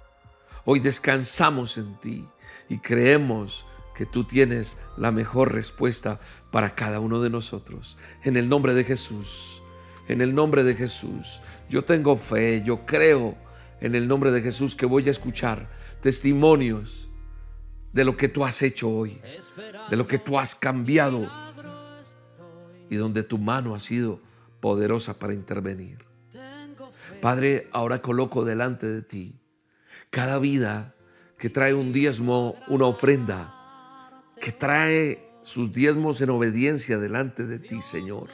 Hoy 0.65 0.81
descansamos 0.81 1.77
en 1.77 1.99
ti 2.01 2.27
y 2.69 2.79
creemos 2.79 3.67
que 3.95 4.07
tú 4.07 4.25
tienes 4.25 4.79
la 4.97 5.13
mejor 5.13 5.53
respuesta 5.53 6.19
para 6.51 6.75
cada 6.75 7.01
uno 7.01 7.21
de 7.21 7.31
nosotros. 7.31 7.99
En 8.25 8.37
el 8.37 8.49
nombre 8.49 8.75
de 8.75 8.85
Jesús, 8.85 9.63
en 10.09 10.21
el 10.21 10.35
nombre 10.35 10.65
de 10.65 10.75
Jesús, 10.75 11.41
yo 11.69 11.85
tengo 11.85 12.17
fe, 12.17 12.63
yo 12.65 12.85
creo 12.87 13.37
en 13.81 13.95
el 13.95 14.09
nombre 14.09 14.33
de 14.33 14.43
Jesús 14.43 14.75
que 14.75 14.87
voy 14.87 15.07
a 15.09 15.11
escuchar 15.11 15.69
testimonios 16.01 17.09
de 17.93 18.05
lo 18.05 18.17
que 18.17 18.29
tú 18.29 18.45
has 18.45 18.63
hecho 18.63 18.89
hoy, 18.91 19.21
de 19.91 19.97
lo 19.97 20.07
que 20.07 20.19
tú 20.19 20.39
has 20.39 20.55
cambiado 20.55 21.31
y 22.95 22.97
donde 22.97 23.23
tu 23.25 23.39
mano 23.39 23.75
ha 23.75 23.81
sido 23.81 24.21
poderosa 24.61 25.19
para 25.19 25.35
intervenir. 25.35 26.05
Padre, 27.21 27.69
ahora 27.73 28.01
coloco 28.01 28.45
delante 28.45 28.87
de 28.87 29.03
ti 29.03 29.41
cada 30.11 30.39
vida 30.39 30.95
que 31.39 31.51
trae 31.51 31.75
un 31.75 31.93
diezmo, 31.93 32.57
una 32.69 32.87
ofrenda, 32.87 34.23
que 34.41 34.53
trae 34.53 35.29
sus 35.43 35.73
diezmos 35.73 36.21
en 36.21 36.31
obediencia 36.31 36.99
delante 36.99 37.45
de 37.45 37.59
ti, 37.59 37.83
Señor. 37.83 38.29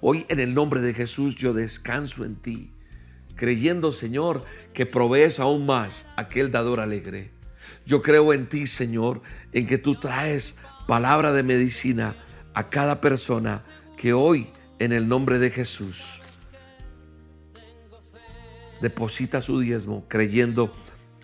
Hoy 0.00 0.26
en 0.28 0.40
el 0.40 0.52
nombre 0.52 0.80
de 0.80 0.94
Jesús 0.94 1.36
yo 1.36 1.54
descanso 1.54 2.24
en 2.24 2.34
ti, 2.34 2.72
creyendo, 3.36 3.92
Señor, 3.92 4.44
que 4.74 4.84
provees 4.84 5.38
aún 5.38 5.64
más 5.64 6.06
aquel 6.16 6.50
dador 6.50 6.80
alegre. 6.80 7.30
Yo 7.86 8.02
creo 8.02 8.32
en 8.32 8.48
ti, 8.48 8.66
Señor, 8.66 9.22
en 9.52 9.66
que 9.68 9.78
tú 9.78 9.94
traes 9.94 10.56
palabra 10.88 11.32
de 11.32 11.44
medicina 11.44 12.16
a 12.54 12.68
cada 12.68 13.00
persona 13.00 13.62
que 14.02 14.12
hoy 14.12 14.48
en 14.80 14.90
el 14.90 15.06
nombre 15.06 15.38
de 15.38 15.48
Jesús 15.48 16.22
deposita 18.80 19.40
su 19.40 19.60
diezmo 19.60 20.04
creyendo 20.08 20.72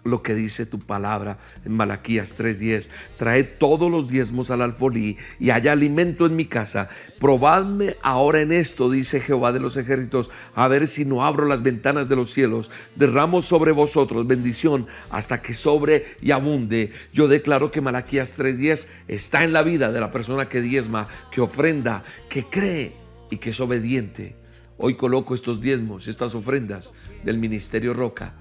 lo 0.09 0.23
que 0.23 0.35
dice 0.35 0.67
tu 0.67 0.79
palabra 0.79 1.39
en 1.65 1.73
Malaquías 1.73 2.35
3:10. 2.37 2.91
Trae 3.17 3.45
todos 3.45 3.91
los 3.91 4.09
diezmos 4.09 4.51
al 4.51 4.63
alfolí 4.63 5.17
y 5.39 5.51
haya 5.51 5.73
alimento 5.73 6.27
en 6.27 6.37
mi 6.37 6.47
casa. 6.47 6.89
Probadme 7.19 7.97
ahora 8.03 8.41
en 8.41 8.53
esto, 8.53 8.91
dice 8.91 9.21
Jehová 9.21 9.53
de 9.53 9.61
los 9.61 9.77
ejércitos, 9.77 10.31
a 10.55 10.69
ver 10.69 10.87
si 10.87 11.05
no 11.05 11.25
abro 11.25 11.47
las 11.47 11.63
ventanas 11.63 12.09
de 12.09 12.17
los 12.17 12.33
cielos, 12.33 12.71
derramo 12.97 13.43
sobre 13.43 13.73
vosotros 13.73 14.27
bendición 14.27 14.87
hasta 15.11 15.43
que 15.43 15.55
sobre 15.55 16.17
y 16.21 16.31
abunde. 16.31 16.93
Yo 17.13 17.29
declaro 17.29 17.71
que 17.71 17.81
Malaquías 17.81 18.37
3:10 18.37 18.87
está 19.07 19.45
en 19.45 19.53
la 19.53 19.63
vida 19.63 19.93
de 19.93 20.01
la 20.01 20.13
persona 20.13 20.49
que 20.49 20.61
diezma, 20.61 21.09
que 21.31 21.41
ofrenda, 21.41 22.05
que 22.29 22.45
cree 22.45 22.93
y 23.31 23.37
que 23.37 23.51
es 23.51 23.61
obediente. 23.61 24.37
Hoy 24.77 24.97
coloco 24.97 25.35
estos 25.35 25.61
diezmos, 25.61 26.07
estas 26.07 26.35
ofrendas 26.35 26.91
del 27.25 27.39
ministerio 27.39 27.95
Roca 27.95 28.35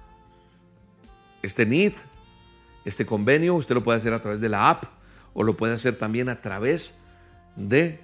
este 1.42 1.64
NID, 1.64 1.92
este 2.84 3.06
convenio. 3.06 3.54
Usted 3.54 3.74
lo 3.74 3.84
puede 3.84 3.98
hacer 3.98 4.12
a 4.12 4.20
través 4.20 4.40
de 4.40 4.48
la 4.48 4.70
app 4.70 4.84
o 5.34 5.44
lo 5.44 5.56
puede 5.56 5.74
hacer 5.74 5.96
también 5.96 6.28
a 6.28 6.40
través 6.40 6.98
de 7.54 8.00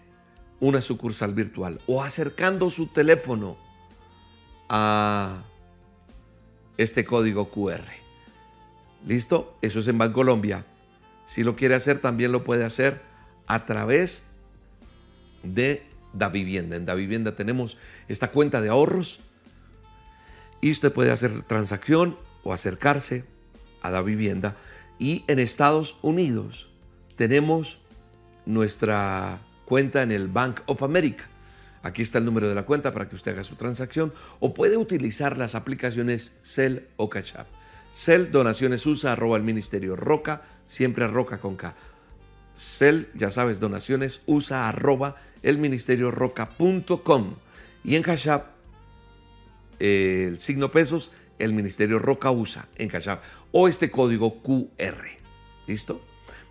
una 0.61 0.81
sucursal 0.81 1.35
virtual 1.35 1.81
o 1.87 2.03
acercando 2.03 2.71
su 2.71 2.87
teléfono 2.87 3.57
a 4.69 5.43
este 6.77 7.05
código 7.05 7.51
QR. 7.51 7.83
¿Listo? 9.07 9.59
Eso 9.61 9.81
es 9.81 9.89
en 9.89 9.99
Bancolombia. 9.99 10.65
Si 11.25 11.43
lo 11.43 11.57
quiere 11.57 11.75
hacer, 11.75 11.99
también 11.99 12.33
lo 12.33 12.45
puede 12.45 12.65
hacer 12.65 13.03
a 13.47 13.67
través 13.67 14.23
de 15.43 15.87
Da 16.15 16.29
Vivienda. 16.29 16.77
En 16.77 16.87
Da 16.87 16.95
Vivienda 16.95 17.37
tenemos 17.37 17.77
esta 18.09 18.31
cuenta 18.31 18.63
de 18.63 18.71
ahorros 18.71 19.21
y 20.61 20.71
usted 20.71 20.93
puede 20.93 21.11
hacer 21.11 21.43
transacción 21.43 22.17
o 22.43 22.53
acercarse 22.53 23.25
a 23.83 23.91
Da 23.91 24.01
Vivienda. 24.03 24.57
Y 24.99 25.25
en 25.27 25.39
Estados 25.39 25.97
Unidos 26.03 26.71
tenemos 27.17 27.81
nuestra 28.47 29.41
cuenta 29.65 30.03
en 30.03 30.11
el 30.11 30.29
Bank 30.29 30.61
of 30.67 30.83
America. 30.83 31.25
Aquí 31.83 32.01
está 32.01 32.19
el 32.19 32.25
número 32.25 32.49
de 32.49 32.55
la 32.55 32.65
cuenta 32.65 32.93
para 32.95 33.09
que 33.09 33.15
usted 33.15 33.33
haga 33.33 33.45
su 33.45 33.57
transacción 33.57 34.15
o 34.41 34.55
puede 34.55 34.79
utilizar 34.79 35.37
las 35.37 35.55
aplicaciones 35.55 36.33
Cell 36.43 36.79
o 36.97 37.11
Cash 37.11 37.35
App. 37.37 37.47
Cell 37.93 38.31
Donaciones 38.31 38.87
USA 38.87 39.13
arroba 39.13 39.37
el 39.37 39.43
Ministerio 39.43 39.95
Roca, 39.95 40.43
siempre 40.65 41.07
Roca 41.07 41.39
con 41.39 41.57
K. 41.57 41.75
Cell, 42.57 43.07
ya 43.15 43.31
sabes, 43.31 43.61
donaciones 43.61 44.23
USA 44.27 44.69
arroba 44.69 45.17
el 45.45 45.59
Ministerio 45.59 46.11
Roca.com. 46.11 47.35
Y 47.85 47.95
en 47.95 48.03
Cash 48.03 48.29
App, 48.29 48.47
el 49.79 50.41
signo 50.41 50.71
pesos, 50.71 51.13
el 51.39 51.53
Ministerio 51.53 51.99
Roca 51.99 52.31
USA 52.31 52.67
en 52.77 52.89
Cash 52.89 53.09
App 53.09 53.23
o 53.53 53.69
este 53.69 53.91
código 53.91 54.43
QR. 54.43 55.05
¿Listo? 55.67 56.01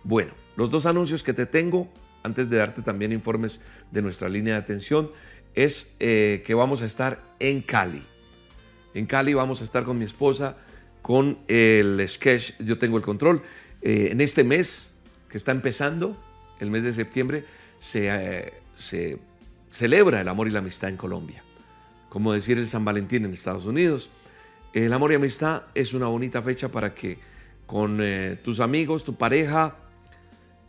Bueno, 0.04 0.32
los 0.56 0.70
dos 0.70 0.86
anuncios 0.86 1.22
que 1.22 1.32
te 1.32 1.46
tengo, 1.46 1.92
antes 2.22 2.48
de 2.48 2.56
darte 2.56 2.82
también 2.82 3.12
informes 3.12 3.60
de 3.90 4.00
nuestra 4.00 4.28
línea 4.28 4.54
de 4.54 4.60
atención, 4.60 5.10
es 5.54 5.94
eh, 6.00 6.42
que 6.46 6.54
vamos 6.54 6.82
a 6.82 6.86
estar 6.86 7.22
en 7.40 7.62
Cali. 7.62 8.02
En 8.94 9.06
Cali 9.06 9.34
vamos 9.34 9.60
a 9.60 9.64
estar 9.64 9.84
con 9.84 9.98
mi 9.98 10.04
esposa 10.04 10.56
con 11.02 11.38
el 11.48 12.02
sketch 12.08 12.52
Yo 12.60 12.78
tengo 12.78 12.96
el 12.96 13.02
control. 13.02 13.42
Eh, 13.82 14.08
en 14.12 14.20
este 14.20 14.44
mes 14.44 14.94
que 15.28 15.36
está 15.36 15.52
empezando, 15.52 16.16
el 16.60 16.70
mes 16.70 16.84
de 16.84 16.92
septiembre, 16.92 17.44
se, 17.78 18.08
eh, 18.08 18.52
se 18.76 19.18
celebra 19.70 20.20
el 20.20 20.28
amor 20.28 20.48
y 20.48 20.50
la 20.50 20.60
amistad 20.60 20.90
en 20.90 20.96
Colombia. 20.96 21.42
Como 22.08 22.32
decir 22.32 22.58
el 22.58 22.68
San 22.68 22.84
Valentín 22.84 23.24
en 23.24 23.32
Estados 23.32 23.66
Unidos. 23.66 24.10
El 24.72 24.92
amor 24.92 25.12
y 25.12 25.16
amistad 25.16 25.62
es 25.74 25.94
una 25.94 26.06
bonita 26.06 26.42
fecha 26.42 26.68
para 26.68 26.94
que 26.94 27.18
con 27.66 28.00
tus 28.44 28.60
amigos, 28.60 29.04
tu 29.04 29.14
pareja, 29.14 29.76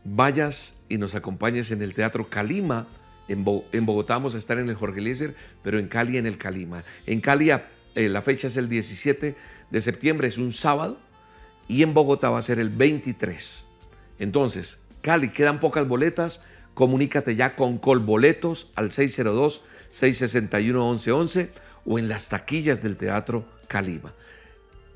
vayas 0.06 0.78
y 0.88 0.98
nos 0.98 1.16
acompañes 1.16 1.72
en 1.72 1.82
el 1.82 1.94
Teatro 1.94 2.30
Calima. 2.30 2.88
En, 3.28 3.44
Bogotá 3.44 4.14
vamos 4.14 4.36
a 4.36 4.38
estar 4.38 4.60
en 4.60 4.70
el 4.70 4.76
Jorge 4.76 5.00
Eliezer, 5.00 5.36
pero 5.64 5.80
en 5.80 5.88
Cali 5.88 6.18
en 6.18 6.28
el 6.28 6.38
Calima. 6.38 6.84
En 7.06 7.20
Cali 7.20 7.50
eh, 7.50 8.10
la 8.10 8.22
fecha 8.22 8.48
es 8.48 8.56
el 8.56 8.70
17 8.70 9.36
de 9.72 9.82
septiembre, 9.82 10.28
es 10.28 10.38
un 10.38 10.54
sábado, 10.54 11.00
y 11.68 11.82
en 11.82 11.94
Bogotá 11.94 12.30
va 12.30 12.38
a 12.38 12.44
ser 12.44 12.60
el 12.60 12.70
23. 12.70 13.66
Entonces, 14.20 14.80
Cali, 15.02 15.30
quedan 15.30 15.60
pocas 15.60 15.88
boletas, 15.88 16.42
comunícate 16.76 17.36
ya 17.36 17.56
con 17.56 17.80
Colboletos 17.80 18.72
al 18.76 18.92
602-661-1111 18.92 21.50
o 21.86 21.98
en 21.98 22.08
las 22.08 22.30
taquillas 22.30 22.84
del 22.84 22.98
Teatro 22.98 23.46
Calima. 23.68 24.14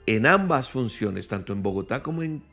En 0.06 0.28
ambas 0.28 0.70
funciones, 0.70 1.28
tanto 1.28 1.54
en 1.54 1.64
Bogotá 1.64 2.04
como 2.04 2.22
en 2.22 2.44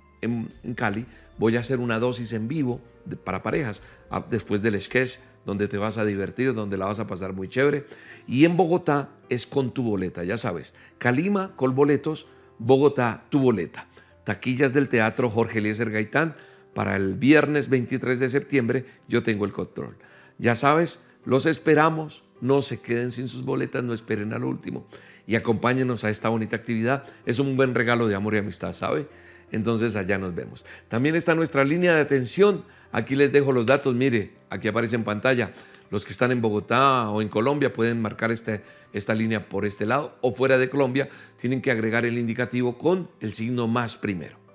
Cali, 0.75 1.05
voy 1.39 1.57
a 1.57 1.61
hacer 1.61 1.79
una 1.79 1.99
dosis 1.99 2.33
en 2.33 2.49
vivo 2.49 2.81
para 3.25 3.43
parejas 3.43 3.83
después 4.31 4.63
del 4.63 4.81
sketch 4.81 5.17
donde 5.45 5.69
te 5.69 5.79
vas 5.79 5.97
a 5.97 6.05
divertir, 6.05 6.55
donde 6.55 6.77
la 6.77 6.87
vas 6.87 6.99
a 6.99 7.07
pasar 7.07 7.33
muy 7.33 7.49
chévere. 7.49 7.87
Y 8.27 8.45
en 8.45 8.57
Bogotá 8.57 9.11
es 9.29 9.47
con 9.47 9.73
tu 9.73 9.85
boleta, 9.85 10.25
ya 10.25 10.37
sabes. 10.37 10.75
Calima, 10.99 11.55
con 11.55 11.75
boletos, 11.75 12.27
Bogotá, 12.59 13.25
tu 13.31 13.39
boleta. 13.39 13.87
Taquillas 14.25 14.75
del 14.75 14.89
Teatro 14.89 15.31
Jorge 15.31 15.61
Eliezer 15.61 15.91
Gaitán 15.91 16.35
para 16.77 16.95
el 16.95 17.15
viernes 17.15 17.71
23 17.71 18.21
de 18.21 18.29
septiembre, 18.29 18.85
yo 19.09 19.23
tengo 19.23 19.47
el 19.47 19.53
control. 19.53 19.97
Ya 20.37 20.55
sabes, 20.55 21.01
los 21.25 21.47
esperamos, 21.47 22.23
no 22.43 22.61
se 22.61 22.83
queden 22.83 23.13
sin 23.13 23.29
sus 23.29 23.47
boletas, 23.47 23.83
no 23.83 23.95
esperen 23.95 24.35
al 24.35 24.45
último 24.45 24.87
y 25.27 25.37
acompáñenos 25.37 26.05
a 26.05 26.11
esta 26.11 26.29
bonita 26.29 26.55
actividad. 26.55 27.05
Es 27.25 27.39
un 27.39 27.57
buen 27.57 27.75
regalo 27.75 28.09
de 28.09 28.15
amor 28.15 28.35
y 28.35 28.39
amistad, 28.39 28.75
¿sabe? 28.75 29.09
entonces 29.53 29.97
allá 29.97 30.19
nos 30.19 30.35
vemos. 30.35 30.67
También 30.89 31.15
está 31.15 31.35
nuestra 31.35 31.65
línea 31.65 31.95
de 31.95 32.03
atención. 32.03 32.63
Aquí 32.93 33.17
les 33.17 33.33
dejo 33.33 33.53
los 33.53 33.65
datos, 33.65 33.95
mire, 33.95 34.33
aquí 34.51 34.69
aparece 34.69 34.97
en 34.97 35.05
pantalla. 35.05 35.55
Los 35.91 36.05
que 36.05 36.13
están 36.13 36.31
en 36.31 36.43
Bogotá 36.43 37.09
o 37.09 37.23
en 37.23 37.31
Colombia 37.31 37.73
pueden 37.73 38.03
marcar 38.03 38.33
este, 38.33 38.61
esta 38.93 39.15
línea 39.15 39.49
por 39.49 39.65
este 39.65 39.87
lado 39.87 40.19
o 40.21 40.35
fuera 40.35 40.59
de 40.59 40.69
Colombia 40.69 41.09
tienen 41.39 41.63
que 41.63 41.71
agregar 41.71 42.05
el 42.05 42.19
indicativo 42.19 42.77
con 42.77 43.09
el 43.21 43.33
signo 43.33 43.67
más 43.67 43.97
primero. 43.97 44.46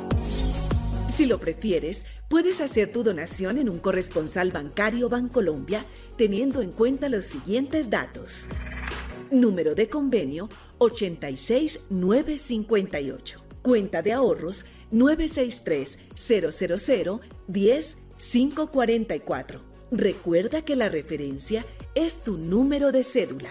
Si 1.08 1.24
lo 1.26 1.40
prefieres, 1.40 2.04
puedes 2.28 2.60
hacer 2.60 2.92
tu 2.92 3.02
donación 3.02 3.56
en 3.58 3.70
un 3.70 3.78
corresponsal 3.78 4.50
bancario 4.50 5.08
Bancolombia 5.08 5.86
teniendo 6.16 6.60
en 6.62 6.72
cuenta 6.72 7.08
los 7.08 7.26
siguientes 7.26 7.90
datos. 7.90 8.48
Número 9.30 9.74
de 9.74 9.88
convenio 9.88 10.48
86958. 10.78 13.40
Cuenta 13.62 14.02
de 14.02 14.12
ahorros 14.12 14.66
963 14.90 15.98
000 16.16 16.50
10 17.48 17.96
544. 18.18 19.62
Recuerda 19.90 20.62
que 20.62 20.76
la 20.76 20.90
referencia 20.90 21.66
es 21.94 22.18
tu 22.20 22.36
número 22.36 22.92
de 22.92 23.04
cédula. 23.04 23.50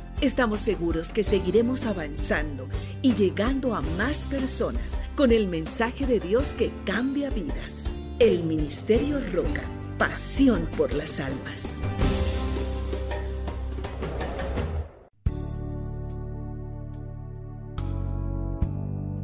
Estamos 0.21 0.61
seguros 0.61 1.11
que 1.11 1.23
seguiremos 1.23 1.87
avanzando 1.87 2.69
y 3.01 3.15
llegando 3.15 3.73
a 3.73 3.81
más 3.81 4.27
personas 4.27 4.99
con 5.15 5.31
el 5.31 5.47
mensaje 5.47 6.05
de 6.05 6.19
Dios 6.19 6.53
que 6.53 6.71
cambia 6.85 7.31
vidas. 7.31 7.89
El 8.19 8.43
Ministerio 8.43 9.19
Roca, 9.33 9.63
pasión 9.97 10.69
por 10.77 10.93
las 10.93 11.19
almas. 11.19 11.73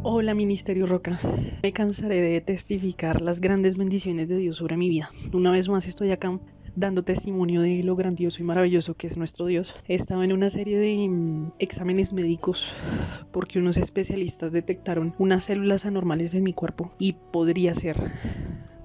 Hola 0.02 0.34
Ministerio 0.34 0.88
Roca, 0.88 1.20
me 1.62 1.74
cansaré 1.74 2.22
de 2.22 2.42
testificar 2.42 3.22
las 3.22 3.40
grandes 3.40 3.78
bendiciones 3.78 4.30
de 4.30 4.38
Dios 4.38 4.58
sobre 4.58 4.78
mi 4.78 4.90
vida. 4.90 5.12
Una 5.32 5.52
vez 5.52 5.70
más 5.70 5.86
estoy 5.86 6.10
acá 6.10 6.40
dando 6.78 7.04
testimonio 7.04 7.62
de 7.62 7.82
lo 7.84 7.96
grandioso 7.96 8.42
y 8.42 8.46
maravilloso 8.46 8.94
que 8.94 9.08
es 9.08 9.18
nuestro 9.18 9.48
Dios. 9.48 9.76
Estaba 9.88 10.24
en 10.24 10.32
una 10.32 10.52
serie 10.52 10.78
de 10.78 11.10
mm, 11.10 11.54
exámenes 11.58 12.14
médicos 12.14 12.72
porque 13.32 13.58
unos 13.58 13.78
especialistas 13.78 14.52
detectaron 14.52 15.16
unas 15.18 15.46
células 15.46 15.86
anormales 15.86 16.36
en 16.36 16.44
mi 16.44 16.54
cuerpo 16.54 16.92
y 17.00 17.14
podría 17.14 17.74
ser 17.74 17.98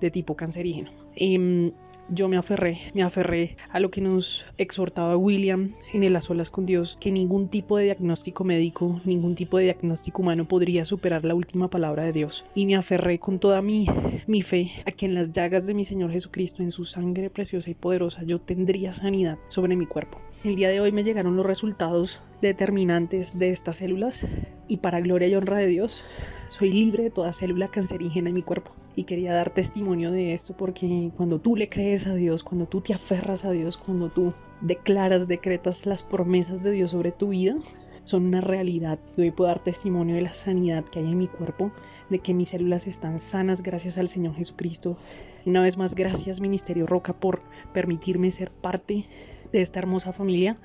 de 0.06 0.10
tipo 0.10 0.36
cancerígeno. 0.36 0.90
Em, 1.16 1.72
yo 2.08 2.28
me 2.28 2.36
aferré, 2.36 2.78
me 2.94 3.02
aferré 3.02 3.56
a 3.70 3.80
lo 3.80 3.90
que 3.90 4.00
nos 4.00 4.46
exhortaba 4.58 5.16
William 5.16 5.70
en 5.94 6.02
el 6.02 6.16
A 6.16 6.20
Solas 6.20 6.50
con 6.50 6.66
Dios, 6.66 6.98
que 7.00 7.10
ningún 7.10 7.48
tipo 7.48 7.78
de 7.78 7.84
diagnóstico 7.84 8.44
médico, 8.44 9.00
ningún 9.04 9.34
tipo 9.34 9.56
de 9.56 9.64
diagnóstico 9.64 10.20
humano 10.20 10.46
podría 10.46 10.84
superar 10.84 11.24
la 11.24 11.34
última 11.34 11.70
palabra 11.70 12.04
de 12.04 12.12
Dios. 12.12 12.44
Y 12.54 12.66
me 12.66 12.76
aferré 12.76 13.18
con 13.18 13.38
toda 13.38 13.62
mi, 13.62 13.86
mi 14.26 14.42
fe 14.42 14.70
a 14.84 14.90
que 14.90 15.06
en 15.06 15.14
las 15.14 15.32
llagas 15.32 15.66
de 15.66 15.74
mi 15.74 15.84
Señor 15.84 16.10
Jesucristo, 16.10 16.62
en 16.62 16.70
su 16.70 16.84
sangre 16.84 17.30
preciosa 17.30 17.70
y 17.70 17.74
poderosa, 17.74 18.24
yo 18.24 18.40
tendría 18.40 18.92
sanidad 18.92 19.38
sobre 19.48 19.76
mi 19.76 19.86
cuerpo. 19.86 20.20
El 20.44 20.56
día 20.56 20.68
de 20.68 20.80
hoy 20.80 20.92
me 20.92 21.04
llegaron 21.04 21.36
los 21.36 21.46
resultados 21.46 22.20
determinantes 22.42 23.38
de 23.38 23.50
estas 23.50 23.76
células 23.78 24.26
y 24.68 24.78
para 24.78 25.00
gloria 25.00 25.28
y 25.28 25.34
honra 25.34 25.58
de 25.58 25.66
Dios, 25.66 26.04
soy 26.48 26.72
libre 26.72 27.04
de 27.04 27.10
toda 27.10 27.32
célula 27.32 27.68
cancerígena 27.68 28.30
en 28.30 28.34
mi 28.34 28.42
cuerpo. 28.42 28.72
Y 28.96 29.04
quería 29.04 29.32
dar 29.32 29.50
de 29.92 30.32
esto 30.32 30.56
porque 30.56 31.10
cuando 31.16 31.38
tú 31.38 31.54
le 31.54 31.68
crees 31.68 32.06
a 32.06 32.14
Dios, 32.14 32.42
cuando 32.42 32.66
tú 32.66 32.80
te 32.80 32.94
aferras 32.94 33.44
a 33.44 33.50
Dios, 33.50 33.76
cuando 33.76 34.10
tú 34.10 34.32
declaras, 34.62 35.28
decretas 35.28 35.84
las 35.84 36.02
promesas 36.02 36.62
de 36.62 36.70
Dios 36.70 36.92
sobre 36.92 37.12
tu 37.12 37.28
vida, 37.28 37.54
son 38.02 38.24
una 38.24 38.40
realidad. 38.40 38.98
Hoy 39.18 39.30
puedo 39.30 39.48
dar 39.48 39.62
testimonio 39.62 40.14
de 40.14 40.22
la 40.22 40.32
sanidad 40.32 40.84
que 40.86 41.00
hay 41.00 41.04
en 41.04 41.18
mi 41.18 41.28
cuerpo, 41.28 41.72
de 42.08 42.20
que 42.20 42.32
mis 42.32 42.48
células 42.48 42.86
están 42.86 43.20
sanas 43.20 43.62
gracias 43.62 43.98
al 43.98 44.08
Señor 44.08 44.34
Jesucristo. 44.34 44.96
Una 45.44 45.60
vez 45.60 45.76
más, 45.76 45.94
gracias 45.94 46.40
Ministerio 46.40 46.86
Roca 46.86 47.12
por 47.12 47.42
permitirme 47.74 48.30
ser 48.30 48.50
parte 48.50 49.04
de 49.52 49.60
esta 49.60 49.78
hermosa 49.78 50.14
familia. 50.14 50.56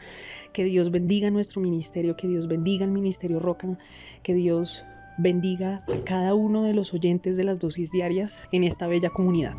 Que 0.54 0.64
Dios 0.64 0.90
bendiga 0.90 1.30
nuestro 1.32 1.60
ministerio, 1.60 2.16
que 2.16 2.30
Dios 2.30 2.48
bendiga 2.48 2.86
el 2.86 2.92
Ministerio 2.92 3.40
Roca, 3.40 3.78
que 4.24 4.34
Dios 4.34 4.86
bendiga 5.18 5.84
a 5.88 6.04
cada 6.06 6.34
uno 6.34 6.64
de 6.64 6.74
los 6.74 6.94
oyentes 6.94 7.38
de 7.38 7.44
las 7.44 7.60
dosis 7.60 7.92
diarias 7.92 8.48
en 8.52 8.64
esta 8.64 8.88
bella 8.88 9.10
comunidad. 9.10 9.56